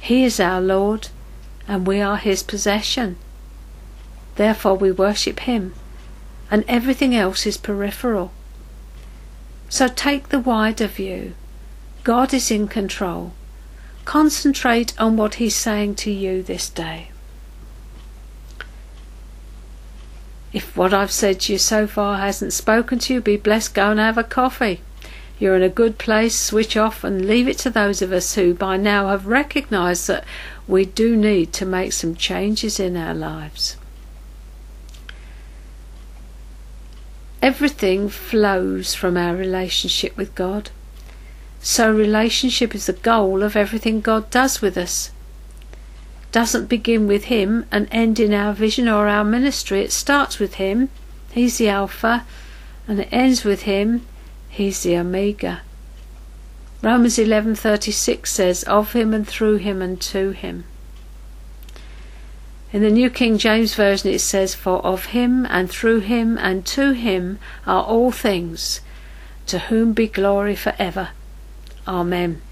He 0.00 0.24
is 0.24 0.40
our 0.40 0.60
Lord, 0.60 1.08
and 1.66 1.86
we 1.86 2.00
are 2.00 2.16
His 2.16 2.42
possession. 2.42 3.16
Therefore 4.36 4.76
we 4.76 4.90
worship 4.90 5.40
Him, 5.40 5.74
and 6.50 6.64
everything 6.66 7.14
else 7.14 7.44
is 7.46 7.58
peripheral. 7.58 8.32
So 9.68 9.88
take 9.88 10.30
the 10.30 10.40
wider 10.40 10.86
view. 10.86 11.34
God 12.04 12.32
is 12.32 12.50
in 12.50 12.68
control. 12.68 13.32
Concentrate 14.06 14.98
on 14.98 15.18
what 15.18 15.34
He's 15.34 15.54
saying 15.54 15.96
to 15.96 16.10
you 16.10 16.42
this 16.42 16.70
day. 16.70 17.10
If 20.52 20.76
what 20.76 20.94
I've 20.94 21.12
said 21.12 21.40
to 21.40 21.52
you 21.52 21.58
so 21.58 21.86
far 21.86 22.18
hasn't 22.18 22.52
spoken 22.52 22.98
to 23.00 23.14
you, 23.14 23.20
be 23.20 23.36
blessed, 23.36 23.74
go 23.74 23.90
and 23.90 24.00
have 24.00 24.16
a 24.16 24.24
coffee. 24.24 24.80
You're 25.38 25.56
in 25.56 25.62
a 25.62 25.68
good 25.68 25.98
place, 25.98 26.36
switch 26.36 26.76
off 26.76 27.04
and 27.04 27.26
leave 27.26 27.46
it 27.46 27.58
to 27.58 27.70
those 27.70 28.02
of 28.02 28.12
us 28.12 28.34
who 28.34 28.54
by 28.54 28.76
now 28.76 29.08
have 29.08 29.26
recognized 29.26 30.08
that 30.08 30.24
we 30.66 30.84
do 30.84 31.16
need 31.16 31.52
to 31.54 31.66
make 31.66 31.92
some 31.92 32.16
changes 32.16 32.80
in 32.80 32.96
our 32.96 33.14
lives. 33.14 33.76
Everything 37.40 38.08
flows 38.08 38.94
from 38.94 39.16
our 39.16 39.36
relationship 39.36 40.16
with 40.16 40.34
God. 40.34 40.70
So, 41.60 41.92
relationship 41.92 42.74
is 42.74 42.86
the 42.86 42.92
goal 42.92 43.42
of 43.42 43.54
everything 43.54 44.00
God 44.00 44.30
does 44.30 44.60
with 44.60 44.76
us. 44.76 45.12
Doesn't 46.32 46.66
begin 46.66 47.06
with 47.06 47.24
Him 47.24 47.66
and 47.70 47.88
end 47.90 48.20
in 48.20 48.32
our 48.32 48.52
vision 48.52 48.88
or 48.88 49.08
our 49.08 49.24
ministry. 49.24 49.80
It 49.80 49.92
starts 49.92 50.38
with 50.38 50.54
Him, 50.54 50.88
He's 51.32 51.58
the 51.58 51.68
Alpha, 51.68 52.24
and 52.86 53.00
it 53.00 53.08
ends 53.10 53.44
with 53.44 53.62
Him, 53.62 54.06
He's 54.48 54.82
the 54.82 54.96
Omega. 54.96 55.62
Romans 56.82 57.18
11:36 57.18 58.30
says, 58.30 58.62
"Of 58.64 58.92
Him 58.92 59.12
and 59.14 59.26
through 59.26 59.56
Him 59.56 59.82
and 59.82 60.00
to 60.00 60.30
Him." 60.30 60.64
In 62.70 62.82
the 62.82 62.90
New 62.90 63.08
King 63.08 63.38
James 63.38 63.74
Version 63.74 64.10
it 64.10 64.20
says, 64.20 64.54
For 64.54 64.84
of 64.84 65.06
him 65.06 65.46
and 65.46 65.70
through 65.70 66.00
him 66.00 66.36
and 66.36 66.66
to 66.66 66.90
him 66.92 67.38
are 67.66 67.82
all 67.82 68.12
things, 68.12 68.82
to 69.46 69.58
whom 69.58 69.94
be 69.94 70.06
glory 70.06 70.54
for 70.54 70.74
ever. 70.78 71.08
Amen. 71.86 72.42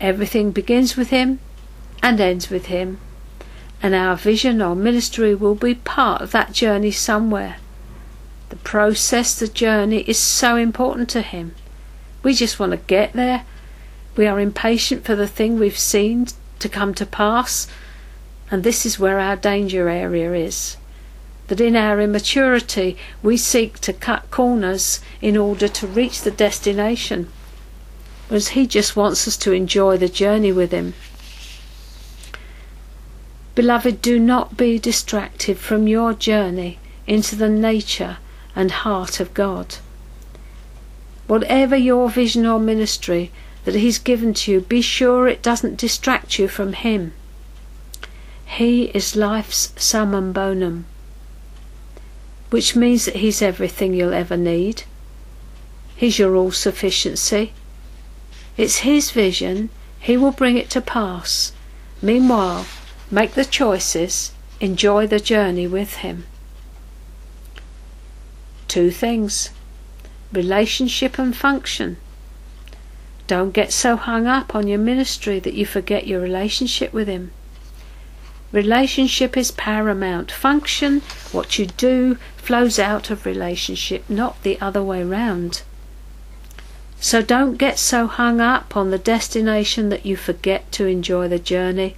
Everything 0.00 0.50
begins 0.50 0.96
with 0.96 1.10
him 1.10 1.40
and 2.02 2.18
ends 2.20 2.48
with 2.48 2.66
him, 2.66 2.98
and 3.82 3.94
our 3.94 4.16
vision 4.16 4.62
or 4.62 4.74
ministry 4.74 5.34
will 5.34 5.54
be 5.54 5.74
part 5.74 6.22
of 6.22 6.32
that 6.32 6.52
journey 6.52 6.90
somewhere. 6.90 7.56
The 8.48 8.56
process, 8.56 9.38
the 9.38 9.46
journey 9.46 10.00
is 10.08 10.18
so 10.18 10.56
important 10.56 11.08
to 11.10 11.22
him. 11.22 11.54
We 12.22 12.34
just 12.34 12.58
want 12.58 12.72
to 12.72 12.78
get 12.78 13.12
there. 13.12 13.44
We 14.16 14.26
are 14.26 14.40
impatient 14.40 15.04
for 15.04 15.14
the 15.14 15.28
thing 15.28 15.58
we've 15.58 15.78
seen 15.78 16.26
to 16.58 16.68
come 16.68 16.94
to 16.94 17.06
pass. 17.06 17.68
And 18.50 18.64
this 18.64 18.84
is 18.84 18.98
where 18.98 19.20
our 19.20 19.36
danger 19.36 19.88
area 19.88 20.32
is. 20.34 20.76
That 21.48 21.60
in 21.60 21.76
our 21.76 22.00
immaturity 22.00 22.96
we 23.22 23.36
seek 23.36 23.78
to 23.80 23.92
cut 23.92 24.30
corners 24.30 25.00
in 25.20 25.36
order 25.36 25.68
to 25.68 25.86
reach 25.86 26.22
the 26.22 26.30
destination. 26.30 27.30
Whereas 28.30 28.50
He 28.50 28.68
just 28.68 28.94
wants 28.94 29.26
us 29.26 29.36
to 29.38 29.50
enjoy 29.50 29.96
the 29.96 30.08
journey 30.08 30.52
with 30.52 30.70
Him. 30.70 30.94
Beloved, 33.56 34.00
do 34.00 34.20
not 34.20 34.56
be 34.56 34.78
distracted 34.78 35.58
from 35.58 35.88
your 35.88 36.14
journey 36.14 36.78
into 37.08 37.34
the 37.34 37.48
nature 37.48 38.18
and 38.54 38.70
heart 38.70 39.18
of 39.18 39.34
God. 39.34 39.78
Whatever 41.26 41.74
your 41.74 42.08
vision 42.08 42.46
or 42.46 42.60
ministry, 42.60 43.32
that 43.64 43.74
He's 43.74 43.98
given 43.98 44.32
to 44.34 44.52
you, 44.52 44.60
be 44.60 44.80
sure 44.80 45.26
it 45.26 45.42
doesn't 45.42 45.80
distract 45.80 46.38
you 46.38 46.46
from 46.46 46.74
Him. 46.74 47.12
He 48.46 48.84
is 48.94 49.16
life's 49.16 49.72
summum 49.76 50.32
bonum, 50.32 50.84
which 52.50 52.76
means 52.76 53.06
that 53.06 53.16
He's 53.16 53.42
everything 53.42 53.92
you'll 53.92 54.14
ever 54.14 54.36
need. 54.36 54.84
He's 55.96 56.20
your 56.20 56.36
all 56.36 56.52
sufficiency. 56.52 57.54
It's 58.60 58.80
His 58.80 59.10
vision, 59.10 59.70
He 60.00 60.18
will 60.18 60.32
bring 60.32 60.58
it 60.58 60.68
to 60.68 60.82
pass. 60.82 61.52
Meanwhile, 62.02 62.66
make 63.10 63.32
the 63.32 63.46
choices, 63.46 64.32
enjoy 64.60 65.06
the 65.06 65.18
journey 65.18 65.66
with 65.66 65.94
Him. 66.04 66.26
Two 68.68 68.90
things 68.90 69.48
relationship 70.30 71.18
and 71.18 71.34
function. 71.34 71.96
Don't 73.26 73.52
get 73.52 73.72
so 73.72 73.96
hung 73.96 74.26
up 74.26 74.54
on 74.54 74.68
your 74.68 74.78
ministry 74.78 75.38
that 75.38 75.54
you 75.54 75.64
forget 75.64 76.06
your 76.06 76.20
relationship 76.20 76.92
with 76.92 77.08
Him. 77.08 77.30
Relationship 78.52 79.38
is 79.38 79.52
paramount. 79.52 80.30
Function, 80.30 81.00
what 81.32 81.58
you 81.58 81.64
do, 81.64 82.18
flows 82.36 82.78
out 82.78 83.08
of 83.08 83.24
relationship, 83.24 84.04
not 84.10 84.42
the 84.42 84.60
other 84.60 84.82
way 84.82 85.02
round. 85.02 85.62
So 87.00 87.22
don't 87.22 87.56
get 87.56 87.78
so 87.78 88.06
hung 88.06 88.42
up 88.42 88.76
on 88.76 88.90
the 88.90 88.98
destination 88.98 89.88
that 89.88 90.04
you 90.04 90.16
forget 90.16 90.70
to 90.72 90.86
enjoy 90.86 91.28
the 91.28 91.38
journey. 91.38 91.96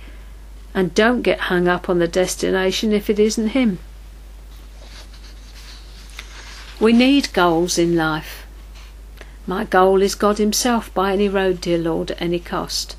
And 0.74 0.94
don't 0.94 1.22
get 1.22 1.50
hung 1.50 1.66
up 1.66 1.90
on 1.90 1.98
the 1.98 2.08
destination 2.08 2.92
if 2.92 3.10
it 3.10 3.18
isn't 3.18 3.48
Him. 3.48 3.80
We 6.80 6.92
need 6.92 7.32
goals 7.32 7.78
in 7.78 7.96
life. 7.96 8.46
My 9.46 9.64
goal 9.64 10.02
is 10.02 10.14
God 10.14 10.38
Himself 10.38 10.94
by 10.94 11.12
any 11.12 11.28
road, 11.28 11.60
dear 11.60 11.78
Lord, 11.78 12.12
at 12.12 12.22
any 12.22 12.38
cost. 12.38 12.96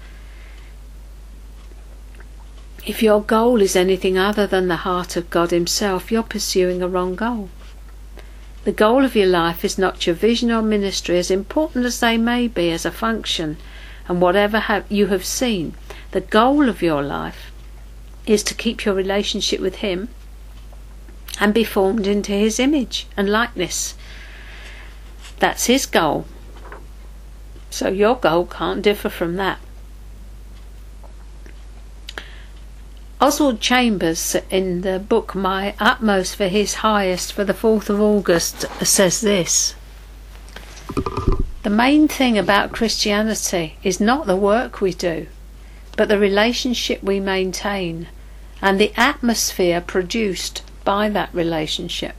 If 2.85 3.01
your 3.01 3.21
goal 3.21 3.61
is 3.61 3.77
anything 3.77 4.17
other 4.17 4.45
than 4.45 4.67
the 4.67 4.83
heart 4.83 5.15
of 5.15 5.29
God 5.29 5.51
Himself, 5.51 6.11
you're 6.11 6.21
pursuing 6.21 6.81
a 6.81 6.87
wrong 6.87 7.15
goal. 7.15 7.49
The 8.63 8.71
goal 8.71 9.03
of 9.03 9.15
your 9.15 9.27
life 9.27 9.65
is 9.65 9.77
not 9.77 10.07
your 10.07 10.15
vision 10.15 10.49
or 10.49 10.61
ministry, 10.61 11.17
as 11.17 11.29
important 11.29 11.85
as 11.85 11.99
they 11.99 12.17
may 12.17 12.47
be 12.47 12.71
as 12.71 12.85
a 12.85 12.91
function, 12.91 13.57
and 14.07 14.21
whatever 14.21 14.59
have 14.59 14.89
you 14.89 15.07
have 15.07 15.25
seen. 15.25 15.75
The 16.11 16.21
goal 16.21 16.69
of 16.69 16.81
your 16.81 17.01
life 17.01 17.51
is 18.25 18.41
to 18.43 18.55
keep 18.55 18.85
your 18.85 18.95
relationship 18.95 19.59
with 19.59 19.75
Him 19.75 20.07
and 21.41 21.53
be 21.53 21.65
formed 21.65 22.07
into 22.07 22.31
His 22.31 22.57
image 22.57 23.07
and 23.17 23.29
likeness. 23.29 23.95
That's 25.39 25.65
His 25.65 25.85
goal. 25.85 26.25
So 27.69 27.89
your 27.89 28.15
goal 28.15 28.45
can't 28.45 28.81
differ 28.81 29.09
from 29.09 29.35
that. 29.35 29.59
Oswald 33.23 33.61
Chambers, 33.61 34.35
in 34.49 34.81
the 34.81 34.99
book 34.99 35.33
My 35.33 35.75
Utmost 35.79 36.35
for 36.35 36.49
His 36.49 36.73
Highest 36.73 37.31
for 37.31 37.45
the 37.45 37.53
4th 37.53 37.87
of 37.87 38.01
August, 38.01 38.65
says 38.85 39.21
this 39.21 39.75
The 41.61 41.69
main 41.69 42.09
thing 42.09 42.37
about 42.37 42.73
Christianity 42.73 43.77
is 43.81 44.01
not 44.01 44.27
the 44.27 44.35
work 44.35 44.81
we 44.81 44.93
do, 44.93 45.27
but 45.95 46.09
the 46.09 46.19
relationship 46.19 47.01
we 47.01 47.21
maintain 47.21 48.09
and 48.61 48.77
the 48.77 48.91
atmosphere 48.97 49.79
produced 49.79 50.61
by 50.83 51.07
that 51.07 51.33
relationship. 51.33 52.15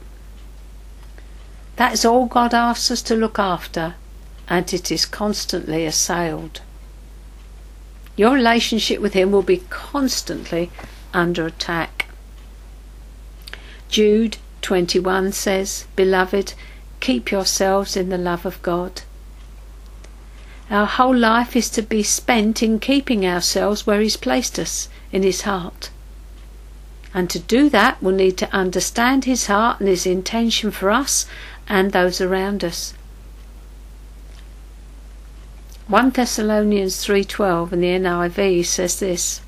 That 1.75 1.93
is 1.93 2.03
all 2.03 2.25
God 2.25 2.55
asks 2.55 2.89
us 2.89 3.03
to 3.03 3.15
look 3.15 3.37
after 3.37 3.93
and 4.49 4.73
it 4.73 4.91
is 4.91 5.05
constantly 5.05 5.85
assailed. 5.85 6.61
Your 8.17 8.31
relationship 8.31 9.01
with 9.01 9.13
Him 9.13 9.31
will 9.31 9.43
be 9.43 9.61
constantly 9.69 10.71
under 11.15 11.47
attack. 11.47 12.07
Jude 13.89 14.37
21 14.61 15.31
says, 15.31 15.85
Beloved, 15.95 16.53
keep 16.99 17.31
yourselves 17.31 17.95
in 17.95 18.09
the 18.09 18.17
love 18.17 18.45
of 18.45 18.61
God. 18.61 19.01
Our 20.69 20.85
whole 20.85 21.15
life 21.15 21.55
is 21.55 21.69
to 21.71 21.81
be 21.81 22.03
spent 22.03 22.61
in 22.61 22.79
keeping 22.79 23.25
ourselves 23.25 23.87
where 23.87 24.01
He's 24.01 24.17
placed 24.17 24.59
us, 24.59 24.89
in 25.11 25.23
His 25.23 25.41
heart. 25.41 25.91
And 27.13 27.29
to 27.29 27.39
do 27.39 27.69
that, 27.69 28.01
we'll 28.01 28.15
need 28.15 28.37
to 28.39 28.53
understand 28.53 29.25
His 29.25 29.45
heart 29.45 29.79
and 29.79 29.87
His 29.87 30.05
intention 30.05 30.71
for 30.71 30.91
us 30.91 31.27
and 31.69 31.91
those 31.91 32.19
around 32.19 32.63
us. 32.63 32.93
1 35.87 36.09
Thessalonians 36.09 37.05
3:12 37.05 37.71
in 37.71 37.81
the 37.81 37.87
NIV 37.87 38.65
says 38.65 38.99
this 38.99 39.41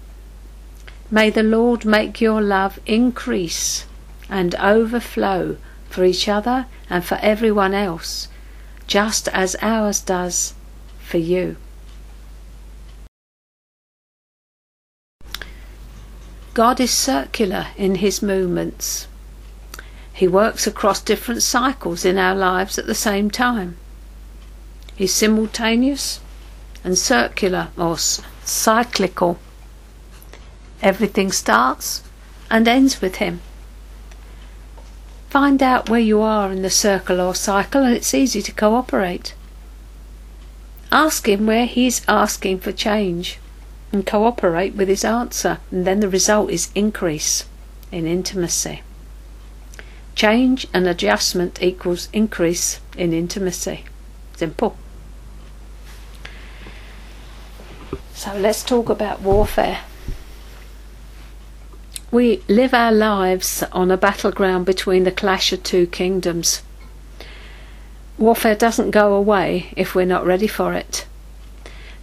May 1.10 1.30
the 1.30 1.43
Lord 1.43 1.86
make 1.86 2.20
your 2.20 2.41
love 2.41 2.80
increase 2.86 3.86
and 4.30 4.53
overflow 4.55 5.58
for 5.89 6.03
each 6.03 6.28
other 6.28 6.66
and 6.89 7.05
for 7.05 7.18
everyone 7.22 7.74
else 7.74 8.28
just 8.88 9.28
as 9.30 9.55
ours 9.62 9.99
does 9.99 10.53
for 10.99 11.18
you. 11.18 11.58
God 16.53 16.80
is 16.80 16.91
circular 16.91 17.68
in 17.78 17.95
his 17.95 18.22
movements. 18.22 19.08
He 20.12 20.28
works 20.28 20.66
across 20.66 20.99
different 20.99 21.43
cycles 21.43 22.03
in 22.03 22.18
our 22.18 22.34
lives 22.34 22.80
at 22.80 22.88
the 22.88 22.95
same 22.95 23.30
time. 23.30 23.78
He's 24.95 25.14
simultaneous 25.14 26.20
and 26.84 26.97
circular 26.97 27.68
or 27.78 27.97
cyclical. 27.99 29.38
Everything 30.82 31.32
starts 31.32 32.03
and 32.49 32.67
ends 32.67 33.01
with 33.01 33.15
him. 33.15 33.41
Find 35.30 35.61
out 35.61 35.89
where 35.89 35.99
you 35.99 36.21
are 36.21 36.51
in 36.51 36.61
the 36.61 36.69
circle 36.69 37.19
or 37.19 37.36
cycle, 37.36 37.84
and 37.84 37.95
it's 37.95 38.13
easy 38.13 38.41
to 38.41 38.51
cooperate. 38.51 39.34
Ask 40.91 41.28
him 41.28 41.45
where 41.45 41.65
he's 41.65 42.01
asking 42.07 42.59
for 42.59 42.71
change 42.71 43.39
and 43.91 44.05
cooperate 44.05 44.75
with 44.75 44.88
his 44.88 45.03
answer, 45.03 45.59
and 45.69 45.86
then 45.86 45.99
the 45.99 46.09
result 46.09 46.49
is 46.49 46.71
increase 46.75 47.45
in 47.91 48.05
intimacy. 48.05 48.84
Change 50.15 50.65
and 50.73 50.88
adjustment 50.88 51.61
equals 51.61 52.09
increase 52.13 52.80
in 52.97 53.13
intimacy. 53.13 53.86
Simple. 54.36 54.78
So 58.13 58.36
let's 58.36 58.63
talk 58.63 58.89
about 58.89 59.21
warfare. 59.21 59.82
We 62.10 62.41
live 62.47 62.74
our 62.74 62.91
lives 62.91 63.64
on 63.74 63.91
a 63.91 63.97
battleground 63.97 64.66
between 64.66 65.03
the 65.03 65.12
clash 65.12 65.51
of 65.51 65.64
two 65.64 65.88
kingdoms. 65.88 66.62
Warfare 68.18 68.55
doesn't 68.55 68.91
go 68.91 69.14
away 69.14 69.74
if 69.76 69.93
we're 69.93 70.05
not 70.05 70.26
ready 70.26 70.47
for 70.47 70.74
it. 70.74 71.05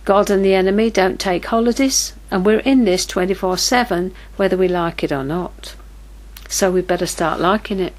God 0.05 0.29
and 0.29 0.45
the 0.45 0.53
enemy 0.53 0.91
don't 0.91 1.19
take 1.19 1.47
holidays, 1.47 2.13
and 2.31 2.45
we're 2.45 2.61
in 2.61 2.85
this 2.85 3.07
24 3.07 3.57
7 3.57 4.15
whether 4.37 4.59
we 4.59 4.69
like 4.69 5.03
it 5.03 5.11
or 5.11 5.25
not. 5.25 5.75
So 6.51 6.71
we 6.71 6.83
better 6.83 7.07
start 7.07 7.41
liking 7.41 7.81
it. 7.81 7.95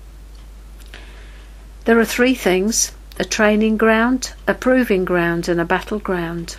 There 1.86 1.99
are 1.99 2.06
three 2.06 2.36
things 2.36 2.91
a 3.18 3.26
training 3.26 3.78
ground, 3.78 4.34
a 4.47 4.53
proving 4.53 5.06
ground, 5.06 5.49
and 5.49 5.60
a 5.60 5.66
battleground. 5.66 6.58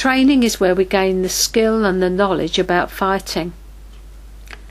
Training 0.00 0.44
is 0.44 0.58
where 0.58 0.74
we 0.74 0.86
gain 0.86 1.20
the 1.20 1.28
skill 1.28 1.84
and 1.84 2.02
the 2.02 2.08
knowledge 2.08 2.58
about 2.58 2.90
fighting. 2.90 3.52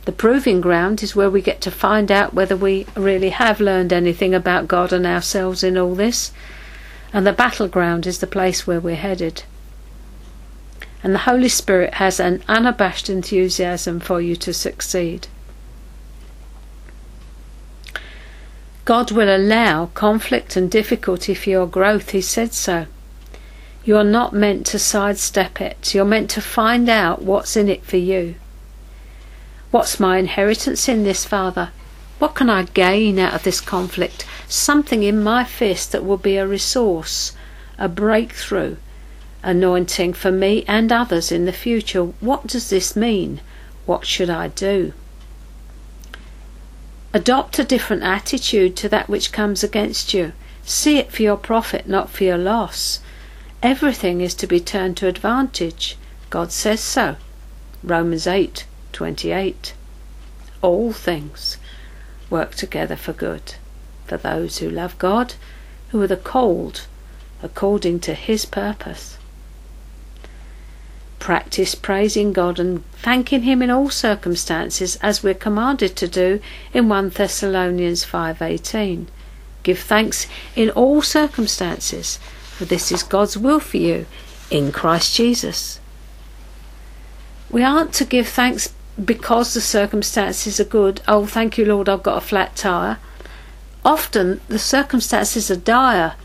The 0.06 0.12
proving 0.12 0.60
ground 0.60 1.04
is 1.04 1.16
where 1.16 1.30
we 1.30 1.40
get 1.40 1.62
to 1.62 1.70
find 1.70 2.12
out 2.12 2.34
whether 2.34 2.58
we 2.58 2.88
really 2.96 3.30
have 3.30 3.60
learned 3.60 3.94
anything 3.94 4.34
about 4.34 4.68
God 4.68 4.92
and 4.92 5.06
ourselves 5.06 5.64
in 5.64 5.78
all 5.78 5.94
this. 5.94 6.32
And 7.14 7.28
the 7.28 7.32
battleground 7.32 8.08
is 8.08 8.18
the 8.18 8.26
place 8.26 8.66
where 8.66 8.80
we're 8.80 8.96
headed. 8.96 9.44
And 11.04 11.14
the 11.14 11.30
Holy 11.30 11.48
Spirit 11.48 11.94
has 11.94 12.20
an 12.20 12.42
unabashed 12.48 13.08
enthusiasm 13.08 14.00
for 14.00 14.20
you 14.20 14.36
to 14.38 14.52
succeed. 14.52 15.28
God 18.84 19.12
will 19.12 19.30
allow 19.30 19.92
conflict 19.94 20.56
and 20.56 20.72
difficulty 20.72 21.36
for 21.36 21.52
your 21.52 21.68
growth, 21.68 22.10
He 22.10 22.22
said 22.22 22.56
so. 22.56 22.88
You're 23.90 24.04
not 24.04 24.34
meant 24.34 24.68
to 24.68 24.78
sidestep 24.78 25.60
it. 25.60 25.96
You're 25.96 26.06
meant 26.06 26.30
to 26.30 26.42
find 26.42 26.88
out 26.90 27.24
what's 27.24 27.58
in 27.58 27.68
it 27.68 27.84
for 27.84 27.98
you. 27.98 28.36
What's 29.72 30.00
my 30.00 30.20
inheritance 30.20 30.88
in 30.88 31.04
this, 31.04 31.26
Father? 31.26 31.72
What 32.20 32.36
can 32.36 32.52
I 32.52 32.66
gain 32.66 33.18
out 33.18 33.34
of 33.34 33.42
this 33.42 33.60
conflict? 33.60 34.28
Something 34.48 35.02
in 35.02 35.24
my 35.24 35.44
fist 35.44 35.92
that 35.92 36.06
will 36.06 36.18
be 36.18 36.38
a 36.38 36.46
resource, 36.46 37.36
a 37.80 37.90
breakthrough, 37.90 38.76
anointing 39.42 40.14
for 40.14 40.30
me 40.30 40.64
and 40.68 40.92
others 40.92 41.32
in 41.32 41.46
the 41.46 41.52
future. 41.52 42.04
What 42.20 42.46
does 42.46 42.70
this 42.70 42.96
mean? 42.96 43.42
What 43.88 44.06
should 44.06 44.30
I 44.30 44.50
do? 44.50 44.94
Adopt 47.12 47.58
a 47.58 47.64
different 47.64 48.04
attitude 48.04 48.76
to 48.76 48.90
that 48.90 49.10
which 49.10 49.32
comes 49.32 49.64
against 49.64 50.14
you. 50.14 50.34
See 50.64 51.00
it 51.00 51.12
for 51.12 51.24
your 51.24 51.38
profit, 51.38 51.90
not 51.90 52.12
for 52.12 52.24
your 52.24 52.38
loss. 52.38 53.00
Everything 53.62 54.22
is 54.22 54.34
to 54.36 54.48
be 54.48 54.60
turned 54.60 54.96
to 54.98 55.08
advantage. 55.08 55.98
God 56.30 56.52
says 56.52 56.80
so. 56.80 57.18
Romans 57.84 58.26
8 58.26 58.66
28. 58.94 59.74
All 60.62 60.92
things 60.92 61.58
work 62.30 62.56
together 62.56 62.96
for 62.96 63.14
good 63.14 63.56
for 64.06 64.18
those 64.18 64.58
who 64.58 64.70
love 64.70 64.98
God, 64.98 65.36
who 65.90 66.02
are 66.02 66.08
the 66.08 66.18
called 66.18 66.88
according 67.44 68.00
to 68.02 68.14
his 68.14 68.46
purpose. 68.46 69.18
Practice 71.20 71.76
praising 71.76 72.34
God 72.34 72.60
and 72.60 72.84
thanking 72.94 73.44
him 73.44 73.62
in 73.62 73.70
all 73.70 73.90
circumstances 73.90 74.98
as 75.02 75.22
we're 75.22 75.34
commanded 75.34 75.96
to 75.98 76.08
do 76.08 76.42
in 76.74 76.90
1 76.90 77.10
Thessalonians 77.10 78.04
5:18. 78.06 79.08
Give 79.64 79.80
thanks 79.80 80.28
in 80.56 80.70
all 80.72 81.02
circumstances, 81.02 82.20
for 82.60 82.66
this 82.66 82.92
is 82.92 83.04
God's 83.04 83.38
will 83.38 83.62
for 83.62 83.78
you 83.78 84.06
in 84.52 84.74
Christ 84.74 85.16
Jesus. 85.16 85.80
We 87.50 87.64
aren't 87.64 87.94
to 87.94 88.04
give 88.04 88.28
thanks 88.28 88.74
because 89.02 89.54
the 89.54 89.62
circumstances 89.62 90.60
are 90.60 90.66
good, 90.66 91.02
oh, 91.08 91.26
thank 91.26 91.58
you, 91.58 91.64
Lord, 91.64 91.88
I've 91.88 92.04
got 92.04 92.18
a 92.18 92.22
flat 92.22 92.58
tyre. 92.58 92.98
Often 93.86 94.42
the 94.50 94.60
circumstances 94.60 95.50
are 95.50 95.56
dire. 95.56 96.16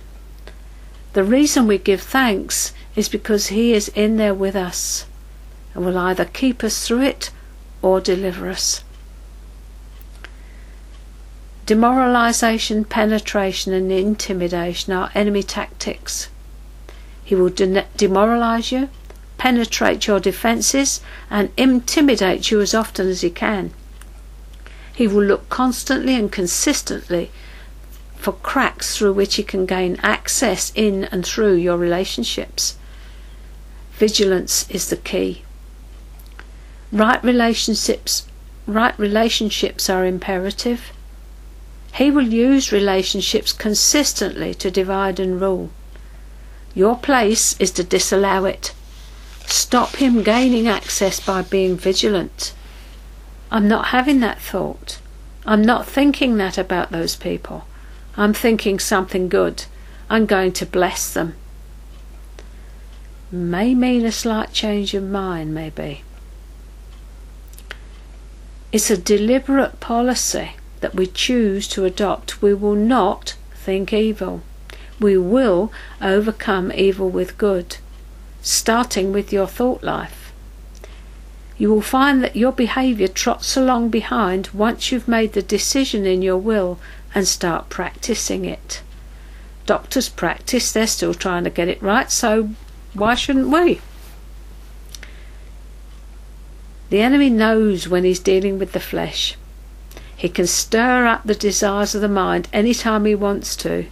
The 1.12 1.22
reason 1.22 1.68
we 1.68 1.78
give 1.78 2.00
thanks 2.00 2.74
is 2.96 3.08
because 3.08 3.46
He 3.46 3.72
is 3.72 3.86
in 3.90 4.16
there 4.16 4.34
with 4.34 4.56
us 4.56 5.06
and 5.72 5.86
will 5.86 5.96
either 5.96 6.24
keep 6.24 6.64
us 6.64 6.84
through 6.84 7.02
it 7.02 7.30
or 7.80 8.00
deliver 8.00 8.50
us. 8.50 8.82
Demoralization, 11.66 12.84
penetration, 12.84 13.72
and 13.72 13.90
intimidation 13.90 14.92
are 14.92 15.10
enemy 15.14 15.42
tactics. 15.42 16.28
He 17.24 17.34
will 17.34 17.48
de- 17.48 17.86
demoralize 17.96 18.70
you, 18.70 18.90
penetrate 19.38 20.06
your 20.06 20.20
defences 20.20 21.00
and 21.30 21.50
intimidate 21.56 22.50
you 22.50 22.60
as 22.60 22.74
often 22.74 23.08
as 23.08 23.22
he 23.22 23.30
can. 23.30 23.72
He 24.94 25.06
will 25.06 25.24
look 25.24 25.48
constantly 25.48 26.14
and 26.14 26.30
consistently 26.30 27.30
for 28.16 28.32
cracks 28.32 28.96
through 28.96 29.14
which 29.14 29.36
he 29.36 29.42
can 29.42 29.66
gain 29.66 29.98
access 30.02 30.72
in 30.74 31.04
and 31.04 31.26
through 31.26 31.54
your 31.54 31.76
relationships. 31.76 32.76
Vigilance 33.92 34.68
is 34.70 34.88
the 34.88 34.96
key. 34.96 35.44
Right 36.92 37.22
relationships 37.24 38.26
right 38.66 38.98
relationships 38.98 39.90
are 39.90 40.06
imperative. 40.06 40.93
He 41.94 42.10
will 42.10 42.26
use 42.26 42.72
relationships 42.72 43.52
consistently 43.52 44.54
to 44.54 44.70
divide 44.70 45.20
and 45.20 45.40
rule. 45.40 45.70
Your 46.74 46.96
place 46.96 47.58
is 47.60 47.70
to 47.72 47.84
disallow 47.84 48.44
it 48.46 48.72
stop 49.46 49.96
him 49.96 50.22
gaining 50.22 50.66
access 50.66 51.20
by 51.20 51.42
being 51.42 51.76
vigilant. 51.76 52.52
I'm 53.50 53.68
not 53.68 53.88
having 53.88 54.20
that 54.20 54.40
thought. 54.40 54.98
I'm 55.46 55.62
not 55.62 55.86
thinking 55.86 56.36
that 56.38 56.58
about 56.58 56.90
those 56.90 57.16
people. 57.16 57.64
I'm 58.16 58.32
thinking 58.32 58.78
something 58.78 59.28
good. 59.28 59.64
I'm 60.08 60.26
going 60.26 60.52
to 60.52 60.66
bless 60.66 61.12
them. 61.12 61.34
May 63.30 63.74
mean 63.74 64.04
a 64.04 64.12
slight 64.12 64.52
change 64.52 64.94
of 64.94 65.02
mind, 65.02 65.54
maybe. 65.54 66.02
It's 68.72 68.90
a 68.90 68.96
deliberate 68.96 69.80
policy 69.80 70.52
that 70.84 70.94
we 70.94 71.06
choose 71.06 71.66
to 71.68 71.86
adopt. 71.86 72.42
We 72.42 72.52
will 72.52 72.74
not 72.74 73.36
think 73.54 73.90
evil. 73.90 74.42
We 75.00 75.16
will 75.16 75.72
overcome 76.02 76.70
evil 76.72 77.08
with 77.08 77.38
good 77.38 77.78
starting 78.44 79.10
with 79.10 79.32
your 79.32 79.46
thought 79.46 79.82
life. 79.82 80.32
You 81.56 81.72
will 81.72 81.80
find 81.80 82.22
that 82.22 82.36
your 82.36 82.52
behaviour 82.52 83.08
trots 83.08 83.56
along 83.56 83.88
behind 83.88 84.50
once 84.52 84.92
you've 84.92 85.08
made 85.08 85.32
the 85.32 85.42
decision 85.42 86.04
in 86.04 86.20
your 86.20 86.36
will 86.36 86.78
and 87.14 87.26
start 87.26 87.70
practicing 87.70 88.44
it. 88.44 88.82
Doctors 89.64 90.10
practice, 90.10 90.70
they're 90.70 90.86
still 90.86 91.14
trying 91.14 91.44
to 91.44 91.50
get 91.50 91.68
it 91.68 91.82
right, 91.82 92.10
so 92.10 92.50
why 92.92 93.14
shouldn't 93.14 93.48
we? 93.48 93.80
The 96.90 97.00
enemy 97.00 97.30
knows 97.30 97.88
when 97.88 98.04
he's 98.04 98.20
dealing 98.20 98.58
with 98.58 98.72
the 98.72 98.80
flesh. 98.80 99.36
He 100.16 100.28
can 100.28 100.46
stir 100.46 101.06
up 101.06 101.24
the 101.24 101.34
desires 101.34 101.94
of 101.94 102.00
the 102.00 102.08
mind 102.08 102.48
any 102.52 102.74
time 102.74 103.04
he 103.04 103.14
wants 103.14 103.56
to, 103.56 103.86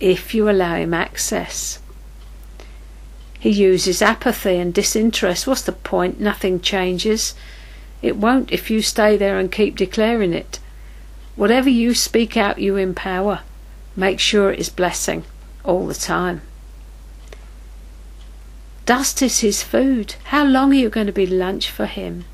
if 0.00 0.34
you 0.34 0.48
allow 0.48 0.76
him 0.76 0.94
access. 0.94 1.78
He 3.38 3.50
uses 3.50 4.00
apathy 4.00 4.56
and 4.56 4.72
disinterest. 4.72 5.46
What's 5.46 5.62
the 5.62 5.72
point? 5.72 6.18
Nothing 6.18 6.60
changes. 6.60 7.34
It 8.00 8.16
won't 8.16 8.50
if 8.50 8.70
you 8.70 8.80
stay 8.80 9.16
there 9.16 9.38
and 9.38 9.52
keep 9.52 9.76
declaring 9.76 10.32
it. 10.32 10.60
Whatever 11.36 11.68
you 11.68 11.94
speak 11.94 12.36
out, 12.36 12.58
you 12.58 12.76
empower. 12.76 13.40
Make 13.96 14.18
sure 14.18 14.50
it 14.50 14.58
is 14.58 14.70
blessing 14.70 15.24
all 15.62 15.86
the 15.86 15.94
time. 15.94 16.42
Dust 18.86 19.22
is 19.22 19.40
his 19.40 19.62
food. 19.62 20.14
How 20.24 20.44
long 20.44 20.72
are 20.72 20.76
you 20.76 20.88
going 20.88 21.06
to 21.06 21.12
be 21.12 21.26
lunch 21.26 21.70
for 21.70 21.86
him? 21.86 22.24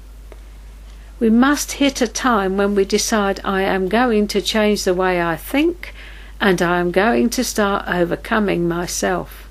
We 1.20 1.28
must 1.28 1.72
hit 1.72 2.00
a 2.00 2.08
time 2.08 2.56
when 2.56 2.74
we 2.74 2.86
decide 2.86 3.40
I 3.44 3.60
am 3.60 3.88
going 3.88 4.26
to 4.28 4.40
change 4.40 4.84
the 4.84 4.94
way 4.94 5.22
I 5.22 5.36
think 5.36 5.94
and 6.40 6.62
I 6.62 6.80
am 6.80 6.90
going 6.90 7.28
to 7.30 7.44
start 7.44 7.86
overcoming 7.86 8.66
myself. 8.66 9.46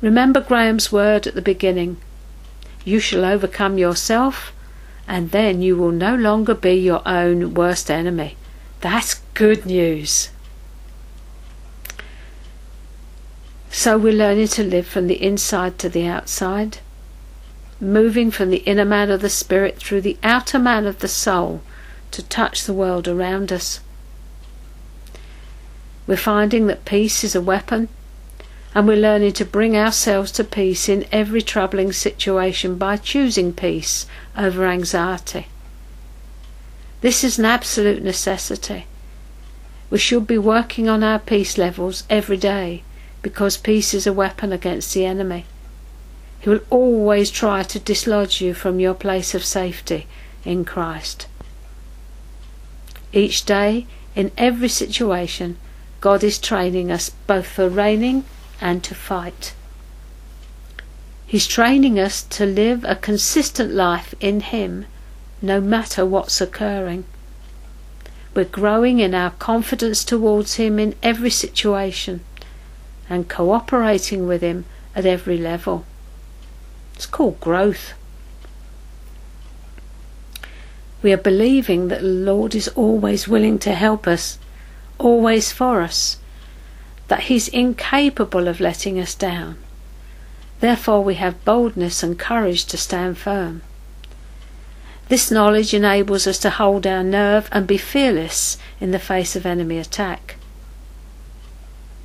Remember 0.00 0.40
Graham's 0.40 0.90
word 0.90 1.28
at 1.28 1.34
the 1.36 1.42
beginning 1.42 1.96
You 2.84 2.98
shall 2.98 3.24
overcome 3.24 3.78
yourself, 3.78 4.52
and 5.06 5.30
then 5.30 5.62
you 5.62 5.76
will 5.76 5.92
no 5.92 6.14
longer 6.16 6.54
be 6.54 6.74
your 6.74 7.02
own 7.06 7.54
worst 7.54 7.90
enemy. 7.90 8.36
That's 8.80 9.20
good 9.34 9.64
news. 9.66 10.30
So 13.70 13.98
we're 13.98 14.12
learning 14.12 14.48
to 14.48 14.64
live 14.64 14.86
from 14.86 15.06
the 15.06 15.22
inside 15.22 15.78
to 15.78 15.88
the 15.88 16.06
outside, 16.06 16.78
moving 17.80 18.30
from 18.30 18.50
the 18.50 18.58
inner 18.58 18.84
man 18.84 19.10
of 19.10 19.20
the 19.20 19.28
spirit 19.28 19.78
through 19.78 20.00
the 20.00 20.18
outer 20.22 20.58
man 20.58 20.86
of 20.86 20.98
the 20.98 21.08
soul 21.08 21.62
to 22.10 22.22
touch 22.22 22.64
the 22.64 22.72
world 22.72 23.06
around 23.06 23.52
us. 23.52 23.80
We're 26.06 26.16
finding 26.16 26.66
that 26.66 26.84
peace 26.84 27.22
is 27.22 27.34
a 27.34 27.40
weapon 27.40 27.88
and 28.74 28.86
we're 28.86 28.96
learning 28.96 29.32
to 29.32 29.44
bring 29.44 29.76
ourselves 29.76 30.30
to 30.32 30.44
peace 30.44 30.88
in 30.88 31.06
every 31.10 31.42
troubling 31.42 31.92
situation 31.92 32.76
by 32.76 32.96
choosing 32.96 33.52
peace 33.52 34.06
over 34.36 34.66
anxiety. 34.66 35.46
This 37.00 37.22
is 37.22 37.38
an 37.38 37.44
absolute 37.44 38.02
necessity. 38.02 38.86
We 39.90 39.98
should 39.98 40.26
be 40.26 40.38
working 40.38 40.88
on 40.88 41.02
our 41.02 41.18
peace 41.18 41.56
levels 41.56 42.04
every 42.10 42.36
day, 42.36 42.82
because 43.22 43.56
peace 43.56 43.94
is 43.94 44.06
a 44.06 44.12
weapon 44.12 44.52
against 44.52 44.92
the 44.92 45.06
enemy. 45.06 45.46
He 46.40 46.48
will 46.48 46.60
always 46.70 47.30
try 47.30 47.62
to 47.64 47.78
dislodge 47.78 48.40
you 48.40 48.54
from 48.54 48.80
your 48.80 48.94
place 48.94 49.34
of 49.34 49.44
safety 49.44 50.06
in 50.44 50.64
Christ. 50.64 51.26
Each 53.12 53.44
day, 53.44 53.86
in 54.14 54.30
every 54.36 54.68
situation, 54.68 55.56
God 56.00 56.22
is 56.22 56.38
training 56.38 56.90
us 56.92 57.10
both 57.26 57.46
for 57.46 57.68
reigning 57.68 58.24
and 58.60 58.84
to 58.84 58.94
fight. 58.94 59.54
He's 61.26 61.46
training 61.46 61.98
us 61.98 62.22
to 62.22 62.46
live 62.46 62.84
a 62.84 62.94
consistent 62.94 63.72
life 63.72 64.14
in 64.20 64.40
Him, 64.40 64.86
no 65.42 65.60
matter 65.60 66.06
what's 66.06 66.40
occurring. 66.40 67.04
We're 68.34 68.44
growing 68.44 69.00
in 69.00 69.14
our 69.14 69.30
confidence 69.32 70.04
towards 70.04 70.54
Him 70.54 70.78
in 70.78 70.94
every 71.02 71.30
situation 71.30 72.20
and 73.10 73.28
cooperating 73.28 74.26
with 74.26 74.42
Him 74.42 74.64
at 74.94 75.04
every 75.04 75.36
level. 75.36 75.84
It's 76.98 77.06
called 77.06 77.38
growth. 77.38 77.94
We 81.00 81.12
are 81.12 81.16
believing 81.16 81.86
that 81.86 82.00
the 82.00 82.08
Lord 82.08 82.56
is 82.56 82.66
always 82.74 83.28
willing 83.28 83.60
to 83.60 83.72
help 83.72 84.08
us, 84.08 84.36
always 84.98 85.52
for 85.52 85.80
us, 85.80 86.16
that 87.06 87.30
He's 87.30 87.46
incapable 87.46 88.48
of 88.48 88.58
letting 88.58 88.98
us 88.98 89.14
down 89.14 89.58
Therefore, 90.58 91.04
we 91.04 91.14
have 91.14 91.44
boldness 91.44 92.02
and 92.02 92.18
courage 92.18 92.64
to 92.64 92.76
stand 92.76 93.16
firm. 93.16 93.62
This 95.06 95.30
knowledge 95.30 95.72
enables 95.72 96.26
us 96.26 96.40
to 96.40 96.50
hold 96.50 96.84
our 96.84 97.04
nerve 97.04 97.48
and 97.52 97.64
be 97.64 97.78
fearless 97.78 98.58
in 98.80 98.90
the 98.90 98.98
face 98.98 99.36
of 99.36 99.46
enemy 99.46 99.78
attack. 99.78 100.34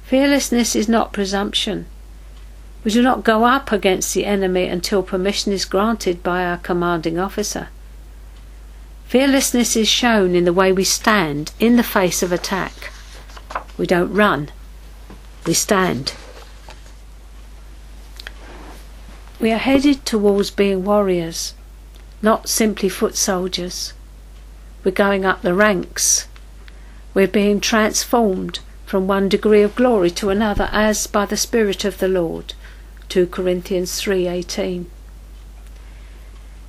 Fearlessness 0.04 0.76
is 0.76 0.88
not 0.88 1.14
presumption. 1.14 1.88
We 2.84 2.92
do 2.92 3.02
not 3.02 3.24
go 3.24 3.46
up 3.46 3.72
against 3.72 4.14
the 4.14 4.26
enemy 4.26 4.68
until 4.68 5.04
permission 5.04 5.54
is 5.54 5.64
granted 5.64 6.22
by 6.22 6.44
our 6.44 6.58
commanding 6.58 7.18
officer. 7.18 7.70
Fearlessness 9.06 9.76
is 9.76 9.88
shown 9.88 10.36
in 10.36 10.44
the 10.44 10.52
way 10.52 10.72
we 10.72 10.84
stand 10.84 11.54
in 11.60 11.78
the 11.78 11.84
face 11.84 12.22
of 12.22 12.32
attack. 12.32 12.92
We 13.78 13.86
don't 13.86 14.14
run, 14.14 14.50
we 15.46 15.54
stand. 15.54 16.14
We 19.40 19.52
are 19.52 19.58
headed 19.58 20.06
towards 20.06 20.52
being 20.52 20.84
warriors, 20.84 21.54
not 22.22 22.50
simply 22.50 22.90
foot 22.90 23.16
soldiers. 23.16 23.94
We're 24.84 24.92
going 24.92 25.26
up 25.26 25.42
the 25.42 25.54
ranks. 25.54 26.28
We're 27.14 27.28
being 27.28 27.60
transformed 27.60 28.60
from 28.86 29.08
one 29.08 29.30
degree 29.30 29.62
of 29.62 29.76
glory 29.76 30.10
to 30.12 30.30
another 30.30 30.70
as 30.72 31.08
by 31.08 31.26
the 31.26 31.38
Spirit 31.38 31.86
of 31.86 32.00
the 32.00 32.08
Lord. 32.08 32.54
2 33.10 33.28
Corinthians 33.28 34.02
3:18. 34.02 34.86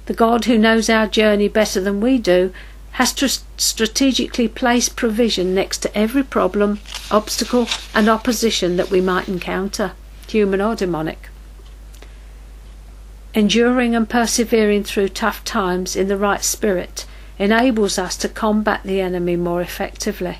The 0.07 0.15
God 0.15 0.45
who 0.45 0.59
knows 0.59 0.91
our 0.91 1.07
journey 1.07 1.49
better 1.49 1.81
than 1.81 2.01
we 2.01 2.19
do 2.19 2.53
has 2.93 3.13
to 3.15 3.29
strategically 3.57 4.47
place 4.47 4.89
provision 4.89 5.55
next 5.55 5.79
to 5.79 5.99
every 5.99 6.23
problem, 6.23 6.79
obstacle, 7.11 7.67
and 7.95 8.09
opposition 8.09 8.77
that 8.77 8.91
we 8.91 9.01
might 9.01 9.29
encounter, 9.29 9.93
human 10.29 10.61
or 10.61 10.77
demonic. 10.77 11.29
Enduring 13.35 13.97
and 13.97 14.09
persevering 14.09 14.85
through 14.85 15.09
tough 15.09 15.43
times 15.45 15.97
in 15.97 16.07
the 16.07 16.17
right 16.17 16.45
spirit 16.45 17.05
enables 17.37 17.99
us 17.99 18.17
to 18.17 18.29
combat 18.29 18.83
the 18.85 19.01
enemy 19.01 19.35
more 19.35 19.61
effectively. 19.61 20.39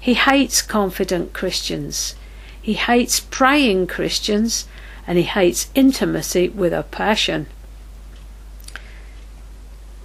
He 0.00 0.14
hates 0.14 0.62
confident 0.62 1.34
Christians. 1.34 2.14
He 2.64 2.72
hates 2.72 3.20
praying 3.20 3.88
Christians 3.88 4.66
and 5.06 5.18
he 5.18 5.24
hates 5.24 5.68
intimacy 5.74 6.48
with 6.48 6.72
a 6.72 6.82
passion. 6.84 7.44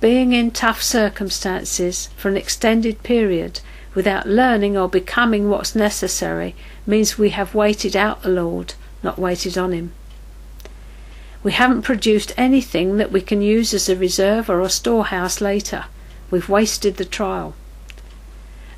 Being 0.02 0.34
in 0.34 0.52
tough 0.52 0.82
circumstances 0.82 2.10
for 2.18 2.28
an 2.28 2.36
extended 2.36 3.02
period 3.02 3.62
without 3.96 4.28
learning 4.28 4.76
or 4.76 4.90
becoming 4.90 5.50
what's 5.50 5.74
necessary 5.74 6.54
means 6.86 7.18
we 7.18 7.30
have 7.30 7.56
waited 7.56 7.96
out 7.96 8.24
the 8.24 8.30
Lord, 8.30 8.74
not 9.02 9.18
waited 9.18 9.58
on 9.58 9.72
Him. 9.72 9.94
We 11.42 11.54
haven't 11.54 11.84
produced 11.84 12.34
anything 12.36 12.98
that 12.98 13.14
we 13.14 13.22
can 13.22 13.42
use 13.42 13.74
as 13.74 13.88
a 13.88 13.96
reserve 13.96 14.50
or 14.50 14.60
a 14.60 14.70
storehouse 14.70 15.40
later. 15.40 15.86
We've 16.30 16.50
wasted 16.50 16.98
the 16.98 17.06
trial. 17.06 17.56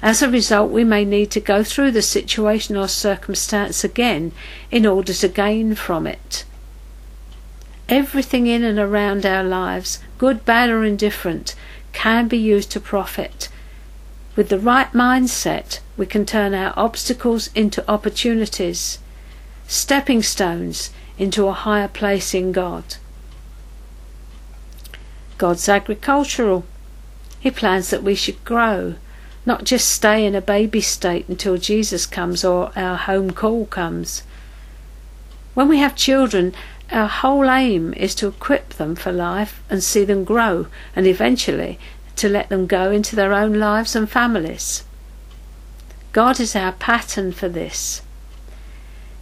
As 0.01 0.21
a 0.21 0.29
result, 0.29 0.71
we 0.71 0.83
may 0.83 1.05
need 1.05 1.29
to 1.31 1.39
go 1.39 1.63
through 1.63 1.91
the 1.91 2.01
situation 2.01 2.75
or 2.75 2.87
circumstance 2.87 3.83
again 3.83 4.31
in 4.71 4.85
order 4.85 5.13
to 5.13 5.27
gain 5.27 5.75
from 5.75 6.07
it. 6.07 6.43
Everything 7.87 8.47
in 8.47 8.63
and 8.63 8.79
around 8.79 9.25
our 9.25 9.43
lives, 9.43 9.99
good, 10.17 10.43
bad, 10.43 10.69
or 10.69 10.83
indifferent, 10.83 11.55
can 11.93 12.27
be 12.27 12.37
used 12.37 12.71
to 12.71 12.79
profit. 12.79 13.49
With 14.35 14.49
the 14.49 14.59
right 14.59 14.91
mindset, 14.93 15.79
we 15.97 16.05
can 16.05 16.25
turn 16.25 16.53
our 16.53 16.73
obstacles 16.77 17.49
into 17.53 17.87
opportunities, 17.91 18.97
stepping 19.67 20.23
stones 20.23 20.91
into 21.17 21.47
a 21.47 21.53
higher 21.53 21.89
place 21.89 22.33
in 22.33 22.51
God. 22.51 22.95
God's 25.37 25.67
agricultural. 25.67 26.63
He 27.39 27.51
plans 27.51 27.89
that 27.89 28.03
we 28.03 28.15
should 28.15 28.43
grow, 28.45 28.95
not 29.45 29.63
just 29.63 29.87
stay 29.87 30.25
in 30.25 30.35
a 30.35 30.41
baby 30.41 30.81
state 30.81 31.27
until 31.27 31.57
Jesus 31.57 32.05
comes 32.05 32.43
or 32.45 32.71
our 32.75 32.95
home 32.95 33.31
call 33.31 33.65
comes. 33.65 34.23
When 35.53 35.67
we 35.67 35.79
have 35.79 35.95
children, 35.95 36.53
our 36.91 37.07
whole 37.07 37.49
aim 37.49 37.93
is 37.95 38.13
to 38.15 38.27
equip 38.27 38.69
them 38.69 38.95
for 38.95 39.11
life 39.11 39.63
and 39.69 39.83
see 39.83 40.03
them 40.03 40.23
grow 40.23 40.67
and 40.95 41.07
eventually 41.07 41.79
to 42.17 42.29
let 42.29 42.49
them 42.49 42.67
go 42.67 42.91
into 42.91 43.15
their 43.15 43.33
own 43.33 43.53
lives 43.53 43.95
and 43.95 44.09
families. 44.09 44.83
God 46.13 46.39
is 46.39 46.55
our 46.55 46.73
pattern 46.73 47.31
for 47.31 47.49
this. 47.49 48.01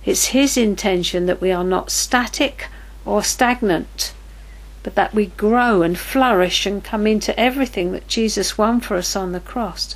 It's 0.04 0.28
His 0.28 0.58
intention 0.58 1.28
that 1.28 1.40
we 1.40 1.52
are 1.52 1.64
not 1.64 1.92
static 1.92 2.68
or 3.06 3.24
stagnant, 3.24 4.14
but 4.82 4.96
that 4.96 5.14
we 5.14 5.28
grow 5.28 5.82
and 5.82 5.98
flourish 5.98 6.66
and 6.66 6.84
come 6.84 7.06
into 7.06 7.40
everything 7.40 7.92
that 7.92 8.08
Jesus 8.08 8.58
won 8.58 8.80
for 8.82 8.96
us 8.96 9.16
on 9.16 9.32
the 9.32 9.40
cross. 9.40 9.96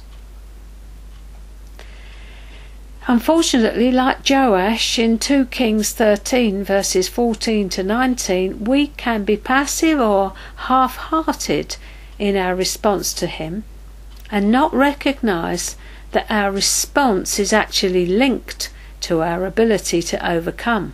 Unfortunately, 3.06 3.92
like 3.92 4.28
Joash 4.30 4.98
in 4.98 5.20
2 5.20 5.48
Kings 5.48 5.92
13, 5.92 6.64
verses 6.64 7.10
14 7.10 7.68
to 7.68 7.84
19, 7.84 8.64
we 8.64 8.88
can 8.88 9.26
be 9.26 9.36
passive 9.36 10.00
or 10.00 10.32
half 10.56 10.96
hearted 10.96 11.76
in 12.18 12.38
our 12.38 12.56
response 12.56 13.14
to 13.16 13.28
him 13.28 13.66
and 14.32 14.50
not 14.50 14.74
recognize 14.74 15.76
that 16.12 16.26
our 16.30 16.50
response 16.50 17.40
is 17.40 17.52
actually 17.52 18.06
linked 18.06 18.72
to 19.02 19.22
our 19.22 19.46
ability 19.46 20.02
to 20.02 20.32
overcome. 20.32 20.94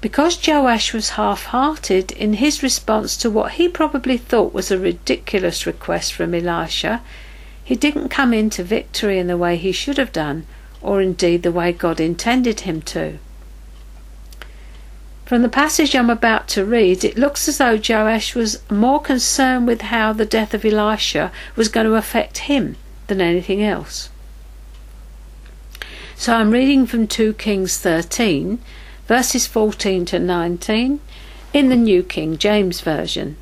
Because 0.00 0.46
Joash 0.46 0.92
was 0.92 1.10
half 1.10 1.46
hearted 1.46 2.12
in 2.12 2.34
his 2.34 2.62
response 2.62 3.16
to 3.16 3.28
what 3.28 3.52
he 3.52 3.68
probably 3.68 4.16
thought 4.16 4.54
was 4.54 4.70
a 4.70 4.78
ridiculous 4.78 5.66
request 5.66 6.12
from 6.12 6.34
Elisha, 6.34 7.02
he 7.66 7.74
didn't 7.74 8.10
come 8.10 8.32
into 8.32 8.62
victory 8.62 9.18
in 9.18 9.26
the 9.26 9.36
way 9.36 9.56
he 9.56 9.72
should 9.72 9.98
have 9.98 10.12
done, 10.12 10.46
or 10.80 11.02
indeed 11.02 11.42
the 11.42 11.50
way 11.50 11.72
God 11.72 11.98
intended 11.98 12.60
him 12.60 12.80
to. 12.82 13.18
From 15.24 15.42
the 15.42 15.48
passage 15.48 15.96
I'm 15.96 16.08
about 16.08 16.46
to 16.50 16.64
read, 16.64 17.02
it 17.02 17.18
looks 17.18 17.48
as 17.48 17.58
though 17.58 17.76
Joash 17.76 18.36
was 18.36 18.62
more 18.70 19.00
concerned 19.00 19.66
with 19.66 19.80
how 19.80 20.12
the 20.12 20.24
death 20.24 20.54
of 20.54 20.64
Elisha 20.64 21.32
was 21.56 21.66
going 21.66 21.88
to 21.88 21.96
affect 21.96 22.38
him 22.46 22.76
than 23.08 23.20
anything 23.20 23.64
else. 23.64 24.10
So 26.14 26.34
I'm 26.34 26.52
reading 26.52 26.86
from 26.86 27.08
2 27.08 27.34
Kings 27.34 27.78
13, 27.78 28.60
verses 29.08 29.48
14 29.48 30.04
to 30.04 30.20
19, 30.20 31.00
in 31.52 31.68
the 31.68 31.74
New 31.74 32.04
King 32.04 32.38
James 32.38 32.80
Version. 32.80 33.36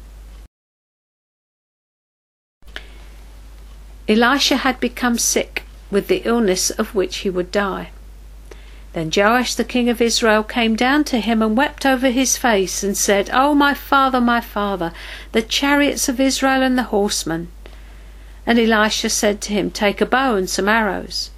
Elisha 4.06 4.58
had 4.58 4.78
become 4.80 5.16
sick 5.18 5.62
with 5.90 6.08
the 6.08 6.22
illness 6.24 6.70
of 6.70 6.94
which 6.94 7.18
he 7.18 7.30
would 7.30 7.50
die. 7.50 7.90
Then 8.92 9.10
Joash 9.14 9.54
the 9.54 9.64
king 9.64 9.88
of 9.88 10.00
Israel 10.00 10.42
came 10.42 10.76
down 10.76 11.04
to 11.04 11.20
him 11.20 11.42
and 11.42 11.56
wept 11.56 11.86
over 11.86 12.10
his 12.10 12.36
face 12.36 12.84
and 12.84 12.96
said, 12.96 13.30
O 13.30 13.50
oh, 13.50 13.54
my 13.54 13.74
father, 13.74 14.20
my 14.20 14.40
father, 14.40 14.92
the 15.32 15.42
chariots 15.42 16.08
of 16.08 16.20
Israel 16.20 16.62
and 16.62 16.78
the 16.78 16.90
horsemen. 16.94 17.48
And 18.46 18.58
Elisha 18.58 19.08
said 19.08 19.40
to 19.42 19.52
him, 19.52 19.70
Take 19.70 20.00
a 20.00 20.06
bow 20.06 20.36
and 20.36 20.48
some 20.48 20.68
arrows. 20.68 21.30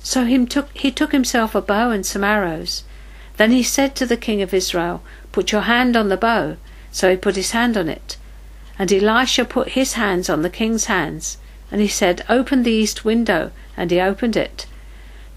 So 0.00 0.24
took, 0.46 0.76
he 0.76 0.90
took 0.90 1.12
himself 1.12 1.54
a 1.54 1.62
bow 1.62 1.90
and 1.90 2.04
some 2.04 2.22
arrows. 2.22 2.84
Then 3.38 3.50
he 3.50 3.62
said 3.62 3.96
to 3.96 4.06
the 4.06 4.18
king 4.18 4.42
of 4.42 4.52
Israel, 4.52 5.02
Put 5.32 5.50
your 5.50 5.62
hand 5.62 5.96
on 5.96 6.10
the 6.10 6.16
bow. 6.16 6.58
So 6.92 7.10
he 7.10 7.16
put 7.16 7.34
his 7.34 7.52
hand 7.52 7.76
on 7.76 7.88
it. 7.88 8.18
And 8.78 8.92
Elisha 8.92 9.46
put 9.46 9.70
his 9.70 9.94
hands 9.94 10.28
on 10.28 10.42
the 10.42 10.50
king's 10.50 10.84
hands. 10.84 11.38
And 11.74 11.80
he 11.80 11.88
said, 11.88 12.24
Open 12.28 12.62
the 12.62 12.70
east 12.70 13.04
window. 13.04 13.50
And 13.76 13.90
he 13.90 14.00
opened 14.00 14.36
it. 14.36 14.66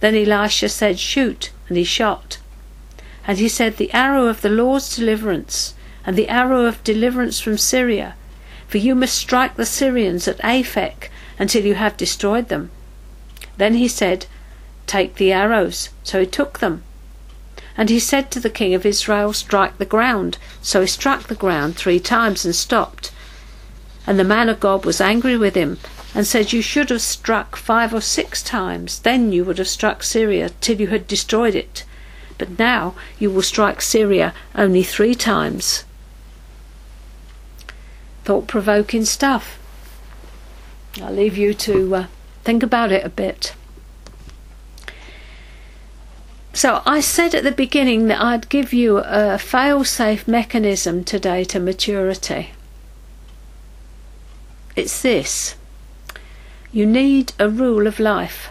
Then 0.01 0.13
Elisha 0.13 0.69
said, 0.69 0.99
Shoot, 0.99 1.49
and 1.67 1.77
he 1.79 1.83
shot. 1.83 2.37
And 3.25 3.39
he 3.39 3.49
said, 3.49 3.77
The 3.77 3.91
arrow 3.91 4.27
of 4.27 4.41
the 4.41 4.49
Lord's 4.49 4.95
deliverance, 4.95 5.73
and 6.05 6.15
the 6.15 6.29
arrow 6.29 6.65
of 6.65 6.83
deliverance 6.83 7.39
from 7.39 7.57
Syria, 7.57 8.13
for 8.67 8.77
you 8.77 8.93
must 8.93 9.17
strike 9.17 9.55
the 9.55 9.65
Syrians 9.65 10.27
at 10.27 10.37
Aphek 10.43 11.09
until 11.39 11.65
you 11.65 11.73
have 11.73 11.97
destroyed 11.97 12.49
them. 12.49 12.69
Then 13.57 13.73
he 13.73 13.87
said, 13.87 14.27
Take 14.85 15.15
the 15.15 15.31
arrows. 15.31 15.89
So 16.03 16.19
he 16.19 16.27
took 16.27 16.59
them. 16.59 16.83
And 17.75 17.89
he 17.89 17.99
said 17.99 18.29
to 18.29 18.39
the 18.39 18.51
king 18.51 18.75
of 18.75 18.85
Israel, 18.85 19.33
Strike 19.33 19.79
the 19.79 19.85
ground. 19.85 20.37
So 20.61 20.81
he 20.81 20.87
struck 20.87 21.23
the 21.23 21.33
ground 21.33 21.77
three 21.77 21.99
times 21.99 22.45
and 22.45 22.53
stopped. 22.53 23.11
And 24.05 24.19
the 24.19 24.23
man 24.23 24.49
of 24.49 24.59
God 24.59 24.85
was 24.85 25.01
angry 25.01 25.35
with 25.35 25.55
him 25.55 25.79
and 26.17 26.25
said, 26.25 26.51
You 26.51 26.63
should 26.63 26.89
have 26.89 27.03
struck 27.03 27.55
five 27.55 27.93
or 27.93 28.01
six 28.01 28.41
times, 28.41 29.01
then 29.01 29.31
you 29.31 29.45
would 29.45 29.59
have 29.59 29.67
struck 29.67 30.01
Syria 30.01 30.49
till 30.61 30.81
you 30.81 30.87
had 30.87 31.05
destroyed 31.05 31.53
it. 31.53 31.85
But 32.39 32.57
now 32.57 32.95
you 33.19 33.29
will 33.29 33.43
strike 33.43 33.83
Syria 33.83 34.33
only 34.55 34.81
three 34.81 35.13
times. 35.13 35.85
Thought 38.25 38.47
provoking 38.47 39.05
stuff. 39.05 39.59
I'll 40.99 41.13
leave 41.13 41.37
you 41.37 41.53
to 41.53 41.95
uh, 41.95 42.07
think 42.43 42.63
about 42.63 42.91
it 42.91 43.05
a 43.05 43.09
bit. 43.09 43.53
So 46.51 46.81
I 46.83 46.99
said 46.99 47.35
at 47.35 47.43
the 47.43 47.51
beginning 47.51 48.07
that 48.07 48.19
I'd 48.19 48.49
give 48.49 48.73
you 48.73 49.03
a 49.05 49.37
fail-safe 49.37 50.27
mechanism 50.27 51.03
today 51.03 51.43
to 51.43 51.59
maturity. 51.59 52.53
It's 54.75 55.03
this. 55.03 55.53
You 56.71 56.85
need 56.85 57.33
a 57.39 57.49
rule 57.49 57.87
of 57.87 57.99
life. 57.99 58.49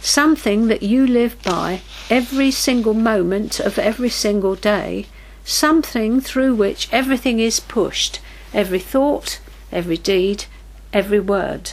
Something 0.00 0.68
that 0.68 0.82
you 0.82 1.06
live 1.06 1.42
by 1.42 1.80
every 2.10 2.50
single 2.50 2.92
moment 2.92 3.60
of 3.60 3.78
every 3.78 4.10
single 4.10 4.54
day. 4.54 5.06
Something 5.44 6.20
through 6.20 6.54
which 6.54 6.88
everything 6.92 7.40
is 7.40 7.60
pushed. 7.60 8.20
Every 8.52 8.78
thought, 8.78 9.40
every 9.70 9.96
deed, 9.96 10.44
every 10.92 11.20
word. 11.20 11.72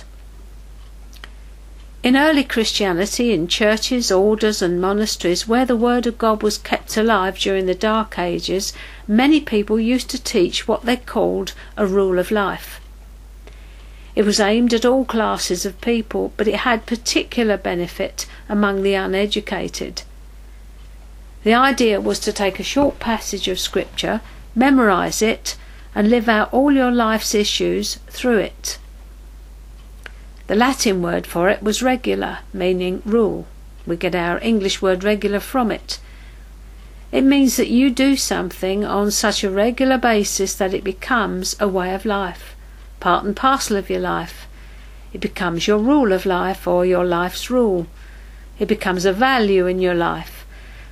In 2.01 2.15
early 2.15 2.45
Christianity, 2.45 3.33
in 3.33 3.49
churches, 3.49 4.09
orders, 4.09 4.61
and 4.61 4.79
monasteries, 4.79 5.49
where 5.49 5.65
the 5.65 5.75
Word 5.75 6.07
of 6.07 6.17
God 6.17 6.41
was 6.41 6.57
kept 6.57 6.95
alive 6.95 7.37
during 7.37 7.65
the 7.65 7.75
Dark 7.75 8.17
Ages, 8.17 8.71
many 9.05 9.41
people 9.41 9.77
used 9.77 10.09
to 10.11 10.23
teach 10.23 10.65
what 10.65 10.83
they 10.83 10.95
called 10.95 11.51
a 11.75 11.85
rule 11.85 12.17
of 12.17 12.31
life. 12.31 12.79
It 14.19 14.25
was 14.25 14.41
aimed 14.41 14.73
at 14.73 14.83
all 14.83 15.05
classes 15.05 15.65
of 15.65 15.79
people, 15.79 16.33
but 16.35 16.45
it 16.45 16.67
had 16.67 16.85
particular 16.85 17.55
benefit 17.55 18.25
among 18.49 18.83
the 18.83 18.93
uneducated. 18.93 20.01
The 21.43 21.53
idea 21.53 22.01
was 22.01 22.19
to 22.19 22.33
take 22.33 22.59
a 22.59 22.71
short 22.75 22.99
passage 22.99 23.47
of 23.47 23.61
Scripture, 23.61 24.19
memorize 24.53 25.21
it, 25.21 25.55
and 25.95 26.09
live 26.09 26.27
out 26.27 26.53
all 26.53 26.73
your 26.73 26.91
life's 26.91 27.33
issues 27.33 27.95
through 28.07 28.39
it. 28.39 28.77
The 30.47 30.55
Latin 30.55 31.01
word 31.01 31.25
for 31.25 31.47
it 31.47 31.63
was 31.63 31.81
regula, 31.81 32.39
meaning 32.51 33.01
rule. 33.05 33.47
We 33.87 33.95
get 33.95 34.15
our 34.15 34.37
English 34.41 34.81
word 34.81 35.05
regular 35.05 35.39
from 35.39 35.71
it. 35.71 35.97
It 37.13 37.23
means 37.23 37.55
that 37.55 37.69
you 37.69 37.89
do 37.89 38.17
something 38.17 38.83
on 38.83 39.11
such 39.11 39.45
a 39.45 39.49
regular 39.49 39.97
basis 39.97 40.55
that 40.55 40.73
it 40.73 40.83
becomes 40.83 41.55
a 41.57 41.69
way 41.69 41.95
of 41.95 42.03
life 42.03 42.57
part 42.99 43.23
and 43.23 43.35
parcel 43.35 43.77
of 43.77 43.89
your 43.89 43.99
life. 43.99 44.47
It 45.13 45.21
becomes 45.21 45.67
your 45.67 45.79
rule 45.79 46.13
of 46.13 46.25
life 46.25 46.67
or 46.67 46.85
your 46.85 47.05
life's 47.05 47.49
rule. 47.49 47.87
It 48.59 48.67
becomes 48.67 49.05
a 49.05 49.13
value 49.13 49.65
in 49.65 49.79
your 49.79 49.95
life, 49.95 50.45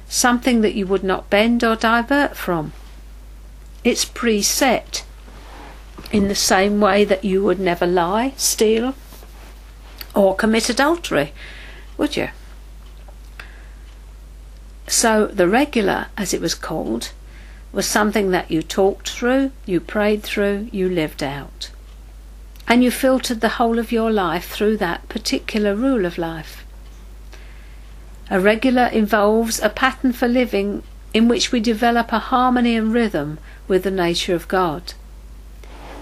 something 0.08 0.62
that 0.62 0.74
you 0.74 0.88
would 0.88 1.04
not 1.04 1.30
bend 1.30 1.64
or 1.64 1.76
divert 1.76 2.36
from. 2.36 2.74
It's 3.84 4.06
preset 4.06 5.04
in 6.12 6.28
the 6.28 6.36
same 6.36 6.80
way 6.80 7.04
that 7.04 7.26
you 7.26 7.44
would 7.44 7.60
never 7.60 7.86
lie, 7.86 8.34
steal, 8.38 8.96
or 10.16 10.36
commit 10.36 10.70
adultery, 10.70 11.34
would 11.98 12.16
you? 12.16 12.30
So 14.88 15.28
the 15.28 15.50
regula, 15.50 16.08
as 16.18 16.34
it 16.34 16.42
was 16.42 16.56
called, 16.56 17.12
was 17.74 17.86
something 17.86 18.32
that 18.32 18.50
you 18.50 18.64
talked 18.64 19.10
through, 19.10 19.52
you 19.66 19.82
prayed 19.82 20.24
through, 20.24 20.70
you 20.72 20.90
lived 20.90 21.22
out 21.22 21.70
and 22.68 22.84
you 22.84 22.92
filtered 22.92 23.42
the 23.42 23.58
whole 23.58 23.80
of 23.80 23.92
your 23.92 24.12
life 24.12 24.50
through 24.50 24.78
that 24.78 25.08
particular 25.08 25.74
rule 25.74 26.06
of 26.06 26.18
life. 26.18 26.66
A 28.30 28.40
regula 28.40 28.90
involves 28.90 29.60
a 29.62 29.70
pattern 29.70 30.12
for 30.12 30.28
living 30.28 30.84
in 31.14 31.30
which 31.30 31.52
we 31.52 31.62
develop 31.62 32.12
a 32.12 32.20
harmony 32.20 32.76
and 32.76 32.94
rhythm 32.94 33.40
with 33.68 33.84
the 33.84 33.92
nature 33.92 34.36
of 34.36 34.50
God. 34.50 34.94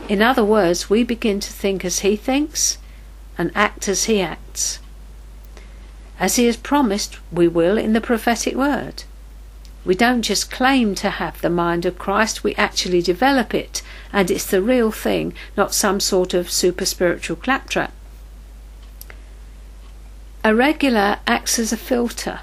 In 0.10 0.22
other 0.22 0.44
words, 0.44 0.90
we 0.90 1.04
begin 1.04 1.40
to 1.40 1.54
think 1.54 1.86
as 1.86 2.00
He 2.00 2.16
thinks 2.16 2.80
and 3.38 3.52
act 3.54 3.88
as 3.88 4.06
He 4.06 4.22
acts. 4.22 4.80
As 6.20 6.38
He 6.38 6.46
has 6.46 6.58
promised, 6.58 7.20
we 7.32 7.48
will 7.48 7.78
in 7.78 7.94
the 7.94 8.02
prophetic 8.02 8.56
word. 8.56 9.04
We 9.86 9.94
don't 9.94 10.24
just 10.24 10.50
claim 10.50 10.96
to 10.96 11.12
have 11.12 11.40
the 11.40 11.50
mind 11.50 11.86
of 11.86 12.00
Christ, 12.00 12.44
we 12.44 12.56
actually 12.56 13.04
develop 13.04 13.54
it, 13.54 13.84
and 14.12 14.32
it's 14.32 14.48
the 14.48 14.62
real 14.62 14.92
thing, 14.92 15.36
not 15.56 15.76
some 15.76 16.00
sort 16.00 16.34
of 16.34 16.50
super 16.50 16.86
spiritual 16.86 17.36
claptrap. 17.36 17.94
A 20.44 20.56
regula 20.56 21.20
acts 21.28 21.60
as 21.60 21.72
a 21.72 21.78
filter. 21.78 22.40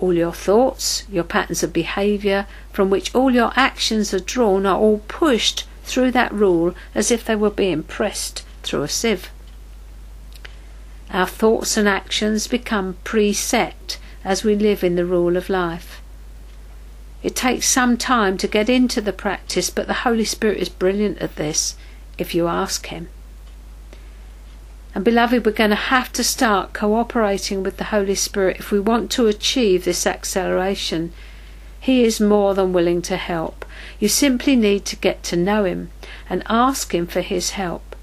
All 0.00 0.12
your 0.12 0.32
thoughts, 0.32 1.04
your 1.08 1.24
patterns 1.24 1.62
of 1.62 1.72
behaviour, 1.72 2.46
from 2.72 2.90
which 2.90 3.14
all 3.14 3.30
your 3.30 3.52
actions 3.54 4.12
are 4.12 4.20
drawn, 4.20 4.66
are 4.66 4.78
all 4.78 5.02
pushed 5.06 5.66
through 5.84 6.10
that 6.12 6.32
rule 6.32 6.74
as 6.94 7.12
if 7.12 7.24
they 7.24 7.36
were 7.36 7.50
being 7.50 7.84
pressed 7.84 8.44
through 8.62 8.82
a 8.82 8.88
sieve. 8.88 9.30
Our 11.10 11.26
thoughts 11.26 11.76
and 11.76 11.88
actions 11.88 12.46
become 12.46 12.96
preset 13.04 13.98
as 14.24 14.42
we 14.42 14.54
live 14.54 14.82
in 14.82 14.96
the 14.96 15.04
rule 15.04 15.36
of 15.36 15.48
life. 15.48 15.99
It 17.22 17.36
takes 17.36 17.68
some 17.68 17.98
time 17.98 18.38
to 18.38 18.48
get 18.48 18.70
into 18.70 19.02
the 19.02 19.12
practice, 19.12 19.68
but 19.68 19.86
the 19.86 20.08
Holy 20.08 20.24
Spirit 20.24 20.56
is 20.56 20.70
brilliant 20.70 21.18
at 21.18 21.36
this 21.36 21.76
if 22.16 22.34
you 22.34 22.48
ask 22.48 22.86
Him. 22.86 23.10
And 24.94 25.04
beloved, 25.04 25.44
we're 25.44 25.52
going 25.52 25.70
to 25.70 25.76
have 25.76 26.10
to 26.14 26.24
start 26.24 26.72
cooperating 26.72 27.62
with 27.62 27.76
the 27.76 27.92
Holy 27.92 28.14
Spirit 28.14 28.58
if 28.58 28.70
we 28.70 28.80
want 28.80 29.10
to 29.12 29.26
achieve 29.26 29.84
this 29.84 30.06
acceleration. 30.06 31.12
He 31.78 32.04
is 32.04 32.20
more 32.20 32.54
than 32.54 32.72
willing 32.72 33.02
to 33.02 33.18
help. 33.18 33.66
You 33.98 34.08
simply 34.08 34.56
need 34.56 34.86
to 34.86 34.96
get 34.96 35.22
to 35.24 35.36
know 35.36 35.64
Him 35.64 35.90
and 36.28 36.42
ask 36.46 36.94
Him 36.94 37.06
for 37.06 37.20
His 37.20 37.50
help. 37.50 37.94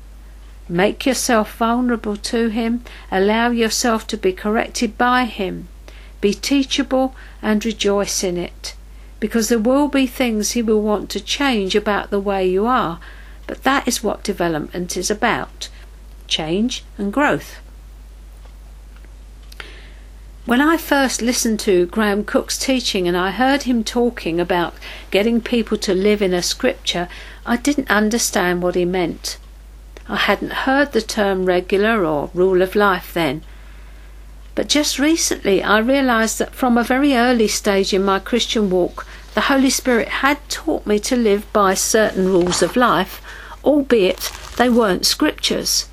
Make 0.69 1.07
yourself 1.07 1.57
vulnerable 1.57 2.17
to 2.17 2.49
Him, 2.49 2.83
allow 3.11 3.49
yourself 3.49 4.05
to 4.07 4.17
be 4.17 4.31
corrected 4.31 4.95
by 4.95 5.25
Him, 5.25 5.69
be 6.21 6.35
teachable 6.35 7.15
and 7.41 7.65
rejoice 7.65 8.23
in 8.23 8.37
it 8.37 8.75
because 9.19 9.49
there 9.49 9.59
will 9.59 9.87
be 9.87 10.07
things 10.07 10.51
he 10.51 10.61
will 10.61 10.81
want 10.81 11.09
to 11.11 11.19
change 11.19 11.75
about 11.75 12.09
the 12.09 12.19
way 12.19 12.47
you 12.47 12.65
are, 12.65 12.99
but 13.47 13.63
that 13.63 13.87
is 13.87 14.03
what 14.03 14.23
development 14.23 14.95
is 14.97 15.09
about 15.09 15.69
change 16.27 16.83
and 16.97 17.13
growth. 17.13 17.59
When 20.45 20.61
I 20.61 20.77
first 20.77 21.21
listened 21.21 21.59
to 21.61 21.87
Graham 21.87 22.23
Cooke's 22.23 22.57
teaching 22.57 23.05
and 23.05 23.17
I 23.17 23.31
heard 23.31 23.63
him 23.63 23.83
talking 23.83 24.39
about 24.39 24.73
getting 25.11 25.41
people 25.41 25.77
to 25.79 25.93
live 25.93 26.21
in 26.21 26.33
a 26.33 26.41
scripture, 26.41 27.09
I 27.45 27.57
didn't 27.57 27.91
understand 27.91 28.61
what 28.61 28.75
he 28.75 28.85
meant. 28.85 29.37
I 30.07 30.15
hadn't 30.15 30.63
heard 30.63 30.93
the 30.93 31.01
term 31.01 31.45
regula 31.45 31.97
or 31.97 32.29
rule 32.33 32.61
of 32.61 32.75
life 32.75 33.13
then. 33.13 33.43
But 34.57 34.69
just 34.69 34.97
recently 34.97 35.61
I 35.61 35.77
realised 35.77 36.39
that 36.39 36.55
from 36.55 36.79
a 36.79 36.83
very 36.83 37.15
early 37.15 37.47
stage 37.47 37.93
in 37.93 38.03
my 38.03 38.17
Christian 38.17 38.71
walk, 38.71 39.05
the 39.35 39.41
Holy 39.53 39.69
Spirit 39.69 40.07
had 40.07 40.39
taught 40.49 40.87
me 40.87 40.97
to 41.01 41.15
live 41.15 41.45
by 41.53 41.75
certain 41.75 42.25
rules 42.25 42.63
of 42.63 42.75
life, 42.75 43.21
albeit 43.63 44.31
they 44.57 44.67
weren't 44.67 45.05
scriptures. 45.05 45.87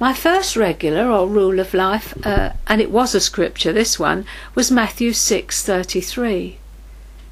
My 0.00 0.12
first 0.12 0.56
regula 0.56 1.06
or 1.06 1.28
rule 1.28 1.60
of 1.60 1.72
life, 1.72 2.14
uh, 2.26 2.50
and 2.66 2.80
it 2.80 2.90
was 2.90 3.14
a 3.14 3.20
scripture, 3.20 3.72
this 3.72 4.00
one, 4.00 4.26
was 4.56 4.72
Matthew 4.72 5.12
6:33. 5.12 6.58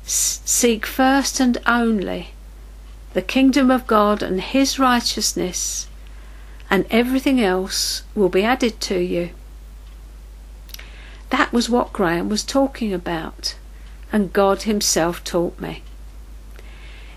Seek 0.05 0.87
first 0.87 1.41
and 1.41 1.59
only 1.67 2.35
the 3.15 3.23
kingdom 3.23 3.69
of 3.69 3.89
God 3.89 4.23
and 4.23 4.41
his 4.41 4.79
righteousness, 4.79 5.89
and 6.73 6.87
everything 6.91 7.41
else 7.41 8.03
will 8.15 8.31
be 8.31 8.43
added 8.43 8.81
to 8.81 8.99
you. 8.99 9.31
That 11.29 11.53
was 11.53 11.69
what 11.69 11.93
Graham 11.93 12.29
was 12.31 12.43
talking 12.43 12.93
about, 12.95 13.55
and 14.11 14.33
God 14.33 14.63
Himself 14.63 15.23
taught 15.23 15.61
me. 15.61 15.83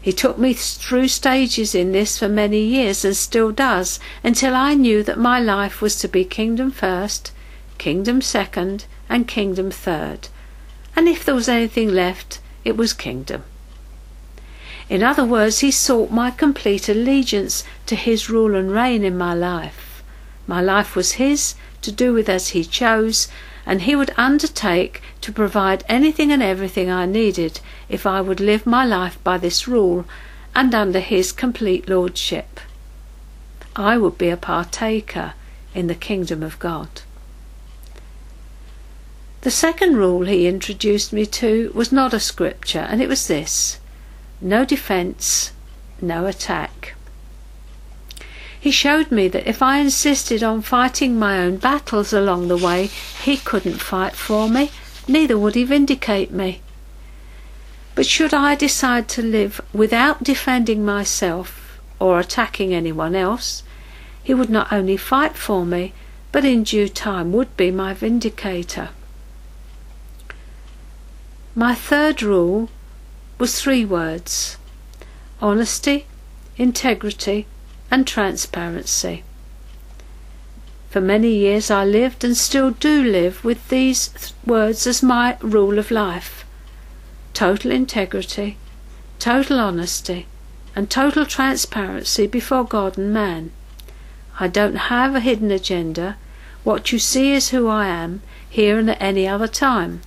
He 0.02 0.12
took 0.12 0.38
me 0.38 0.54
through 0.54 1.08
stages 1.08 1.74
in 1.74 1.94
this 1.94 2.20
for 2.20 2.28
many 2.28 2.60
years 2.60 3.06
and 3.06 3.16
still 3.16 3.52
does 3.52 4.00
until 4.24 4.54
I 4.54 4.74
knew 4.74 5.02
that 5.04 5.18
my 5.18 5.40
life 5.40 5.82
was 5.82 5.96
to 6.02 6.08
be 6.08 6.26
kingdom 6.26 6.70
first 6.70 7.32
kingdom 7.78 8.22
second, 8.22 8.86
and 9.10 9.28
kingdom 9.28 9.72
third. 9.72 10.28
And 10.96 11.08
if 11.08 11.26
there 11.26 11.36
was 11.36 11.50
anything 11.50 11.94
left, 11.94 12.40
it 12.64 12.76
was 12.76 12.94
kingdom. 12.94 13.44
In 14.88 15.02
other 15.02 15.26
words, 15.26 15.60
he 15.60 15.72
sought 15.72 16.12
my 16.12 16.30
complete 16.30 16.88
allegiance 16.88 17.64
to 17.88 17.96
his 17.96 18.30
rule 18.30 18.56
and 18.56 18.72
reign 18.72 19.04
in 19.04 19.18
my 19.18 19.34
life. 19.34 20.04
My 20.46 20.62
life 20.62 20.96
was 20.96 21.14
his, 21.14 21.56
to 21.82 21.92
do 21.92 22.14
with 22.14 22.30
as 22.30 22.50
he 22.50 22.64
chose, 22.64 23.28
and 23.66 23.82
he 23.82 23.96
would 23.96 24.14
undertake 24.16 25.02
to 25.22 25.32
provide 25.32 25.84
anything 25.90 26.32
and 26.32 26.44
everything 26.44 26.92
I 26.92 27.08
needed 27.08 27.62
if 27.90 28.06
I 28.06 28.22
would 28.22 28.40
live 28.40 28.68
my 28.68 28.86
life 28.86 29.18
by 29.24 29.40
this 29.40 29.68
rule 29.68 30.06
and 30.54 30.76
under 30.76 31.00
his 31.00 31.32
complete 31.32 31.90
lordship. 31.90 32.60
I 33.76 33.98
would 33.98 34.20
be 34.20 34.30
a 34.30 34.38
partaker 34.38 35.34
in 35.74 35.88
the 35.88 35.96
kingdom 35.96 36.44
of 36.44 36.60
God. 36.60 36.88
The 39.42 39.52
second 39.52 39.98
rule 39.98 40.26
he 40.26 40.48
introduced 40.48 41.12
me 41.12 41.26
to 41.26 41.72
was 41.74 41.92
not 41.92 42.14
a 42.14 42.20
scripture, 42.20 42.86
and 42.88 43.02
it 43.02 43.10
was 43.10 43.28
this 43.28 43.80
no 44.42 44.66
defence, 44.66 45.52
no 46.02 46.26
attack. 46.26 46.96
He 48.60 48.72
showed 48.72 49.12
me 49.12 49.28
that 49.28 49.48
if 49.48 49.62
I 49.62 49.78
insisted 49.78 50.42
on 50.42 50.62
fighting 50.62 51.20
my 51.20 51.38
own 51.38 51.58
battles 51.58 52.12
along 52.12 52.48
the 52.48 52.58
way, 52.58 52.88
he 53.24 53.38
couldn't 53.38 53.82
fight 53.82 54.14
for 54.14 54.50
me, 54.50 54.72
neither 55.08 55.38
would 55.38 55.56
he 55.56 55.64
vindicate 55.64 56.32
me. 56.32 56.62
But 57.94 58.08
should 58.08 58.34
I 58.34 58.56
decide 58.56 59.08
to 59.10 59.22
live 59.22 59.62
without 59.72 60.24
defending 60.24 60.84
myself 60.84 61.80
or 62.00 62.20
attacking 62.20 62.74
anyone 62.74 63.16
else, 63.16 63.64
he 64.24 64.34
would 64.34 64.50
not 64.50 64.74
only 64.74 64.98
fight 64.98 65.36
for 65.36 65.64
me, 65.64 65.94
but 66.32 66.44
in 66.44 66.64
due 66.64 66.90
time 66.90 67.32
would 67.32 67.56
be 67.56 67.72
my 67.72 67.94
vindicator. 67.94 68.90
My 71.54 71.74
third 71.76 72.22
rule 72.22 72.70
was 73.38 73.60
three 73.60 73.84
words 73.84 74.58
honesty, 75.42 76.06
integrity, 76.58 77.46
and 77.92 78.08
transparency. 78.08 79.24
For 80.90 81.02
many 81.02 81.34
years 81.34 81.70
I 81.70 81.84
lived 81.84 82.24
and 82.24 82.38
still 82.38 82.72
do 82.72 83.04
live 83.04 83.44
with 83.44 83.68
these 83.68 84.08
th- 84.08 84.32
words 84.46 84.88
as 84.88 85.04
my 85.04 85.38
rule 85.42 85.78
of 85.78 85.92
life 85.92 86.46
total 87.34 87.72
integrity, 87.72 88.56
total 89.20 89.60
honesty, 89.60 90.26
and 90.74 90.90
total 90.90 91.26
transparency 91.26 92.28
before 92.28 92.64
God 92.64 92.98
and 92.98 93.14
man. 93.14 93.52
I 94.40 94.48
don't 94.48 94.88
have 94.88 95.16
a 95.16 95.20
hidden 95.20 95.52
agenda. 95.52 96.16
What 96.64 96.94
you 96.94 97.00
see 97.00 97.34
is 97.34 97.50
who 97.50 97.68
I 97.68 97.88
am, 97.88 98.22
here 98.50 98.80
and 98.80 98.90
at 98.90 99.02
any 99.02 99.28
other 99.28 99.50
time. 99.50 100.02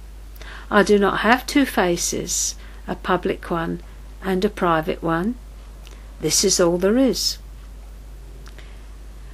I 0.71 0.83
do 0.83 0.99
not 0.99 1.19
have 1.19 1.47
two 1.47 1.67
faces, 1.67 2.55
a 2.89 2.97
public 2.97 3.51
one 3.51 3.81
and 4.23 4.45
a 4.45 4.49
private 4.49 5.03
one. 5.03 5.37
This 6.21 6.43
is 6.43 6.59
all 6.59 6.79
there 6.79 6.99
is. 6.99 7.39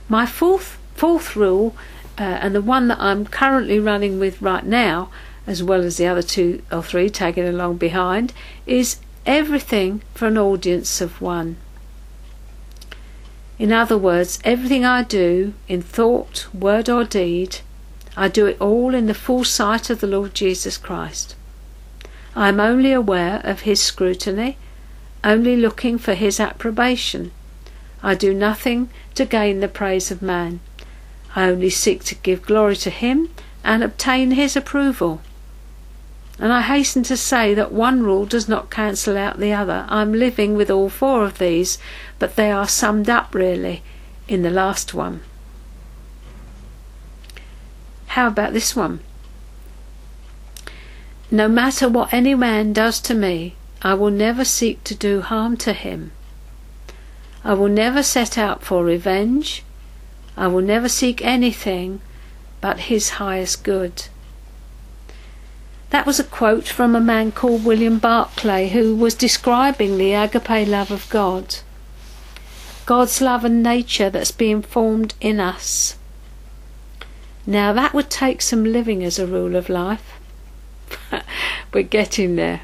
My 0.09 0.27
fourth 0.27 0.77
fourth 0.95 1.35
rule, 1.35 1.75
uh, 2.19 2.23
and 2.23 2.55
the 2.55 2.61
one 2.61 2.89
that 2.89 3.01
I'm 3.01 3.27
currently 3.27 3.81
running 3.81 4.21
with 4.21 4.43
right 4.43 4.65
now, 4.65 5.11
as 5.47 5.63
well 5.63 5.83
as 5.83 5.97
the 5.97 6.07
other 6.07 6.23
two 6.23 6.63
or 6.71 6.83
three 6.83 7.11
tagging 7.11 7.49
along 7.49 7.79
behind, 7.79 8.33
is 8.67 8.99
everything 9.27 10.03
for 10.15 10.29
an 10.29 10.39
audience 10.39 11.01
of 11.01 11.21
one. 11.21 11.57
In 13.59 13.73
other 13.73 13.97
words, 13.97 14.39
everything 14.45 14.85
I 14.85 15.03
do 15.03 15.55
in 15.69 15.81
thought, 15.81 16.49
word, 16.53 16.89
or 16.89 17.05
deed, 17.05 17.61
I 18.17 18.29
do 18.29 18.47
it 18.47 18.61
all 18.61 18.95
in 18.95 19.07
the 19.07 19.15
full 19.15 19.45
sight 19.45 19.91
of 19.91 20.01
the 20.01 20.07
Lord 20.07 20.35
Jesus 20.35 20.77
Christ. 20.77 21.35
I 22.36 22.48
am 22.48 22.61
only 22.61 22.93
aware 22.93 23.40
of 23.44 23.61
His 23.61 23.81
scrutiny, 23.81 24.56
only 25.23 25.56
looking 25.56 25.98
for 25.98 26.15
His 26.15 26.40
approbation. 26.40 27.32
I 28.02 28.15
do 28.15 28.35
nothing 28.35 28.90
to 29.15 29.24
gain 29.24 29.61
the 29.61 29.69
praise 29.69 30.11
of 30.11 30.20
man. 30.20 30.61
I 31.35 31.48
only 31.48 31.70
seek 31.70 32.05
to 32.05 32.15
give 32.16 32.43
glory 32.43 32.77
to 32.77 32.90
him 32.90 33.31
and 33.65 33.82
obtain 33.82 34.32
his 34.32 34.56
approval. 34.56 35.23
And 36.39 36.52
I 36.52 36.61
hasten 36.61 37.02
to 37.05 37.16
say 37.16 37.55
that 37.55 37.73
one 37.73 38.02
rule 38.02 38.27
does 38.27 38.48
not 38.48 38.70
cancel 38.70 39.16
out 39.16 39.39
the 39.39 39.52
other. 39.52 39.86
I'm 39.89 40.12
living 40.12 40.55
with 40.55 40.70
all 40.70 40.89
four 40.89 41.24
of 41.24 41.39
these, 41.39 41.78
but 42.19 42.36
they 42.36 42.51
are 42.51 42.69
summed 42.69 43.09
up 43.09 43.35
really 43.35 43.82
in 44.28 44.43
the 44.43 44.51
last 44.51 44.94
one. 44.94 45.23
How 48.09 48.27
about 48.28 48.52
this 48.52 48.77
one? 48.77 49.01
No 51.35 51.48
matter 51.48 51.89
what 51.89 52.15
any 52.15 52.36
man 52.36 52.73
does 52.73 53.01
to 53.01 53.12
me, 53.12 53.56
I 53.82 53.94
will 53.94 54.12
never 54.12 54.44
seek 54.44 54.85
to 54.85 54.94
do 54.94 55.20
harm 55.20 55.56
to 55.66 55.73
him. 55.73 56.12
I 57.43 57.55
will 57.55 57.69
never 57.69 58.05
set 58.05 58.39
out 58.39 58.62
for 58.62 58.85
revenge. 58.85 59.65
I 60.36 60.47
will 60.47 60.62
never 60.62 60.89
seek 60.89 61.24
anything 61.24 62.01
but 62.61 62.86
His 62.86 63.19
highest 63.19 63.65
good. 63.65 64.05
That 65.90 66.06
was 66.06 66.20
a 66.20 66.31
quote 66.39 66.69
from 66.69 66.94
a 66.94 67.01
man 67.01 67.32
called 67.32 67.65
William 67.65 67.98
Barclay 67.98 68.69
who 68.69 68.94
was 68.94 69.16
describing 69.16 69.98
the 69.98 70.12
agape 70.12 70.69
love 70.69 70.93
of 70.93 71.09
God. 71.11 71.56
God's 72.86 73.20
love 73.20 73.44
and 73.44 73.61
nature 73.61 74.09
that's 74.09 74.31
being 74.31 74.62
formed 74.62 75.15
in 75.20 75.40
us. 75.40 75.97
Now 77.44 77.73
that 77.73 77.93
would 77.93 78.09
take 78.09 78.40
some 78.40 78.62
living 78.62 79.02
as 79.02 79.19
a 79.19 79.27
rule 79.27 79.56
of 79.56 79.69
life. 79.69 80.20
We're 81.73 81.83
getting 81.83 82.37
there. 82.37 82.62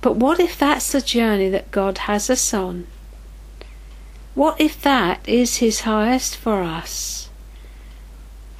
But 0.00 0.16
what 0.16 0.40
if 0.40 0.58
that's 0.58 0.92
the 0.92 1.00
journey 1.00 1.48
that 1.50 1.70
God 1.70 1.98
has 1.98 2.28
us 2.28 2.52
on? 2.52 2.86
What 4.34 4.60
if 4.60 4.80
that 4.82 5.20
is 5.28 5.58
His 5.58 5.80
highest 5.80 6.36
for 6.36 6.62
us? 6.62 7.28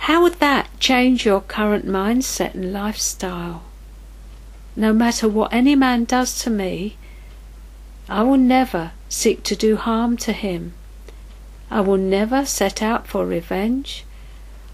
How 0.07 0.23
would 0.23 0.41
that 0.41 0.69
change 0.81 1.25
your 1.25 1.41
current 1.41 1.87
mindset 1.87 2.55
and 2.55 2.73
lifestyle? 2.73 3.63
No 4.75 4.93
matter 4.93 5.29
what 5.29 5.53
any 5.53 5.77
man 5.77 6.05
does 6.05 6.43
to 6.43 6.51
me, 6.51 6.97
I 8.09 8.23
will 8.23 8.37
never 8.39 8.93
seek 9.09 9.43
to 9.45 9.55
do 9.55 9.77
harm 9.77 10.17
to 10.19 10.33
him. 10.33 10.73
I 11.71 11.83
will 11.83 11.99
never 11.99 12.45
set 12.45 12.83
out 12.83 13.07
for 13.07 13.25
revenge. 13.25 14.05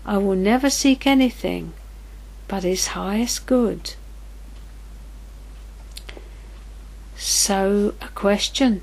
I 0.07 0.17
will 0.19 0.37
never 0.37 0.71
seek 0.71 1.07
anything 1.07 1.75
but 2.49 2.65
his 2.65 2.89
highest 2.89 3.47
good. 3.47 3.95
So, 7.17 7.95
a 8.01 8.09
question. 8.09 8.83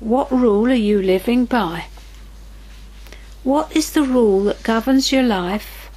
What 0.00 0.30
rule 0.30 0.70
are 0.70 0.74
you 0.74 1.00
living 1.00 1.44
by? 1.44 1.86
What 3.44 3.74
is 3.74 3.92
the 3.92 4.02
rule 4.02 4.44
that 4.44 4.62
governs 4.62 5.12
your 5.12 5.22
life, 5.22 5.90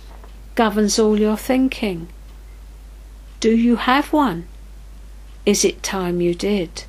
governs 0.56 0.98
all 1.00 1.20
your 1.20 1.38
thinking? 1.38 2.08
Do 3.40 3.56
you 3.56 3.76
have 3.78 4.14
one? 4.14 4.48
Is 5.46 5.66
it 5.66 5.82
time 5.82 6.22
you 6.22 6.36
did? 6.36 6.84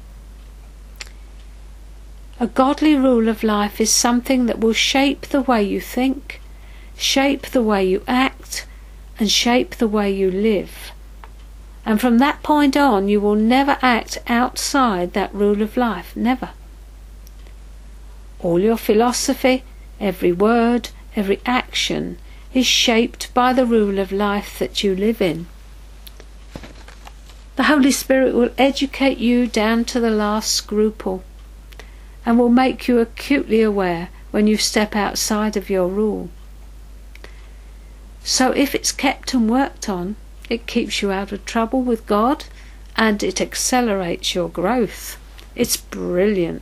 A 2.38 2.46
godly 2.46 2.96
rule 2.96 3.28
of 3.28 3.42
life 3.42 3.80
is 3.80 3.90
something 3.90 4.46
that 4.46 4.59
will 4.59 4.72
shape 4.72 5.22
the 5.22 5.42
way 5.42 5.62
you 5.62 5.80
think, 5.80 6.40
shape 6.96 7.46
the 7.46 7.62
way 7.62 7.84
you 7.84 8.02
act, 8.09 8.41
and 9.23 9.31
shape 9.31 9.77
the 9.77 9.86
way 9.86 10.11
you 10.11 10.28
live. 10.28 10.90
And 11.86 12.01
from 12.01 12.19
that 12.19 12.43
point 12.43 12.77
on, 12.77 13.07
you 13.07 13.20
will 13.20 13.36
never 13.36 13.78
act 13.81 14.19
outside 14.27 15.12
that 15.12 15.32
rule 15.32 15.62
of 15.62 15.77
life. 15.77 16.16
Never. 16.16 16.51
All 18.40 18.59
your 18.59 18.77
philosophy, 18.77 19.62
every 20.01 20.32
word, 20.32 20.89
every 21.15 21.40
action 21.47 22.19
is 22.53 22.66
shaped 22.66 23.32
by 23.32 23.53
the 23.53 23.65
rule 23.65 24.01
of 24.01 24.11
life 24.11 24.59
that 24.59 24.82
you 24.82 24.97
live 24.97 25.23
in. 25.23 25.47
The 27.55 27.70
Holy 27.70 27.93
Spirit 27.93 28.35
will 28.35 28.51
educate 28.59 29.19
you 29.19 29.47
down 29.47 29.85
to 29.85 30.01
the 30.01 30.11
last 30.11 30.51
scruple 30.51 31.23
and 32.27 32.40
will 32.40 32.49
make 32.49 32.89
you 32.89 32.99
acutely 32.99 33.62
aware 33.62 34.09
when 34.32 34.49
you 34.49 34.57
step 34.57 34.97
outside 34.97 35.57
of 35.57 35.70
your 35.70 35.86
rule. 35.86 36.28
So 38.24 38.53
if 38.53 38.74
it's 38.74 38.93
kept 38.93 39.35
and 39.35 39.51
worked 39.51 39.89
on, 39.89 40.16
it 40.49 40.66
keeps 40.66 41.03
you 41.03 41.11
out 41.11 41.32
of 41.32 41.44
trouble 41.44 41.82
with 41.82 42.07
God 42.07 42.44
and 42.97 43.23
it 43.23 43.40
accelerates 43.40 44.35
your 44.35 44.49
growth. 44.49 45.16
It's 45.55 45.77
brilliant. 45.77 46.61